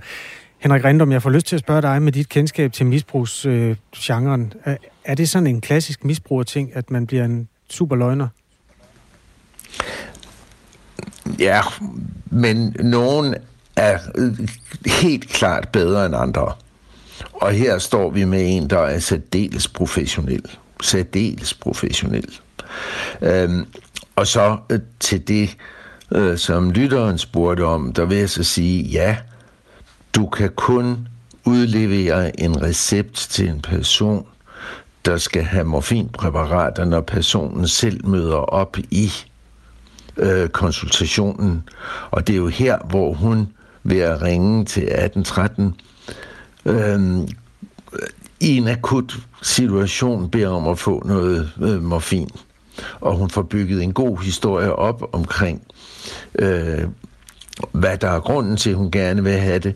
Henrik 0.60 0.86
Rindom, 0.86 1.12
jeg 1.12 1.22
får 1.22 1.30
lyst 1.30 1.46
til 1.48 1.56
at 1.56 1.60
spørge 1.60 1.82
dig 1.82 2.02
med 2.02 2.12
dit 2.12 2.30
kendskab 2.30 2.72
til 2.72 2.86
misbrugsgenren. 2.86 4.54
Øh, 4.68 4.76
er 5.06 5.16
det 5.16 5.30
sådan 5.30 5.48
en 5.48 5.62
klassisk 5.62 6.06
misbrugerting, 6.06 6.76
at 6.76 6.92
man 6.92 7.08
bliver 7.08 7.26
en 7.26 7.50
super 7.70 7.96
løgner? 7.96 8.28
Ja, 11.40 11.60
men 12.26 12.76
nogen 12.80 13.36
er 13.76 14.00
øh, 14.16 14.34
helt 14.86 15.30
klart 15.30 15.70
bedre 15.70 16.06
end 16.06 16.16
andre. 16.16 16.54
Og 17.34 17.52
her 17.52 17.78
står 17.78 18.10
vi 18.10 18.24
med 18.24 18.56
en, 18.58 18.70
der 18.70 18.80
er 18.80 19.00
særdeles 19.00 19.68
professionel. 19.68 20.44
Særdeles 20.82 21.54
professionel. 21.54 22.40
Øhm, 23.22 23.66
og 24.16 24.28
så 24.28 24.58
øh, 24.70 24.80
til 25.00 25.28
det, 25.28 25.58
øh, 26.12 26.38
som 26.38 26.72
lytteren 26.72 27.18
spurgte 27.18 27.66
om, 27.66 27.94
der 27.94 28.06
vil 28.06 28.18
jeg 28.18 28.30
så 28.30 28.44
sige, 28.44 28.84
ja, 28.84 29.18
du 30.16 30.28
kan 30.28 30.50
kun 30.56 31.08
udlevere 31.46 32.40
en 32.40 32.62
recept 32.62 33.16
til 33.16 33.50
en 33.50 33.62
person, 33.62 34.26
der 35.06 35.18
skal 35.18 35.44
have 35.44 35.64
morfinpræparater, 35.64 36.86
når 36.86 37.02
personen 37.02 37.68
selv 37.68 38.08
møder 38.08 38.36
op 38.36 38.78
i 38.92 39.12
øh, 40.18 40.50
konsultationen. 40.50 41.64
Og 42.12 42.28
det 42.28 42.34
er 42.34 42.38
jo 42.38 42.48
her, 42.48 42.78
hvor 42.78 43.14
hun 43.14 43.48
ved 43.86 44.00
at 44.00 44.22
ringe 44.22 44.66
til 44.66 44.84
1813 44.84 45.74
øh, 46.66 47.28
i 48.40 48.58
en 48.58 48.68
akut 48.68 49.18
situation 49.42 50.30
beder 50.30 50.50
om 50.50 50.68
at 50.68 50.80
få 50.80 51.04
noget 51.08 51.52
øh, 51.62 51.84
morfin. 51.84 52.30
Og 53.00 53.18
hun 53.18 53.30
får 53.30 53.42
bygget 53.42 53.84
en 53.84 53.94
god 53.94 54.24
historie 54.24 54.74
op 54.74 55.10
omkring, 55.14 55.62
øh, 56.40 56.84
hvad 57.72 57.98
der 57.98 58.10
er 58.10 58.20
grunden 58.20 58.58
til, 58.58 58.70
at 58.70 58.76
hun 58.76 58.92
gerne 58.92 59.24
vil 59.24 59.34
have 59.34 59.60
det. 59.60 59.76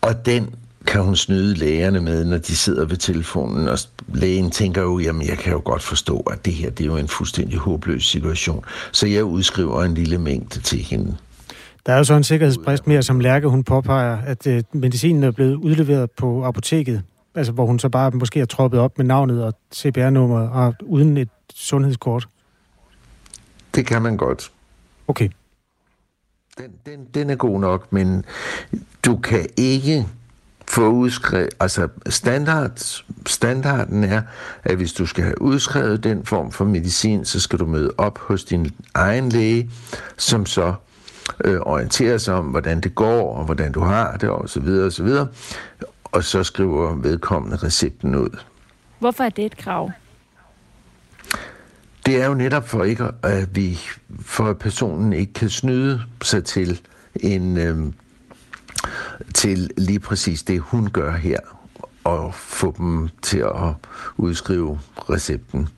Og 0.00 0.26
den 0.26 0.54
kan 0.86 1.02
hun 1.02 1.16
snyde 1.16 1.54
lægerne 1.54 2.00
med, 2.00 2.24
når 2.24 2.38
de 2.38 2.56
sidder 2.56 2.84
ved 2.84 2.96
telefonen, 2.96 3.68
og 3.68 3.78
lægen 4.14 4.50
tænker 4.50 4.82
jo, 4.82 4.98
jamen 4.98 5.26
jeg 5.26 5.38
kan 5.38 5.52
jo 5.52 5.62
godt 5.64 5.82
forstå, 5.82 6.20
at 6.20 6.44
det 6.44 6.52
her 6.52 6.70
det 6.70 6.84
er 6.84 6.88
jo 6.88 6.96
en 6.96 7.08
fuldstændig 7.08 7.58
håbløs 7.58 8.04
situation. 8.04 8.64
Så 8.92 9.06
jeg 9.06 9.24
udskriver 9.24 9.84
en 9.84 9.94
lille 9.94 10.18
mængde 10.18 10.60
til 10.60 10.78
hende. 10.78 11.16
Der 11.86 11.92
er 11.92 11.96
jo 11.96 12.04
så 12.04 12.14
en 12.14 12.24
sikkerhedsbrist 12.24 12.86
mere, 12.86 13.02
som 13.02 13.20
Lærke 13.20 13.48
hun 13.48 13.64
påpeger, 13.64 14.18
at 14.26 14.46
øh, 14.46 14.62
medicinen 14.72 15.24
er 15.24 15.30
blevet 15.30 15.54
udleveret 15.54 16.10
på 16.10 16.44
apoteket, 16.44 17.02
altså 17.34 17.52
hvor 17.52 17.66
hun 17.66 17.78
så 17.78 17.88
bare 17.88 18.10
måske 18.10 18.38
har 18.38 18.46
troppet 18.46 18.80
op 18.80 18.98
med 18.98 19.06
navnet 19.06 19.44
og 19.44 19.54
CPR-nummer 19.74 20.48
og 20.48 20.74
uden 20.82 21.16
et 21.16 21.28
sundhedskort. 21.54 22.28
Det 23.74 23.86
kan 23.86 24.02
man 24.02 24.16
godt. 24.16 24.52
Okay. 25.08 25.28
Den, 26.58 26.70
den, 26.86 27.04
den 27.14 27.30
er 27.30 27.34
god 27.34 27.60
nok, 27.60 27.92
men 27.92 28.24
du 29.04 29.16
kan 29.16 29.46
ikke 29.56 30.06
få 30.68 30.88
udskrevet, 30.88 31.48
altså 31.60 31.88
standard, 32.08 33.02
standarden 33.26 34.04
er, 34.04 34.22
at 34.64 34.76
hvis 34.76 34.92
du 34.92 35.06
skal 35.06 35.24
have 35.24 35.42
udskrevet 35.42 36.04
den 36.04 36.24
form 36.24 36.52
for 36.52 36.64
medicin, 36.64 37.24
så 37.24 37.40
skal 37.40 37.58
du 37.58 37.66
møde 37.66 37.92
op 37.98 38.18
hos 38.18 38.44
din 38.44 38.70
egen 38.94 39.28
læge, 39.28 39.70
som 40.16 40.46
så 40.46 40.74
øh, 41.44 41.60
orienterer 41.60 42.18
sig 42.18 42.34
om, 42.34 42.44
hvordan 42.46 42.80
det 42.80 42.94
går, 42.94 43.34
og 43.36 43.44
hvordan 43.44 43.72
du 43.72 43.80
har 43.80 44.16
det, 44.16 44.28
og 44.28 44.48
så 44.48 44.60
videre, 44.60 44.86
og 44.86 44.92
så 44.92 45.02
videre. 45.02 45.28
Og 46.04 46.24
så 46.24 46.42
skriver 46.42 46.94
vedkommende 46.94 47.56
recepten 47.56 48.14
ud. 48.14 48.38
Hvorfor 48.98 49.24
er 49.24 49.28
det 49.28 49.44
et 49.44 49.56
krav? 49.56 49.90
Det 52.06 52.22
er 52.22 52.26
jo 52.26 52.34
netop 52.34 52.68
for 52.68 52.84
ikke, 52.84 53.04
at 53.22 53.56
vi, 53.56 53.78
for 54.20 54.44
at 54.44 54.58
personen 54.58 55.12
ikke 55.12 55.32
kan 55.32 55.48
snyde 55.48 56.02
sig 56.22 56.44
til 56.44 56.80
en, 57.20 57.58
øh, 57.58 57.92
til 59.34 59.70
lige 59.78 60.00
præcis 60.00 60.42
det, 60.42 60.60
hun 60.60 60.90
gør 60.90 61.12
her, 61.12 61.38
og 62.04 62.34
få 62.34 62.74
dem 62.78 63.08
til 63.22 63.38
at 63.38 63.74
udskrive 64.16 64.80
recepten. 64.96 65.68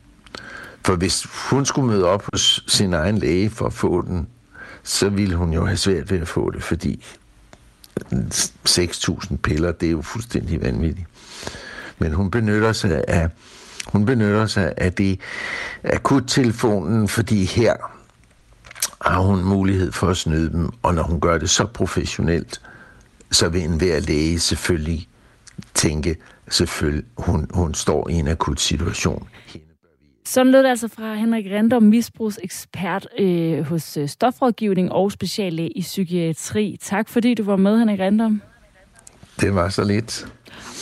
For 0.85 0.97
hvis 0.97 1.27
hun 1.51 1.65
skulle 1.65 1.89
møde 1.89 2.05
op 2.05 2.25
hos 2.33 2.65
sin 2.69 2.93
egen 2.93 3.19
læge 3.19 3.51
for 3.51 3.67
at 3.67 3.73
få 3.73 4.03
den, 4.03 4.29
så 4.83 5.09
ville 5.09 5.37
hun 5.37 5.53
jo 5.53 5.67
have 5.67 5.77
svært 5.77 6.11
ved 6.11 6.21
at 6.21 6.29
få 6.29 6.51
det, 6.51 6.63
fordi 6.63 7.05
6.000 8.69 9.37
piller, 9.37 9.73
det 9.73 9.87
er 9.87 9.91
jo 9.91 10.03
fuldstændig 10.03 10.63
vanvittigt. 10.63 11.07
Men 11.99 12.13
hun 12.13 12.31
benytter 12.31 12.73
sig 12.73 13.05
af, 13.09 13.29
hun 13.87 14.07
benytter 14.07 14.47
sig 14.47 14.75
af 14.77 14.93
det 14.93 15.21
akuttelefonen, 15.85 17.09
fordi 17.09 17.45
her 17.45 17.75
har 19.03 19.21
hun 19.21 19.45
mulighed 19.45 19.93
for 19.93 20.09
at 20.09 20.17
snyde 20.17 20.51
dem, 20.51 20.71
og 20.83 20.95
når 20.95 21.03
hun 21.03 21.21
gør 21.21 21.39
det 21.39 21.51
så 21.51 21.67
professionelt, 21.67 22.61
så 23.31 23.49
vil 23.49 23.63
enhver 23.63 24.01
læge 24.01 24.41
selvfølgelig 24.41 25.09
tænke, 25.75 26.17
selvfølgelig, 26.51 27.05
hun, 27.19 27.51
hun 27.55 27.75
står 27.75 28.09
i 28.09 28.13
en 28.13 28.29
akut 28.29 28.61
situation. 28.61 29.29
Sådan 30.25 30.53
lød 30.53 30.63
det 30.63 30.69
altså 30.69 30.89
fra 30.89 31.15
Henrik 31.15 31.47
Random, 31.53 31.83
misbrugsekspert 31.83 33.09
øh, 33.19 33.63
hos 33.65 33.97
øh, 33.97 34.09
Stofrådgivning 34.09 34.93
og 34.93 35.13
speciallæge 35.13 35.71
i 35.71 35.81
psykiatri. 35.81 36.77
Tak 36.81 37.09
fordi 37.09 37.35
du 37.35 37.43
var 37.43 37.57
med, 37.57 37.79
Henrik 37.79 38.01
Random. 38.01 38.43
Det 39.41 39.55
var 39.55 39.69
så 39.69 39.85
lidt. 39.85 40.27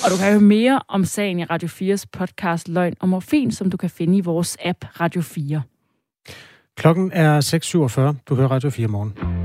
Og 0.05 0.11
du 0.11 0.17
kan 0.17 0.31
høre 0.31 0.41
mere 0.41 0.81
om 0.89 1.05
sagen 1.05 1.39
i 1.39 1.45
Radio 1.45 1.69
4's 1.69 2.05
podcast 2.13 2.69
Løgn 2.69 2.95
og 3.01 3.09
Morfin, 3.09 3.53
som 3.53 3.71
du 3.71 3.77
kan 3.77 3.91
finde 3.91 4.19
i 4.19 4.21
vores 4.21 4.57
app 4.65 4.85
Radio 5.01 5.23
4. 5.23 5.63
Klokken 6.77 7.13
er 7.13 7.41
6.47. 8.15 8.23
Du 8.29 8.35
hører 8.35 8.49
Radio 8.49 8.71
4 8.71 8.89
morgen. 8.89 9.40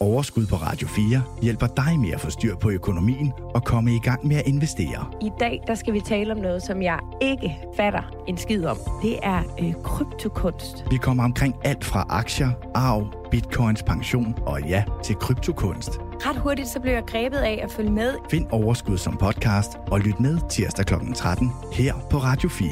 Overskud 0.00 0.46
på 0.46 0.56
Radio 0.56 0.88
4 0.88 1.22
hjælper 1.42 1.66
dig 1.66 2.00
med 2.00 2.10
at 2.10 2.20
få 2.20 2.30
styr 2.30 2.56
på 2.56 2.70
økonomien 2.70 3.32
og 3.54 3.64
komme 3.64 3.94
i 3.94 3.98
gang 3.98 4.26
med 4.26 4.36
at 4.36 4.46
investere. 4.46 5.12
I 5.22 5.30
dag 5.40 5.62
der 5.66 5.74
skal 5.74 5.92
vi 5.94 6.00
tale 6.00 6.32
om 6.32 6.38
noget, 6.38 6.62
som 6.62 6.82
jeg 6.82 6.98
ikke 7.22 7.56
fatter 7.76 8.24
en 8.28 8.36
skid 8.38 8.64
om. 8.64 8.78
Det 9.02 9.18
er 9.22 9.42
øh, 9.60 9.74
kryptokunst. 9.84 10.84
Vi 10.90 10.96
kommer 10.96 11.24
omkring 11.24 11.54
alt 11.64 11.84
fra 11.84 12.06
aktier, 12.08 12.50
arv, 12.74 13.28
bitcoins, 13.30 13.82
pension 13.82 14.34
og 14.46 14.60
ja, 14.62 14.84
til 15.04 15.14
kryptokunst. 15.14 15.90
Ret 16.00 16.36
hurtigt 16.36 16.68
så 16.68 16.80
blev 16.80 16.92
jeg 16.92 17.04
grebet 17.06 17.38
af 17.38 17.60
at 17.62 17.70
følge 17.70 17.90
med. 17.90 18.14
Find 18.30 18.46
Overskud 18.50 18.98
som 18.98 19.16
podcast 19.16 19.70
og 19.86 20.00
lyt 20.00 20.20
med 20.20 20.38
tirsdag 20.50 20.86
kl. 20.86 20.94
13 21.14 21.50
her 21.72 21.94
på 22.10 22.18
Radio 22.18 22.48
4. 22.48 22.68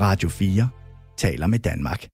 Radio 0.00 0.28
4 0.28 0.68
taler 1.16 1.46
med 1.46 1.58
Danmark. 1.58 2.11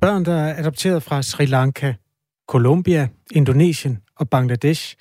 Børn, 0.00 0.24
der 0.24 0.34
er 0.34 0.58
adopteret 0.58 1.02
fra 1.02 1.22
Sri 1.22 1.46
Lanka, 1.46 1.94
Colombia, 2.48 3.08
Indonesien 3.32 3.98
og 4.16 4.30
Bangladesh, 4.30 4.96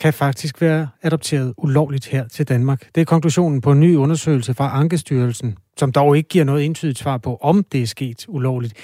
kan 0.00 0.12
faktisk 0.12 0.60
være 0.60 0.88
adopteret 1.02 1.54
ulovligt 1.56 2.06
her 2.06 2.28
til 2.28 2.48
Danmark. 2.48 2.94
Det 2.94 3.00
er 3.00 3.04
konklusionen 3.04 3.60
på 3.60 3.72
en 3.72 3.80
ny 3.80 3.96
undersøgelse 3.96 4.54
fra 4.54 4.78
Ankestyrelsen, 4.78 5.58
som 5.76 5.92
dog 5.92 6.16
ikke 6.16 6.28
giver 6.28 6.44
noget 6.44 6.64
entydigt 6.64 6.98
svar 6.98 7.18
på, 7.18 7.36
om 7.36 7.64
det 7.72 7.82
er 7.82 7.86
sket 7.86 8.24
ulovligt. 8.28 8.74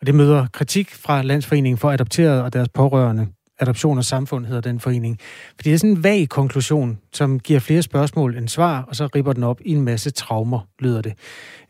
Og 0.00 0.06
det 0.06 0.14
møder 0.14 0.46
kritik 0.52 0.90
fra 0.94 1.22
Landsforeningen 1.22 1.78
for 1.78 1.90
Adopterede 1.90 2.44
og 2.44 2.52
deres 2.52 2.68
pårørende. 2.68 3.28
Adoption 3.60 3.98
og 3.98 4.04
Samfund 4.04 4.46
hedder 4.46 4.60
den 4.70 4.80
forening. 4.80 5.14
Fordi 5.56 5.68
det 5.68 5.74
er 5.74 5.78
sådan 5.78 5.96
en 5.96 6.04
vag 6.04 6.20
konklusion, 6.28 6.98
som 7.12 7.38
giver 7.38 7.60
flere 7.60 7.82
spørgsmål 7.82 8.36
end 8.36 8.48
svar, 8.48 8.84
og 8.88 8.94
så 8.94 9.04
ripper 9.16 9.32
den 9.32 9.44
op 9.44 9.60
i 9.64 9.70
en 9.72 9.84
masse 9.84 10.10
traumer, 10.10 10.60
lyder 10.78 11.02
det. 11.02 11.14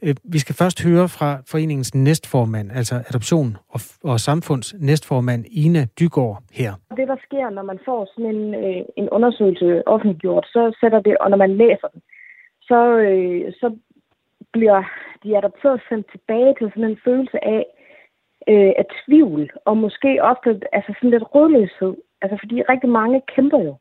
Øh, 0.03 0.15
vi 0.25 0.39
skal 0.39 0.55
først 0.55 0.79
høre 0.83 1.09
fra 1.09 1.31
foreningens 1.51 1.95
næstformand, 1.95 2.73
altså 2.73 2.95
Adoption 2.95 3.57
og, 3.75 3.81
og 4.05 4.21
Samfunds 4.21 4.75
næstformand, 4.81 5.45
Ina 5.51 5.87
Dygård 6.01 6.43
her. 6.53 6.73
Det, 6.97 7.09
der 7.09 7.17
sker, 7.27 7.51
når 7.51 7.63
man 7.63 7.79
får 7.85 8.01
sådan 8.13 8.35
en, 8.35 8.55
øh, 8.55 8.83
en 8.97 9.09
undersøgelse 9.09 9.83
offentliggjort, 9.87 10.47
så 10.47 10.77
sætter 10.81 11.01
det, 11.01 11.15
og 11.21 11.31
når 11.31 11.37
man 11.37 11.57
læser 11.57 11.89
den, 11.95 12.03
så, 12.63 12.81
øh, 13.09 13.53
så 13.61 13.69
bliver 14.53 14.83
de 15.23 15.37
adopteret 15.39 15.81
sendt 15.89 16.07
tilbage 16.13 16.55
til 16.59 16.67
sådan 16.75 16.91
en 16.91 16.99
følelse 17.05 17.39
af, 17.45 17.63
øh, 18.49 18.73
af 18.81 18.87
tvivl, 19.05 19.51
og 19.65 19.77
måske 19.77 20.11
ofte 20.23 20.49
altså 20.73 20.93
sådan 20.97 21.11
lidt 21.11 21.31
rådløshed. 21.35 21.95
Altså 22.23 22.37
fordi 22.41 22.63
rigtig 22.63 22.91
mange 23.01 23.23
kæmper 23.35 23.61
jo 23.69 23.75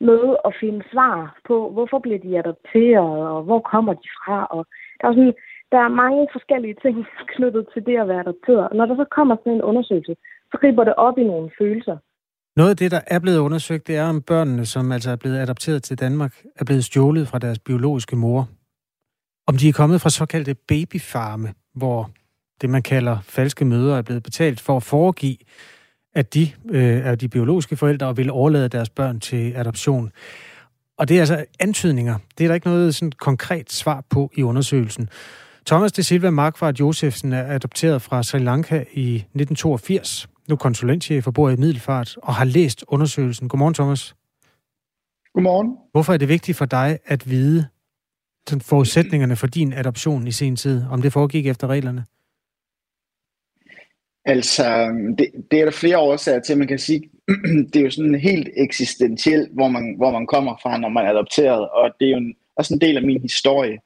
med 0.00 0.22
at 0.46 0.52
finde 0.60 0.82
svar 0.92 1.16
på, 1.48 1.56
hvorfor 1.74 1.98
bliver 1.98 2.18
de 2.18 2.38
adopteret, 2.38 3.16
og 3.34 3.42
hvor 3.42 3.60
kommer 3.72 3.92
de 3.92 4.08
fra. 4.20 4.38
Og 4.50 4.66
der, 5.00 5.08
er 5.08 5.12
sådan, 5.12 5.36
der 5.72 5.80
er 5.86 5.98
mange 6.02 6.28
forskellige 6.32 6.76
ting 6.82 6.96
knyttet 7.34 7.64
til 7.72 7.86
det 7.86 7.96
at 8.02 8.08
være 8.08 8.24
adopteret. 8.26 8.68
Og 8.68 8.76
når 8.76 8.86
der 8.86 8.96
så 8.96 9.06
kommer 9.16 9.36
sådan 9.36 9.52
en 9.52 9.62
undersøgelse, 9.70 10.14
så 10.50 10.56
griber 10.60 10.84
det 10.84 10.94
op 10.94 11.18
i 11.18 11.24
nogle 11.24 11.50
følelser. 11.58 11.96
Noget 12.56 12.70
af 12.70 12.76
det, 12.76 12.90
der 12.90 13.00
er 13.06 13.20
blevet 13.20 13.38
undersøgt, 13.38 13.86
det 13.86 13.96
er 13.96 14.08
om 14.08 14.22
børnene, 14.22 14.66
som 14.66 14.92
altså 14.92 15.10
er 15.10 15.16
blevet 15.16 15.38
adopteret 15.38 15.82
til 15.82 16.00
Danmark, 16.00 16.34
er 16.56 16.64
blevet 16.64 16.84
stjålet 16.84 17.28
fra 17.28 17.38
deres 17.38 17.58
biologiske 17.58 18.16
mor. 18.16 18.48
Om 19.46 19.56
de 19.56 19.68
er 19.68 19.72
kommet 19.72 20.00
fra 20.00 20.10
såkaldte 20.10 20.54
babyfarme, 20.68 21.48
hvor 21.74 22.10
det, 22.64 22.70
man 22.70 22.82
kalder 22.82 23.18
falske 23.22 23.64
møder, 23.64 23.96
er 23.96 24.02
blevet 24.02 24.22
betalt 24.22 24.60
for 24.60 24.76
at 24.76 24.82
foregive, 24.82 25.36
at 26.14 26.34
de 26.34 26.52
øh, 26.70 26.98
er 26.98 27.14
de 27.14 27.28
biologiske 27.28 27.76
forældre 27.76 28.06
og 28.06 28.16
vil 28.16 28.30
overlade 28.30 28.68
deres 28.68 28.90
børn 28.90 29.20
til 29.20 29.52
adoption. 29.56 30.12
Og 30.98 31.08
det 31.08 31.16
er 31.16 31.20
altså 31.20 31.44
antydninger. 31.60 32.18
Det 32.38 32.44
er 32.44 32.48
der 32.48 32.54
ikke 32.54 32.66
noget 32.66 32.94
sådan 32.94 33.12
konkret 33.12 33.72
svar 33.72 34.04
på 34.10 34.30
i 34.34 34.42
undersøgelsen. 34.42 35.08
Thomas 35.66 35.92
de 35.92 36.02
Silva 36.02 36.30
Markvart 36.30 36.80
Josefsen 36.80 37.32
er 37.32 37.54
adopteret 37.54 38.02
fra 38.02 38.22
Sri 38.22 38.38
Lanka 38.38 38.76
i 38.92 39.14
1982. 39.14 40.28
Nu 40.48 40.56
konsulentchef 40.56 41.26
og 41.26 41.34
bor 41.34 41.50
i 41.50 41.56
Middelfart 41.56 42.16
og 42.22 42.34
har 42.34 42.44
læst 42.44 42.84
undersøgelsen. 42.88 43.48
Godmorgen, 43.48 43.74
Thomas. 43.74 44.14
Godmorgen. 45.34 45.76
Hvorfor 45.92 46.12
er 46.12 46.16
det 46.16 46.28
vigtigt 46.28 46.58
for 46.58 46.64
dig 46.64 46.98
at 47.06 47.30
vide 47.30 47.66
forudsætningerne 48.60 49.36
for 49.36 49.46
din 49.46 49.72
adoption 49.72 50.26
i 50.26 50.32
sin 50.32 50.56
tid, 50.56 50.84
om 50.90 51.02
det 51.02 51.12
foregik 51.12 51.46
efter 51.46 51.66
reglerne? 51.66 52.04
Altså, 54.26 54.64
det, 55.18 55.26
det 55.50 55.60
er 55.60 55.64
der 55.64 55.72
flere 55.72 55.98
årsager 55.98 56.40
til. 56.40 56.58
Man 56.58 56.68
kan 56.68 56.78
sige, 56.78 57.10
det 57.72 57.76
er 57.76 57.84
jo 57.84 57.90
sådan 57.90 58.14
helt 58.14 58.48
eksistentielt, 58.56 59.50
hvor 59.52 59.68
man, 59.68 59.94
hvor 59.96 60.10
man 60.10 60.26
kommer 60.26 60.56
fra, 60.62 60.78
når 60.78 60.88
man 60.88 61.06
er 61.06 61.10
adopteret, 61.10 61.68
og 61.68 61.90
det 62.00 62.06
er 62.06 62.10
jo 62.10 62.16
en, 62.16 62.34
også 62.56 62.74
en 62.74 62.80
del 62.80 62.96
af 62.96 63.02
min 63.02 63.22
historie. 63.22 63.78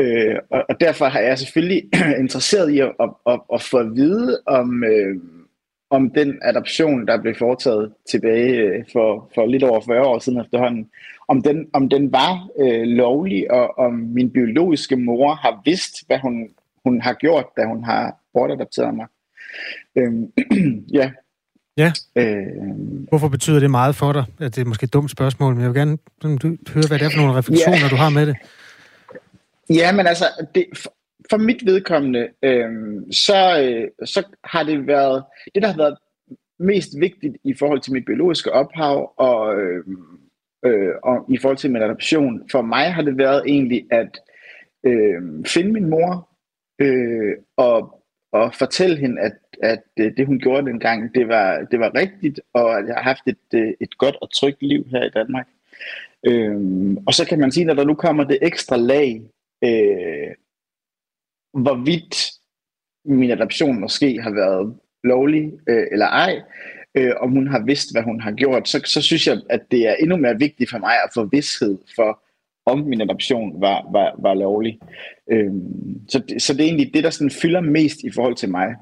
Øh, 0.00 0.36
og, 0.50 0.64
og 0.68 0.80
derfor 0.80 1.04
har 1.04 1.20
jeg 1.20 1.38
selvfølgelig 1.38 1.82
interesseret 2.24 2.70
i 2.70 2.78
at, 2.78 2.92
at, 3.00 3.10
at, 3.26 3.40
at 3.54 3.62
få 3.62 3.78
at 3.78 3.94
vide 3.94 4.40
om, 4.46 4.84
øh, 4.84 5.16
om 5.90 6.10
den 6.10 6.38
adoption, 6.42 7.06
der 7.06 7.22
blev 7.22 7.34
foretaget 7.34 7.92
tilbage 8.10 8.56
øh, 8.56 8.84
for, 8.92 9.30
for 9.34 9.46
lidt 9.46 9.62
over 9.62 9.80
40 9.80 10.06
år 10.06 10.18
siden 10.18 10.40
efterhånden, 10.40 10.90
om 11.28 11.42
den, 11.42 11.68
om 11.72 11.88
den 11.88 12.12
var 12.12 12.48
øh, 12.58 12.82
lovlig, 12.82 13.50
og 13.50 13.78
om 13.78 13.92
min 13.92 14.30
biologiske 14.30 14.96
mor 14.96 15.34
har 15.34 15.62
vidst, 15.64 16.06
hvad 16.06 16.18
hun, 16.18 16.48
hun 16.84 17.00
har 17.00 17.14
gjort, 17.14 17.46
da 17.56 17.64
hun 17.64 17.84
har 17.84 18.16
bortadopteret 18.34 18.94
mig. 18.94 19.06
Øh, 19.98 20.12
ja. 20.98 21.10
Ja. 21.76 21.92
Øh, 22.16 23.06
Hvorfor 23.08 23.28
betyder 23.28 23.60
det 23.60 23.70
meget 23.70 23.96
for 23.96 24.12
dig? 24.12 24.24
Det 24.38 24.58
er 24.58 24.64
måske 24.64 24.84
et 24.84 24.92
dumt 24.92 25.10
spørgsmål, 25.10 25.54
men 25.54 25.62
jeg 25.62 25.70
vil 25.70 25.78
gerne 25.78 25.98
høre, 26.74 26.84
hvad 26.88 26.98
det 26.98 27.04
er 27.04 27.10
for 27.10 27.20
nogle 27.20 27.38
refleksioner, 27.38 27.78
ja. 27.82 27.88
du 27.88 27.96
har 27.96 28.10
med 28.10 28.26
det. 28.26 28.36
Ja, 29.70 29.92
men 29.92 30.06
altså, 30.06 30.24
det, 30.54 30.66
for, 30.74 30.94
for 31.30 31.36
mit 31.36 31.66
vedkommende, 31.66 32.28
øh, 32.42 32.70
så, 33.10 33.60
øh, 33.62 34.06
så 34.06 34.22
har 34.44 34.62
det 34.62 34.86
været, 34.86 35.24
det 35.54 35.62
der 35.62 35.68
har 35.68 35.76
været 35.76 35.96
mest 36.58 36.88
vigtigt 36.98 37.36
i 37.44 37.54
forhold 37.54 37.80
til 37.80 37.92
mit 37.92 38.04
biologiske 38.04 38.52
ophav, 38.52 39.12
og, 39.16 39.60
øh, 39.60 39.84
øh, 40.66 40.94
og 41.02 41.26
i 41.28 41.38
forhold 41.38 41.58
til 41.58 41.70
min 41.70 41.82
adoption, 41.82 42.42
for 42.50 42.62
mig 42.62 42.92
har 42.94 43.02
det 43.02 43.18
været 43.18 43.42
egentlig 43.46 43.86
at 43.90 44.20
øh, 44.86 45.22
finde 45.46 45.72
min 45.72 45.90
mor, 45.90 46.28
øh, 46.78 47.32
og, 47.56 48.03
og 48.34 48.54
fortælle 48.54 48.96
hende, 48.96 49.20
at, 49.20 49.36
at 49.62 49.84
øh, 49.98 50.16
det 50.16 50.26
hun 50.26 50.38
gjorde 50.38 50.66
dengang, 50.66 51.14
det 51.14 51.28
var, 51.28 51.66
det 51.70 51.80
var 51.80 51.94
rigtigt, 51.94 52.40
og 52.52 52.78
at 52.78 52.86
jeg 52.86 52.94
har 52.94 53.02
haft 53.02 53.22
et, 53.26 53.46
øh, 53.54 53.72
et 53.80 53.98
godt 53.98 54.16
og 54.22 54.32
trygt 54.34 54.62
liv 54.62 54.86
her 54.90 55.04
i 55.04 55.10
Danmark. 55.10 55.46
Øhm, 56.26 56.96
og 56.96 57.14
så 57.14 57.26
kan 57.26 57.38
man 57.38 57.52
sige, 57.52 57.64
når 57.64 57.74
der 57.74 57.84
nu 57.84 57.94
kommer 57.94 58.24
det 58.24 58.38
ekstra 58.42 58.76
lag 58.76 59.22
øh, 59.64 60.30
hvorvidt 61.52 62.30
min 63.04 63.30
adoption 63.30 63.80
måske 63.80 64.20
har 64.22 64.30
været 64.30 64.74
lovlig 65.04 65.52
øh, 65.68 65.86
eller 65.92 66.06
ej, 66.06 66.42
øh, 66.94 67.12
om 67.20 67.30
hun 67.30 67.48
har 67.48 67.64
vidst, 67.64 67.94
hvad 67.94 68.02
hun 68.02 68.20
har 68.20 68.32
gjort, 68.32 68.68
så, 68.68 68.80
så 68.84 69.02
synes 69.02 69.26
jeg, 69.26 69.40
at 69.50 69.62
det 69.70 69.88
er 69.88 69.94
endnu 69.94 70.16
mere 70.16 70.38
vigtigt 70.38 70.70
for 70.70 70.78
mig 70.78 70.94
at 71.04 71.10
få 71.14 71.24
vidshed 71.24 71.78
for, 71.96 72.23
om 72.66 72.78
min 72.78 73.00
adoption 73.00 73.60
var, 73.60 73.88
var, 73.92 74.14
var 74.18 74.34
lovlig. 74.34 74.78
Øhm, 75.30 76.08
så, 76.08 76.22
så 76.38 76.52
det 76.52 76.60
er 76.60 76.64
egentlig 76.64 76.94
det, 76.94 77.04
der 77.04 77.10
sådan 77.10 77.30
fylder 77.30 77.60
mest 77.60 78.00
i 78.04 78.10
forhold 78.10 78.36
til 78.36 78.48
mig. 78.48 78.74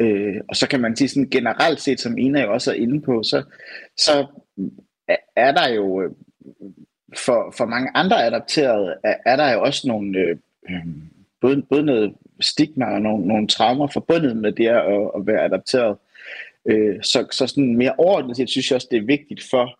Øh, 0.00 0.36
og 0.48 0.56
så 0.56 0.68
kan 0.68 0.80
man 0.80 0.96
sige 0.96 1.08
sådan 1.08 1.30
generelt 1.30 1.80
set, 1.80 2.00
som 2.00 2.18
Ina 2.18 2.42
jo 2.42 2.52
også 2.52 2.70
er 2.70 2.74
inde 2.74 3.00
på, 3.00 3.22
så, 3.22 3.42
så 3.96 4.26
er 5.36 5.52
der 5.52 5.68
jo 5.68 6.02
øh, 6.02 6.10
for, 7.16 7.54
for 7.56 7.66
mange 7.66 7.90
andre 7.94 8.26
adopterede, 8.26 8.94
er, 9.04 9.14
er 9.26 9.36
der 9.36 9.52
jo 9.52 9.62
også 9.62 9.88
nogle, 9.88 10.18
øh, 10.18 10.36
øhm, 10.70 11.02
både, 11.40 11.62
både 11.62 11.82
noget 11.82 12.14
stigma 12.40 12.84
og 12.84 13.02
nogle, 13.02 13.26
nogle 13.26 13.48
traumer 13.48 13.86
forbundet 13.86 14.36
med 14.36 14.52
det 14.52 14.66
at, 14.66 15.10
at 15.16 15.26
være 15.26 15.44
adopteret. 15.44 15.96
Øh, 16.66 17.02
så, 17.02 17.26
så 17.30 17.46
sådan 17.46 17.76
mere 17.76 17.94
overordnet 17.98 18.36
set, 18.36 18.50
synes 18.50 18.70
jeg 18.70 18.76
også, 18.76 18.88
det 18.90 18.98
er 18.98 19.06
vigtigt 19.06 19.42
for 19.50 19.78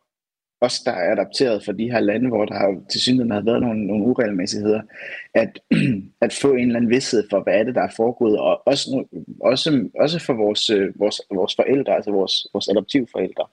os, 0.61 0.81
der 0.81 0.93
er 0.93 1.13
adopteret 1.13 1.65
fra 1.65 1.73
de 1.73 1.91
her 1.91 2.01
lande, 2.01 2.29
hvor 2.29 2.45
der 2.45 2.55
har, 2.55 2.81
til 2.91 3.01
synligheden 3.01 3.31
har 3.31 3.41
været 3.41 3.61
nogle, 3.61 3.87
nogle 3.87 4.05
uregelmæssigheder, 4.05 4.83
at, 5.35 5.61
at 6.21 6.33
få 6.33 6.53
en 6.53 6.67
eller 6.67 6.77
anden 6.77 6.91
vidsthed 6.91 7.25
for, 7.31 7.41
hvad 7.41 7.55
er 7.55 7.65
det, 7.65 7.75
der 7.75 7.83
er 7.83 7.95
foregået, 7.97 8.39
og 8.39 8.67
også, 8.67 9.05
også, 9.41 9.89
også 9.95 10.19
for 10.19 10.33
vores, 10.33 10.71
øh, 10.71 11.01
vores, 11.01 11.21
vores 11.31 11.57
forældre, 11.57 11.95
altså 11.95 12.11
vores, 12.11 12.47
vores 12.53 12.69
adoptivforældre, 12.69 13.45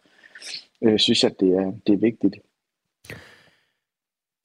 øh, 0.82 0.99
synes 0.99 1.24
jeg, 1.24 1.32
det 1.39 1.49
er, 1.49 1.74
det 1.88 1.93
er 1.93 1.97
vigtigt. 1.97 2.36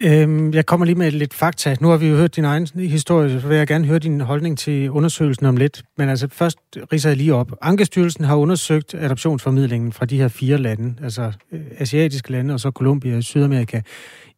Øhm, 0.03 0.53
jeg 0.55 0.67
kommer 0.67 0.87
lige 0.87 0.99
med 0.99 1.11
lidt 1.11 1.35
fakta. 1.35 1.77
Nu 1.81 1.89
har 1.89 1.97
vi 1.97 2.09
jo 2.09 2.17
hørt 2.17 2.37
din 2.37 2.45
egen 2.45 2.67
historie, 2.77 3.41
så 3.41 3.49
vil 3.49 3.57
jeg 3.57 3.67
gerne 3.67 3.87
høre 3.87 3.99
din 3.99 4.21
holdning 4.21 4.59
til 4.59 4.91
undersøgelsen 4.91 5.47
om 5.47 5.57
lidt. 5.57 5.83
Men 5.99 6.09
altså 6.09 6.29
først 6.33 6.59
riser 6.93 7.11
jeg 7.11 7.17
lige 7.17 7.35
op. 7.35 7.53
Ankestyrelsen 7.63 8.25
har 8.25 8.37
undersøgt 8.37 8.95
adoptionsformidlingen 8.95 9.93
fra 9.93 10.07
de 10.07 10.17
her 10.17 10.29
fire 10.29 10.59
lande, 10.59 10.95
altså 11.03 11.33
øh, 11.53 11.61
asiatiske 11.79 12.33
lande 12.33 12.55
og 12.55 12.61
så 12.61 12.71
Colombia 12.71 13.17
i 13.17 13.23
Sydamerika. 13.23 13.81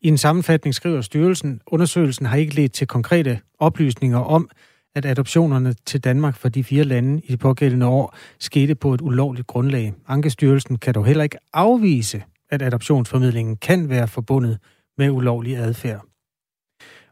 I 0.00 0.08
en 0.08 0.18
sammenfatning 0.18 0.74
skriver 0.74 1.00
styrelsen, 1.00 1.60
undersøgelsen 1.66 2.26
har 2.26 2.36
ikke 2.36 2.54
ledt 2.54 2.72
til 2.72 2.86
konkrete 2.86 3.38
oplysninger 3.58 4.18
om, 4.18 4.48
at 4.94 5.06
adoptionerne 5.06 5.74
til 5.86 6.00
Danmark 6.00 6.36
fra 6.36 6.48
de 6.48 6.64
fire 6.64 6.84
lande 6.84 7.22
i 7.24 7.32
de 7.32 7.36
pågældende 7.36 7.86
år 7.86 8.16
skete 8.40 8.74
på 8.74 8.94
et 8.94 9.00
ulovligt 9.00 9.46
grundlag. 9.46 9.92
Ankestyrelsen 10.08 10.78
kan 10.78 10.94
dog 10.94 11.04
heller 11.04 11.24
ikke 11.24 11.38
afvise, 11.52 12.22
at 12.50 12.62
adoptionsformidlingen 12.62 13.56
kan 13.56 13.88
være 13.88 14.08
forbundet 14.08 14.58
med 14.98 15.10
ulovlig 15.10 15.56
adfærd. 15.56 16.04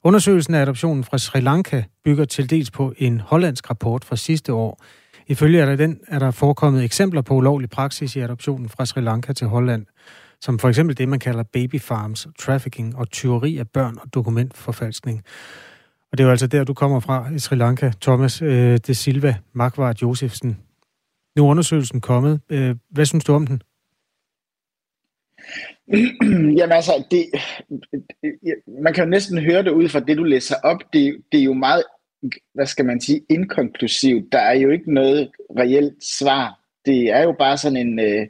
Undersøgelsen 0.04 0.54
af 0.54 0.60
adoptionen 0.60 1.04
fra 1.04 1.18
Sri 1.18 1.40
Lanka 1.40 1.82
bygger 2.04 2.24
til 2.24 2.50
dels 2.50 2.70
på 2.70 2.92
en 2.98 3.20
hollandsk 3.20 3.70
rapport 3.70 4.04
fra 4.04 4.16
sidste 4.16 4.52
år. 4.52 4.82
Ifølge 5.26 5.60
er 5.60 5.66
der, 5.66 5.76
den, 5.76 6.00
er 6.08 6.18
der 6.18 6.30
forekommet 6.30 6.84
eksempler 6.84 7.22
på 7.22 7.34
ulovlig 7.34 7.70
praksis 7.70 8.16
i 8.16 8.20
adoptionen 8.20 8.68
fra 8.68 8.86
Sri 8.86 9.00
Lanka 9.00 9.32
til 9.32 9.46
Holland, 9.46 9.86
som 10.40 10.58
for 10.58 10.68
eksempel 10.68 10.98
det, 10.98 11.08
man 11.08 11.18
kalder 11.18 11.42
baby 11.42 11.80
farms, 11.80 12.28
trafficking 12.38 12.96
og 12.96 13.10
tyveri 13.10 13.58
af 13.58 13.68
børn 13.68 13.98
og 14.02 14.14
dokumentforfalskning. 14.14 15.22
Og 16.12 16.18
det 16.18 16.24
er 16.24 16.26
jo 16.26 16.30
altså 16.30 16.46
der, 16.46 16.64
du 16.64 16.74
kommer 16.74 17.00
fra 17.00 17.30
i 17.34 17.38
Sri 17.38 17.56
Lanka, 17.56 17.92
Thomas 18.00 18.42
øh, 18.42 18.78
de 18.86 18.94
Silva 18.94 19.36
Magvart 19.52 20.02
Josefsen. 20.02 20.58
Nu 21.36 21.46
er 21.46 21.50
undersøgelsen 21.50 22.00
kommet. 22.00 22.40
Øh, 22.50 22.76
hvad 22.90 23.06
synes 23.06 23.24
du 23.24 23.34
om 23.34 23.46
den? 23.46 23.62
Jamen 26.58 26.72
altså, 26.72 27.04
det, 27.10 27.26
man 28.66 28.94
kan 28.94 29.04
jo 29.04 29.10
næsten 29.10 29.38
høre 29.38 29.62
det 29.62 29.70
ud 29.70 29.88
fra 29.88 30.00
det, 30.00 30.16
du 30.16 30.24
læser 30.24 30.56
op. 30.62 30.92
Det, 30.92 31.22
det 31.32 31.40
er 31.40 31.44
jo 31.44 31.52
meget, 31.52 31.84
hvad 32.54 32.66
skal 32.66 32.84
man 32.84 33.00
sige, 33.00 33.20
inkonklusivt. 33.28 34.32
Der 34.32 34.38
er 34.38 34.54
jo 34.54 34.70
ikke 34.70 34.94
noget 34.94 35.30
reelt 35.58 36.04
svar. 36.04 36.60
Det 36.86 37.10
er 37.10 37.22
jo 37.22 37.34
bare 37.38 37.58
sådan 37.58 37.76
en, 37.76 37.98
øh, 37.98 38.26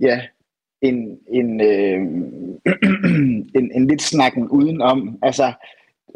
ja, 0.00 0.20
en, 0.82 1.18
en, 1.28 1.60
øh, 1.60 2.00
en, 3.58 3.72
en 3.74 3.86
lidt 3.86 4.02
snakken 4.02 4.48
udenom. 4.48 5.18
Altså, 5.22 5.52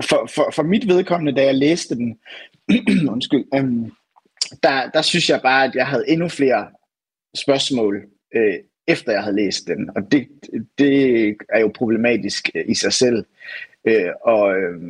for, 0.02 0.30
for, 0.34 0.50
for 0.54 0.62
mit 0.62 0.88
vedkommende, 0.88 1.40
da 1.40 1.44
jeg 1.44 1.54
læste 1.54 1.94
den, 1.94 2.18
undskyld, 3.12 3.44
øh, 3.54 3.90
der, 4.62 4.90
der 4.90 5.02
synes 5.02 5.30
jeg 5.30 5.40
bare, 5.42 5.64
at 5.64 5.74
jeg 5.74 5.86
havde 5.86 6.04
endnu 6.08 6.28
flere 6.28 6.66
spørgsmål, 7.36 8.04
øh, 8.34 8.54
efter 8.88 9.12
jeg 9.12 9.22
havde 9.22 9.36
læst 9.36 9.66
den. 9.66 9.90
Og 9.96 10.12
det, 10.12 10.28
det 10.78 11.36
er 11.48 11.60
jo 11.60 11.70
problematisk 11.74 12.50
øh, 12.54 12.64
i 12.68 12.74
sig 12.74 12.92
selv. 12.92 13.24
Øh, 13.84 14.10
og, 14.22 14.56
øh, 14.56 14.80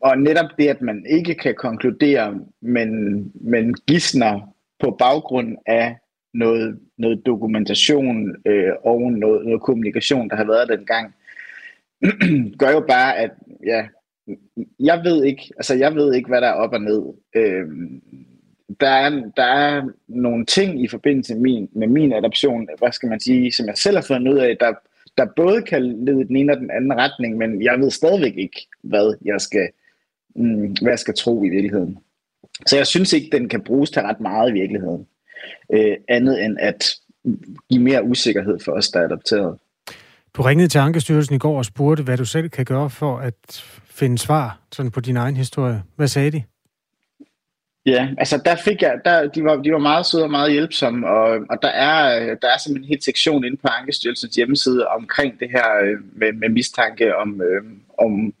og 0.00 0.18
netop 0.18 0.50
det, 0.58 0.68
at 0.68 0.82
man 0.82 1.06
ikke 1.08 1.34
kan 1.34 1.54
konkludere, 1.54 2.40
men, 2.60 2.90
men 3.34 3.74
gisner 3.74 4.54
på 4.80 4.96
baggrund 4.98 5.56
af 5.66 5.96
noget, 6.34 6.78
noget 6.98 7.26
dokumentation 7.26 8.36
øh, 8.46 8.72
og 8.84 9.12
noget, 9.12 9.46
noget 9.46 9.62
kommunikation, 9.62 10.30
der 10.30 10.36
har 10.36 10.44
været 10.44 10.68
dengang, 10.68 11.14
gør 12.60 12.70
jo 12.70 12.84
bare, 12.88 13.16
at 13.16 13.30
ja, 13.66 13.86
jeg 14.80 15.00
ved 15.04 15.24
ikke, 15.24 15.42
altså 15.56 15.74
jeg 15.74 15.94
ved 15.94 16.14
ikke, 16.14 16.28
hvad 16.28 16.40
der 16.40 16.48
er 16.48 16.52
op 16.52 16.72
og 16.72 16.80
ned. 16.80 17.02
Øh, 17.36 17.66
der 18.80 18.88
er, 18.88 19.10
der 19.36 19.44
er 19.44 19.82
nogle 20.08 20.46
ting 20.46 20.84
i 20.84 20.88
forbindelse 20.88 21.34
med 21.34 21.42
min, 21.42 21.68
med 21.72 21.88
min 21.88 22.12
adoption, 22.12 22.68
hvad 22.78 22.92
skal 22.92 23.08
man 23.08 23.20
sige, 23.20 23.52
som 23.52 23.66
jeg 23.66 23.78
selv 23.78 23.96
har 23.96 24.02
fundet 24.02 24.32
ud 24.32 24.38
af, 24.38 24.56
der, 24.60 24.72
der 25.18 25.26
både 25.36 25.62
kan 25.62 25.82
lede 25.82 26.24
den 26.24 26.36
ene 26.36 26.52
og 26.52 26.58
den 26.58 26.70
anden 26.70 26.94
retning, 26.96 27.36
men 27.36 27.62
jeg 27.62 27.80
ved 27.80 27.90
stadigvæk 27.90 28.36
ikke, 28.36 28.66
hvad 28.82 29.16
jeg 29.24 29.40
skal, 29.40 29.68
mm, 30.36 30.74
hvad 30.82 30.92
jeg 30.92 30.98
skal 30.98 31.14
tro 31.14 31.44
i 31.44 31.48
virkeligheden. 31.48 31.98
Så 32.66 32.76
jeg 32.76 32.86
synes 32.86 33.12
ikke, 33.12 33.38
den 33.38 33.48
kan 33.48 33.60
bruges 33.60 33.90
til 33.90 34.02
ret 34.02 34.20
meget 34.20 34.50
i 34.50 34.52
virkeligheden. 34.52 35.06
Øh, 35.72 35.96
andet 36.08 36.44
end 36.44 36.56
at 36.60 36.94
give 37.70 37.82
mere 37.82 38.04
usikkerhed 38.04 38.58
for 38.64 38.72
os, 38.72 38.88
der 38.88 39.00
er 39.00 39.04
adopteret. 39.04 39.58
Du 40.36 40.42
ringede 40.42 40.68
til 40.68 40.78
Ankestyrelsen 40.78 41.34
i 41.34 41.38
går 41.38 41.58
og 41.58 41.64
spurgte, 41.64 42.02
hvad 42.02 42.16
du 42.16 42.24
selv 42.24 42.48
kan 42.48 42.64
gøre 42.64 42.90
for 42.90 43.18
at 43.18 43.64
finde 43.90 44.18
svar 44.18 44.60
sådan 44.72 44.90
på 44.90 45.00
din 45.00 45.16
egen 45.16 45.36
historie. 45.36 45.82
Hvad 45.96 46.08
sagde 46.08 46.30
de? 46.30 46.42
Ja, 47.86 48.08
altså 48.18 48.42
der 48.44 48.56
fik 48.56 48.82
jeg, 48.82 49.00
der, 49.04 49.28
de, 49.28 49.44
var, 49.44 49.56
de 49.56 49.72
var 49.72 49.78
meget 49.78 50.06
søde 50.06 50.22
og 50.22 50.30
meget 50.30 50.52
hjælpsomme, 50.52 51.08
og, 51.08 51.28
og 51.50 51.58
der, 51.62 51.68
er, 51.68 52.34
der 52.34 52.48
er 52.48 52.58
simpelthen 52.58 52.84
en 52.84 52.88
helt 52.88 53.04
sektion 53.04 53.44
inde 53.44 53.56
på 53.56 53.68
Ankestyrelsens 53.68 54.34
hjemmeside 54.34 54.88
omkring 54.88 55.40
det 55.40 55.50
her 55.50 55.78
øh, 55.84 55.98
med, 56.12 56.32
med 56.32 56.48
mistanke 56.48 57.16
om, 57.16 57.42
øh, 57.42 57.62
om, 57.98 58.34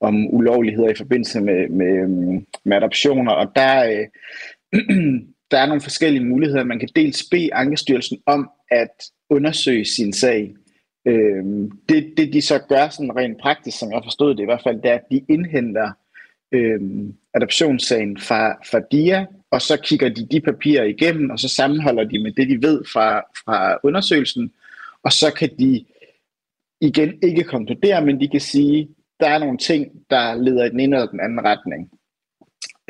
om 0.00 0.34
ulovligheder 0.34 0.88
i 0.88 0.94
forbindelse 0.94 1.40
med, 1.40 1.68
med, 1.68 2.02
øh, 2.02 2.42
med 2.64 2.76
adoptioner, 2.76 3.32
og 3.32 3.52
der, 3.56 3.84
øh, 3.84 4.06
der 5.50 5.58
er 5.58 5.66
nogle 5.66 5.80
forskellige 5.80 6.24
muligheder. 6.24 6.64
Man 6.64 6.78
kan 6.78 6.88
dels 6.96 7.24
bede 7.30 7.54
Ankestyrelsen 7.54 8.18
om 8.26 8.50
at 8.70 9.04
undersøge 9.30 9.84
sin 9.84 10.12
sag. 10.12 10.54
Øh, 11.06 11.44
det, 11.88 12.14
det 12.16 12.32
de 12.32 12.42
så 12.42 12.58
gør 12.68 12.88
sådan 12.88 13.16
rent 13.16 13.40
praktisk, 13.40 13.78
som 13.78 13.92
jeg 13.92 14.00
forstod 14.04 14.34
det 14.34 14.42
i 14.42 14.44
hvert 14.44 14.62
fald, 14.62 14.82
det 14.82 14.90
er, 14.90 14.94
at 14.94 15.10
de 15.10 15.24
indhenter 15.28 15.90
øh, 16.52 16.80
adoptionssagen 17.34 18.18
fra, 18.18 18.52
fra 18.70 18.80
DIA, 18.92 19.26
og 19.50 19.62
så 19.62 19.76
kigger 19.76 20.08
de 20.08 20.26
de 20.26 20.40
papirer 20.40 20.84
igennem, 20.84 21.30
og 21.30 21.38
så 21.38 21.48
sammenholder 21.48 22.04
de 22.04 22.22
med 22.22 22.32
det, 22.32 22.48
de 22.48 22.62
ved 22.62 22.84
fra, 22.92 23.20
fra 23.20 23.78
undersøgelsen, 23.82 24.52
og 25.02 25.12
så 25.12 25.34
kan 25.34 25.50
de 25.58 25.84
igen 26.80 27.18
ikke 27.22 27.44
konkludere, 27.44 28.04
men 28.04 28.20
de 28.20 28.28
kan 28.28 28.40
sige, 28.40 28.88
der 29.20 29.28
er 29.28 29.38
nogle 29.38 29.58
ting, 29.58 29.92
der 30.10 30.34
leder 30.34 30.64
i 30.64 30.70
den 30.70 30.80
ene 30.80 30.96
eller 30.96 31.10
den 31.10 31.20
anden 31.20 31.44
retning. 31.44 31.90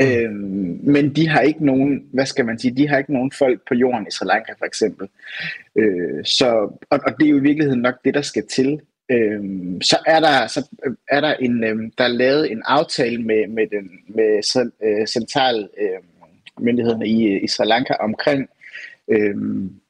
Øhm, 0.01 0.81
men 0.83 1.15
de 1.17 1.29
har 1.29 1.41
ikke 1.41 1.67
nogen, 1.67 2.05
hvad 2.13 2.27
skal 2.27 2.47
man 2.47 2.59
sige, 2.59 2.77
de 2.77 2.89
har 2.89 2.99
ikke 2.99 3.13
nogen 3.13 3.33
folk 3.33 3.61
på 3.69 3.75
jorden 3.75 4.07
i 4.07 4.11
Sri 4.11 4.27
Lanka 4.27 4.53
for 4.59 4.65
eksempel. 4.65 5.09
Øh, 5.77 6.25
så, 6.25 6.47
og, 6.91 7.01
og 7.07 7.15
det 7.19 7.27
er 7.27 7.31
jo 7.31 7.37
i 7.37 7.43
virkeligheden 7.43 7.81
nok 7.81 7.95
det, 8.05 8.15
der 8.15 8.23
skal 8.23 8.47
til. 8.47 8.81
Øhm, 9.11 9.83
så 9.83 9.99
er 10.07 10.21
der 10.21 10.47
så 10.47 10.69
er 11.09 11.21
der 11.21 11.35
en 11.35 11.65
øhm, 11.65 11.91
der 11.99 12.05
er 12.05 12.09
lavet 12.09 12.53
en 12.53 12.63
aftale 12.67 13.23
med 13.23 13.49
med 13.49 13.67
den 13.67 13.91
med 14.09 14.43
øh, 14.83 15.07
central 15.07 15.69
øh, 15.81 15.99
myndighederne 16.61 17.09
i, 17.09 17.39
i 17.39 17.49
Sri 17.49 17.67
Lanka 17.67 17.95
omkring 18.01 18.49
øhm, 19.09 19.81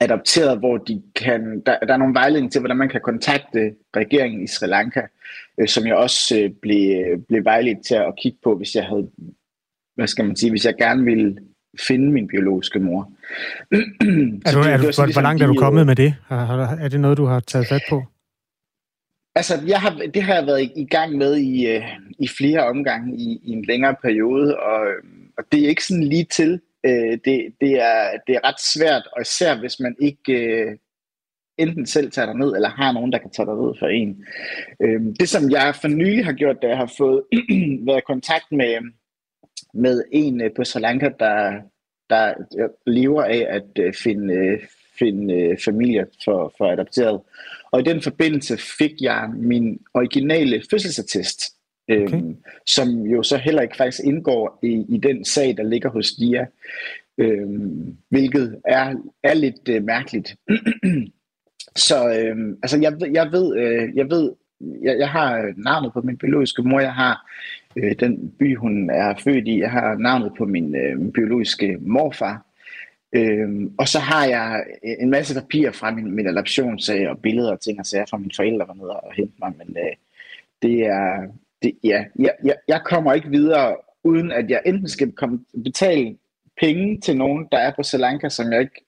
adopteret, 0.00 0.58
hvor 0.58 0.76
de 0.76 1.02
kan, 1.16 1.62
der, 1.66 1.78
der 1.78 1.92
er 1.92 1.96
nogle 1.96 2.14
vejledninger 2.14 2.50
til, 2.50 2.60
hvordan 2.60 2.76
man 2.76 2.88
kan 2.88 3.00
kontakte 3.00 3.74
regeringen 3.96 4.44
i 4.44 4.46
Sri 4.46 4.66
Lanka, 4.66 5.00
øh, 5.60 5.68
som 5.68 5.86
jeg 5.86 5.96
også 5.96 6.38
øh, 6.38 6.50
blev, 6.62 7.18
blev 7.28 7.44
vejledt 7.44 7.86
til 7.86 7.94
at 7.94 8.14
kigge 8.22 8.38
på, 8.44 8.56
hvis 8.56 8.74
jeg 8.74 8.84
havde, 8.84 9.10
hvad 9.94 10.06
skal 10.06 10.24
man 10.24 10.36
sige, 10.36 10.50
hvis 10.50 10.64
jeg 10.64 10.74
gerne 10.78 11.04
ville 11.04 11.36
finde 11.88 12.12
min 12.12 12.28
biologiske 12.28 12.78
mor. 12.78 13.12
er 14.46 14.52
du, 14.52 14.58
er 14.58 14.76
du, 14.76 14.82
hvor, 14.82 14.86
ligesom 14.86 15.12
hvor 15.12 15.20
langt 15.20 15.42
er 15.42 15.46
du 15.46 15.54
kommet 15.54 15.86
med 15.86 15.96
det? 15.96 16.14
Er 16.30 16.88
det 16.88 17.00
noget, 17.00 17.18
du 17.18 17.24
har 17.24 17.40
taget 17.40 17.66
fat 17.68 17.82
på? 17.90 18.02
Altså, 19.40 19.62
jeg 19.66 19.80
har, 19.80 19.90
det 20.14 20.22
har 20.22 20.34
jeg 20.34 20.46
været 20.46 20.72
i, 20.76 20.84
gang 20.84 21.16
med 21.16 21.36
i, 21.36 21.66
øh, 21.66 21.84
i 22.18 22.28
flere 22.28 22.66
omgange 22.66 23.16
i, 23.16 23.40
i 23.44 23.50
en 23.50 23.64
længere 23.64 23.96
periode, 24.02 24.58
og, 24.58 24.86
øh, 24.86 25.02
og 25.38 25.44
det 25.52 25.64
er 25.64 25.68
ikke 25.68 25.84
sådan 25.84 26.04
lige 26.04 26.24
til. 26.24 26.60
Øh, 26.86 27.18
det, 27.24 27.54
det, 27.60 27.72
er, 27.72 28.18
det 28.26 28.34
er 28.36 28.48
ret 28.48 28.60
svært, 28.60 29.08
og 29.12 29.22
især 29.22 29.58
hvis 29.58 29.80
man 29.80 29.96
ikke 30.00 30.32
øh, 30.32 30.76
enten 31.58 31.86
selv 31.86 32.10
tager 32.10 32.26
dig 32.26 32.34
ned, 32.34 32.54
eller 32.54 32.68
har 32.68 32.92
nogen, 32.92 33.12
der 33.12 33.18
kan 33.18 33.30
tage 33.30 33.46
dig 33.46 33.54
ned 33.54 33.74
for 33.78 33.86
en. 33.86 34.24
Øh, 34.80 35.00
det, 35.20 35.28
som 35.28 35.50
jeg 35.50 35.74
for 35.80 35.88
nylig 35.88 36.24
har 36.24 36.32
gjort, 36.32 36.62
da 36.62 36.68
jeg 36.68 36.76
har 36.76 36.92
fået 36.98 37.22
været 37.86 37.98
i 37.98 38.06
kontakt 38.06 38.52
med, 38.52 38.92
med 39.74 40.04
en 40.12 40.40
øh, 40.40 40.50
på 40.56 40.64
Sri 40.64 40.80
Lanka, 40.80 41.10
der, 41.18 41.60
der 42.10 42.34
øh, 42.58 42.68
lever 42.86 43.22
af 43.22 43.46
at 43.48 43.94
finde, 43.94 44.58
finde 44.98 45.56
familier 45.64 46.04
for, 46.24 46.54
for 46.58 46.72
adopteret. 46.72 47.20
Og 47.72 47.80
i 47.80 47.84
den 47.84 48.02
forbindelse 48.02 48.56
fik 48.78 48.92
jeg 49.00 49.30
min 49.36 49.80
originale 49.94 50.62
fødselsattest, 50.70 51.40
okay. 51.88 52.14
øhm, 52.14 52.36
som 52.66 52.88
jo 52.88 53.22
så 53.22 53.36
heller 53.36 53.62
ikke 53.62 53.76
faktisk 53.76 54.00
indgår 54.04 54.58
i, 54.62 54.84
i 54.88 54.98
den 54.98 55.24
sag, 55.24 55.56
der 55.56 55.62
ligger 55.62 55.90
hos 55.90 56.12
DIA, 56.12 56.46
øhm, 57.18 57.96
hvilket 58.08 58.60
er, 58.64 58.94
er 59.22 59.34
lidt 59.34 59.68
øh, 59.68 59.84
mærkeligt. 59.84 60.36
så 61.88 62.18
øhm, 62.18 62.58
altså 62.62 62.78
jeg, 62.80 63.14
jeg 63.14 63.32
ved, 63.32 63.56
øh, 63.56 63.96
jeg 63.96 64.10
ved 64.10 64.32
jeg, 64.82 64.98
jeg 64.98 65.08
har 65.08 65.52
navnet 65.56 65.92
på 65.92 66.00
min 66.00 66.16
biologiske 66.16 66.62
mor, 66.62 66.80
jeg 66.80 66.94
har 66.94 67.30
øh, 67.76 67.94
den 68.00 68.32
by, 68.38 68.56
hun 68.56 68.90
er 68.90 69.14
født 69.24 69.48
i, 69.48 69.60
jeg 69.60 69.70
har 69.70 69.94
navnet 69.94 70.32
på 70.38 70.44
min 70.44 70.74
øh, 70.74 71.12
biologiske 71.12 71.78
morfar, 71.80 72.46
Øhm, 73.12 73.74
og 73.78 73.88
så 73.88 73.98
har 73.98 74.26
jeg 74.26 74.64
øh, 74.84 74.96
en 75.00 75.10
masse 75.10 75.34
papirer 75.34 75.72
fra 75.72 75.90
min, 75.90 76.14
min 76.14 76.26
adoptionssag 76.26 77.08
og 77.08 77.18
billeder 77.18 77.52
og 77.52 77.60
ting 77.60 77.80
og 77.80 77.86
sager 77.86 78.06
fra 78.06 78.16
mine 78.16 78.30
forældre 78.36 78.68
var 78.68 78.74
nede 78.74 78.90
og 78.90 79.12
hente 79.12 79.34
mig, 79.38 79.52
men 79.58 79.76
øh, 79.76 79.92
det 80.62 80.86
er, 80.86 81.32
det, 81.62 81.72
ja, 81.84 82.04
jeg, 82.18 82.34
jeg, 82.44 82.56
jeg 82.68 82.80
kommer 82.84 83.12
ikke 83.12 83.30
videre, 83.30 83.76
uden 84.04 84.32
at 84.32 84.50
jeg 84.50 84.62
enten 84.66 84.88
skal 84.88 85.12
komme, 85.12 85.40
betale 85.64 86.16
penge 86.60 87.00
til 87.00 87.16
nogen, 87.16 87.48
der 87.52 87.58
er 87.58 87.72
på 87.76 87.82
Sri 87.82 87.98
Lanka, 87.98 88.28
som 88.28 88.52
jeg 88.52 88.60
ikke 88.60 88.84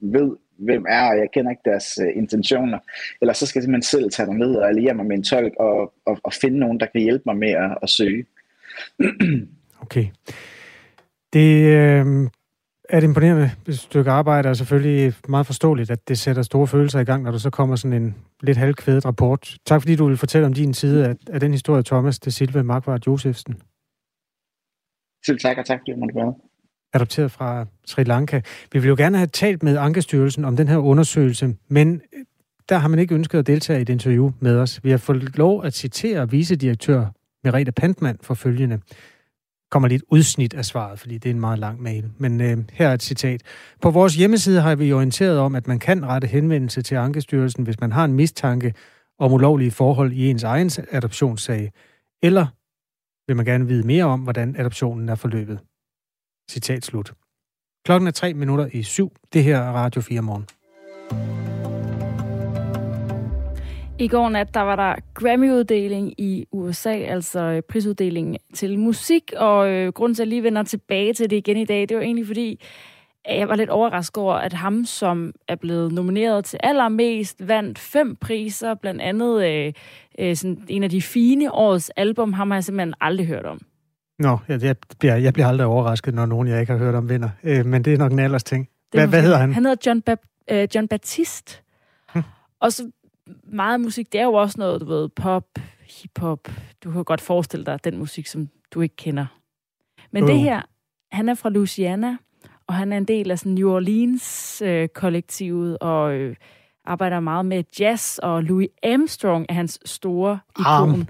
ved, 0.00 0.36
hvem 0.58 0.86
er, 0.88 1.08
og 1.10 1.18
jeg 1.18 1.28
kender 1.32 1.50
ikke 1.50 1.62
deres 1.64 1.98
øh, 2.02 2.16
intentioner, 2.16 2.78
eller 3.20 3.32
så 3.32 3.46
skal 3.46 3.58
jeg 3.58 3.62
simpelthen 3.62 3.82
selv 3.82 4.10
tage 4.10 4.26
dem 4.26 4.34
ned 4.34 4.54
og 4.54 4.68
alliere 4.68 4.94
mig 4.94 5.06
med 5.06 5.16
en 5.16 5.22
tolk 5.22 5.54
og, 5.58 5.92
og, 6.06 6.18
og 6.24 6.32
finde 6.32 6.58
nogen, 6.58 6.80
der 6.80 6.86
kan 6.86 7.00
hjælpe 7.00 7.22
mig 7.26 7.36
med 7.36 7.50
at, 7.50 7.78
at 7.82 7.88
søge. 7.90 8.26
okay. 9.82 10.06
Det 11.32 11.64
øh, 11.66 12.06
er 12.90 12.98
et 12.98 13.04
imponerende 13.04 13.50
stykke 13.68 14.10
arbejde, 14.10 14.48
og 14.48 14.56
selvfølgelig 14.56 15.14
meget 15.28 15.46
forståeligt, 15.46 15.90
at 15.90 16.08
det 16.08 16.18
sætter 16.18 16.42
store 16.42 16.66
følelser 16.66 17.00
i 17.00 17.04
gang, 17.04 17.22
når 17.22 17.30
der 17.30 17.38
så 17.38 17.50
kommer 17.50 17.76
sådan 17.76 18.02
en 18.02 18.16
lidt 18.42 18.56
halvkvædet 18.56 19.04
rapport. 19.04 19.56
Tak 19.66 19.82
fordi 19.82 19.96
du 19.96 20.06
vil 20.06 20.16
fortælle 20.16 20.46
om 20.46 20.52
din 20.52 20.74
side 20.74 21.06
af, 21.06 21.14
af 21.30 21.40
den 21.40 21.52
historie, 21.52 21.82
Thomas 21.82 22.18
de 22.18 22.30
Silva 22.30 22.62
Markvart 22.62 23.06
Josefsen. 23.06 23.54
Selv 25.26 25.38
tak, 25.38 25.58
og 25.58 25.66
tak 25.66 25.80
fordi 25.80 25.92
du 25.92 25.96
måtte 25.96 26.14
være. 26.14 26.34
Adopteret 26.94 27.30
fra 27.30 27.66
Sri 27.86 28.04
Lanka. 28.04 28.40
Vi 28.72 28.78
vil 28.78 28.88
jo 28.88 28.94
gerne 28.98 29.16
have 29.18 29.26
talt 29.26 29.62
med 29.62 29.76
Ankestyrelsen 29.76 30.44
om 30.44 30.56
den 30.56 30.68
her 30.68 30.76
undersøgelse, 30.76 31.56
men 31.68 32.02
der 32.68 32.78
har 32.78 32.88
man 32.88 32.98
ikke 32.98 33.14
ønsket 33.14 33.38
at 33.38 33.46
deltage 33.46 33.78
i 33.78 33.82
et 33.82 33.88
interview 33.88 34.32
med 34.40 34.56
os. 34.56 34.84
Vi 34.84 34.90
har 34.90 34.98
fået 34.98 35.36
lov 35.36 35.64
at 35.64 35.74
citere 35.74 36.30
vicedirektør 36.30 37.06
Merete 37.44 37.72
Pantmann 37.72 38.18
for 38.22 38.34
følgende 38.34 38.80
kommer 39.70 39.88
lidt 39.88 40.02
udsnit 40.08 40.54
af 40.54 40.64
svaret, 40.64 40.98
fordi 40.98 41.18
det 41.18 41.28
er 41.28 41.34
en 41.34 41.40
meget 41.40 41.58
lang 41.58 41.82
mail. 41.82 42.10
Men 42.18 42.40
øh, 42.40 42.58
her 42.72 42.88
er 42.88 42.94
et 42.94 43.02
citat. 43.02 43.42
På 43.80 43.90
vores 43.90 44.14
hjemmeside 44.14 44.60
har 44.60 44.74
vi 44.74 44.92
orienteret 44.92 45.38
om, 45.38 45.54
at 45.54 45.66
man 45.66 45.78
kan 45.78 46.06
rette 46.06 46.26
henvendelse 46.26 46.82
til 46.82 46.94
Ankestyrelsen, 46.94 47.64
hvis 47.64 47.80
man 47.80 47.92
har 47.92 48.04
en 48.04 48.12
mistanke 48.12 48.74
om 49.18 49.32
ulovlige 49.32 49.70
forhold 49.70 50.12
i 50.12 50.30
ens 50.30 50.42
egen 50.42 50.70
adoptionssag, 50.90 51.72
eller 52.22 52.46
vil 53.26 53.36
man 53.36 53.44
gerne 53.44 53.66
vide 53.66 53.86
mere 53.86 54.04
om, 54.04 54.20
hvordan 54.20 54.56
adoptionen 54.58 55.08
er 55.08 55.14
forløbet. 55.14 55.58
Citat 56.50 56.84
slut. 56.84 57.12
Klokken 57.84 58.06
er 58.06 58.12
tre 58.12 58.34
minutter 58.34 58.68
i 58.72 58.82
syv. 58.82 59.12
Det 59.32 59.44
her 59.44 59.58
er 59.58 59.72
Radio 59.72 60.00
4 60.00 60.22
morgen. 60.22 61.39
I 64.00 64.08
går 64.08 64.28
nat, 64.28 64.54
der 64.54 64.60
var 64.60 64.76
der 64.76 64.94
Grammy-uddeling 65.14 66.20
i 66.20 66.46
USA, 66.52 66.92
altså 66.92 67.40
øh, 67.40 67.62
prisuddeling 67.62 68.36
til 68.54 68.78
musik, 68.78 69.32
og 69.36 69.70
øh, 69.70 69.92
grunden 69.92 70.14
til, 70.14 70.22
at 70.22 70.26
jeg 70.26 70.28
lige 70.28 70.42
vender 70.42 70.62
tilbage 70.62 71.12
til 71.12 71.30
det 71.30 71.36
igen 71.36 71.56
i 71.56 71.64
dag, 71.64 71.88
det 71.88 71.96
var 71.96 72.02
egentlig 72.02 72.26
fordi, 72.26 72.60
jeg 73.28 73.48
var 73.48 73.54
lidt 73.54 73.70
overrasket 73.70 74.16
over, 74.22 74.34
at 74.34 74.52
ham, 74.52 74.84
som 74.84 75.32
er 75.48 75.56
blevet 75.56 75.92
nomineret 75.92 76.44
til 76.44 76.60
allermest, 76.62 77.48
vandt 77.48 77.78
fem 77.78 78.16
priser, 78.16 78.74
blandt 78.74 79.00
andet 79.00 79.44
øh, 79.44 79.72
øh, 80.18 80.36
sådan 80.36 80.64
en 80.68 80.82
af 80.82 80.90
de 80.90 81.02
fine 81.02 81.52
årets 81.52 81.90
album, 81.96 82.32
ham 82.32 82.50
har 82.50 82.56
jeg 82.56 82.64
simpelthen 82.64 82.94
aldrig 83.00 83.26
hørt 83.26 83.46
om. 83.46 83.60
Nå, 84.18 84.38
jeg, 84.48 84.62
jeg, 84.62 84.76
bliver, 84.98 85.16
jeg 85.16 85.32
bliver 85.32 85.46
aldrig 85.46 85.66
overrasket, 85.66 86.14
når 86.14 86.26
nogen, 86.26 86.48
jeg 86.48 86.60
ikke 86.60 86.72
har 86.72 86.78
hørt 86.78 86.94
om, 86.94 87.08
vinder. 87.08 87.30
Øh, 87.44 87.66
men 87.66 87.84
det 87.84 87.94
er 87.94 87.98
nok 87.98 88.12
en 88.12 88.18
alders 88.18 88.44
ting. 88.44 88.68
Hvad, 88.90 89.06
hvad 89.06 89.22
hedder 89.22 89.38
han? 89.38 89.54
Han 89.54 89.64
hedder 89.64 89.90
John, 89.90 90.02
ba- 90.10 90.44
øh, 90.50 90.68
John 90.74 90.88
Baptiste. 90.88 91.62
Hm. 92.14 92.22
Og 92.60 92.72
så 92.72 92.90
meget 93.44 93.80
musik, 93.80 94.12
det 94.12 94.20
er 94.20 94.24
jo 94.24 94.32
også 94.32 94.54
noget, 94.58 94.80
du 94.80 94.86
ved, 94.86 95.08
pop, 95.08 95.44
hiphop. 95.82 96.48
Du 96.84 96.90
kan 96.90 97.04
godt 97.04 97.20
forestille 97.20 97.66
dig 97.66 97.84
den 97.84 97.98
musik, 97.98 98.26
som 98.26 98.48
du 98.70 98.80
ikke 98.80 98.96
kender. 98.96 99.26
Men 100.10 100.24
uh. 100.24 100.30
det 100.30 100.38
her, 100.38 100.62
han 101.12 101.28
er 101.28 101.34
fra 101.34 101.50
Louisiana, 101.50 102.16
og 102.66 102.74
han 102.74 102.92
er 102.92 102.96
en 102.96 103.04
del 103.04 103.30
af 103.30 103.38
sådan 103.38 103.52
New 103.52 103.70
Orleans-kollektivet, 103.70 105.72
øh, 105.72 105.78
og 105.80 106.14
øh, 106.14 106.36
arbejder 106.84 107.20
meget 107.20 107.46
med 107.46 107.64
jazz, 107.80 108.18
og 108.18 108.42
Louis 108.42 108.68
Armstrong 108.82 109.46
er 109.48 109.54
hans 109.54 109.78
store 109.84 110.38
ikon. 110.58 110.66
Arm. 110.66 111.06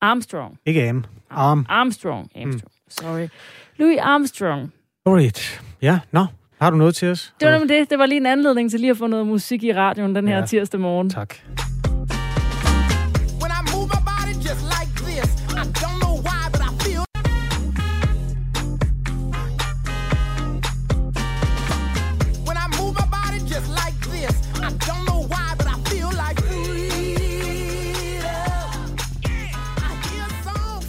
Armstrong. 0.00 0.58
Ikke 0.66 0.88
Am. 0.88 1.04
Arm. 1.30 1.66
Armstrong. 1.68 2.30
Armstrong. 2.34 2.54
Mm. 2.54 2.60
Sorry. 2.88 3.28
Louis 3.76 3.98
Armstrong. 3.98 4.72
Alright. 5.06 5.62
Ja, 5.82 6.00
nå. 6.12 6.20
No. 6.20 6.26
Har 6.60 6.70
du 6.70 6.76
noget 6.76 6.94
til 6.94 7.10
os? 7.10 7.34
Det 7.40 7.48
var 7.48 7.58
det. 7.58 7.90
Det 7.90 7.98
var 7.98 8.06
lige 8.06 8.16
en 8.16 8.26
anledning 8.26 8.70
til 8.70 8.80
lige 8.80 8.90
at 8.90 8.96
få 8.96 9.06
noget 9.06 9.26
musik 9.26 9.64
i 9.64 9.72
radioen 9.72 10.14
den 10.14 10.28
her 10.28 10.38
ja. 10.38 10.46
tirsdag 10.46 10.80
morgen. 10.80 11.10
Tak. 11.10 11.34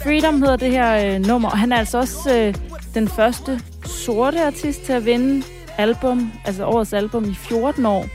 Freedom 0.02 0.42
hedder 0.42 0.56
det 0.56 0.70
her 0.70 1.14
øh, 1.14 1.26
nummer, 1.26 1.50
og 1.50 1.58
han 1.58 1.72
er 1.72 1.76
altså 1.76 1.98
også 1.98 2.36
øh, 2.36 2.54
den 2.94 3.08
første 3.08 3.60
sorte 3.84 4.44
artist 4.44 4.82
til 4.82 4.92
at 4.92 5.04
vinde 5.04 5.42
album, 5.78 6.32
altså 6.44 6.64
årets 6.64 6.92
album 6.92 7.24
i 7.24 7.34
14 7.34 7.86
år. 7.86 8.06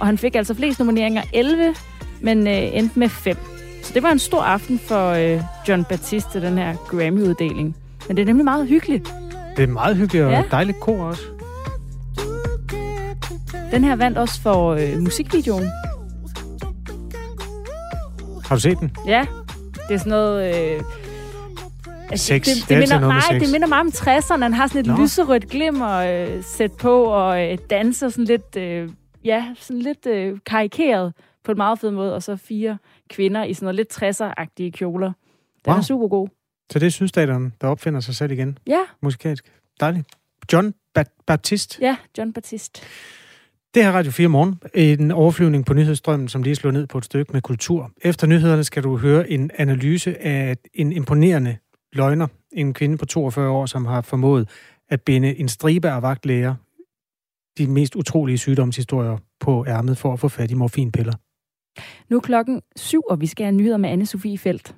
Og 0.00 0.06
han 0.06 0.18
fik 0.18 0.34
altså 0.34 0.54
flest 0.54 0.78
nomineringer, 0.78 1.22
11, 1.32 1.74
men 2.20 2.46
øh, 2.46 2.76
endte 2.76 2.98
med 2.98 3.08
5. 3.08 3.36
Så 3.82 3.94
det 3.94 4.02
var 4.02 4.10
en 4.10 4.18
stor 4.18 4.42
aften 4.42 4.78
for 4.78 5.10
øh, 5.10 5.42
John 5.68 5.84
Batiste, 5.84 6.40
den 6.40 6.58
her 6.58 6.74
Grammy-uddeling. 6.74 7.76
Men 8.08 8.16
det 8.16 8.22
er 8.22 8.26
nemlig 8.26 8.44
meget 8.44 8.68
hyggeligt. 8.68 9.14
Det 9.56 9.62
er 9.62 9.66
meget 9.66 9.96
hyggeligt 9.96 10.24
og 10.24 10.30
ja. 10.30 10.42
dejligt 10.50 10.80
kor 10.80 11.04
også. 11.04 11.22
Den 13.70 13.84
her 13.84 13.96
vandt 13.96 14.18
også 14.18 14.40
for 14.40 14.70
øh, 14.72 14.98
musikvideoen. 14.98 15.70
Har 18.44 18.54
du 18.54 18.60
set 18.60 18.80
den? 18.80 18.96
Ja, 19.06 19.26
det 19.88 19.94
er 19.94 19.98
sådan 19.98 20.10
noget... 20.10 20.56
Øh, 20.56 20.82
Altså, 22.10 22.26
sex. 22.26 22.44
Det, 22.44 22.54
det, 22.56 22.68
det, 22.68 22.78
minder, 22.78 22.98
nej, 23.00 23.20
sex. 23.20 23.40
det 23.42 23.52
minder 23.52 23.66
meget 23.68 23.80
om 23.80 23.88
60'erne. 23.88 24.42
Han 24.42 24.52
har 24.54 24.66
sådan 24.66 24.80
et 24.80 24.86
Nå. 24.86 25.02
lyserødt 25.02 25.48
glimmer 25.48 25.90
øh, 25.96 26.42
sæt 26.44 26.72
på 26.72 27.04
og 27.04 27.50
øh, 27.52 27.58
danser 27.70 28.08
sådan 28.08 28.24
lidt, 28.24 28.56
øh, 28.56 28.88
ja, 29.24 29.44
sådan 29.58 29.82
lidt 29.82 30.06
øh, 30.06 30.38
karikeret 30.46 31.12
på 31.44 31.50
en 31.52 31.56
meget 31.56 31.78
fed 31.78 31.90
måde, 31.90 32.14
og 32.14 32.22
så 32.22 32.36
fire 32.36 32.78
kvinder 33.10 33.44
i 33.44 33.54
sådan 33.54 33.64
noget 33.64 33.76
lidt 33.76 34.02
60'er-agtige 34.02 34.70
kjoler. 34.70 35.12
Den 35.64 35.70
Wow. 35.72 35.76
er 35.76 35.82
super 35.82 36.08
god. 36.08 36.28
Så 36.72 36.78
det 36.78 36.86
er 36.86 36.90
sydstaterne, 36.90 37.50
der 37.60 37.66
opfinder 37.68 38.00
sig 38.00 38.14
selv 38.14 38.32
igen. 38.32 38.58
Ja, 38.66 38.80
Musikalsk. 39.02 39.44
Dejligt. 39.80 40.06
John 40.52 40.74
Ba- 40.98 41.24
Baptiste. 41.26 41.78
ja, 41.80 41.96
John 42.18 42.32
Baptiste. 42.32 42.80
Det 43.74 43.82
her 43.84 43.90
er 43.90 43.94
Radio 43.96 44.10
4 44.12 44.28
Morgen. 44.28 44.60
En 44.74 45.10
overflyvning 45.10 45.66
på 45.66 45.74
nyhedsstrømmen, 45.74 46.28
som 46.28 46.42
lige 46.42 46.54
slår 46.56 46.70
ned 46.70 46.86
på 46.86 46.98
et 46.98 47.04
stykke 47.04 47.32
med 47.32 47.42
kultur. 47.42 47.90
Efter 48.02 48.26
nyhederne 48.26 48.64
skal 48.64 48.82
du 48.82 48.96
høre 48.96 49.30
en 49.30 49.50
analyse 49.54 50.22
af 50.22 50.56
en 50.74 50.92
imponerende 50.92 51.56
løgner. 51.92 52.26
En 52.52 52.74
kvinde 52.74 52.96
på 52.96 53.06
42 53.06 53.50
år, 53.50 53.66
som 53.66 53.86
har 53.86 54.00
formået 54.00 54.48
at 54.88 55.02
binde 55.02 55.36
en 55.36 55.48
stribe 55.48 55.88
af 55.90 56.02
vagtlæger 56.02 56.54
de 57.58 57.66
mest 57.66 57.96
utrolige 57.96 58.38
sygdomshistorier 58.38 59.18
på 59.40 59.64
ærmet 59.68 59.98
for 59.98 60.12
at 60.12 60.20
få 60.20 60.28
fat 60.28 60.50
i 60.50 60.54
morfinpiller. 60.54 61.12
Nu 62.08 62.16
er 62.16 62.20
klokken 62.20 62.62
syv, 62.76 63.02
og 63.10 63.20
vi 63.20 63.26
skal 63.26 63.44
have 63.44 63.56
nyheder 63.56 63.76
med 63.76 63.90
anne 63.90 64.06
Sofie 64.06 64.38
Felt. 64.38 64.74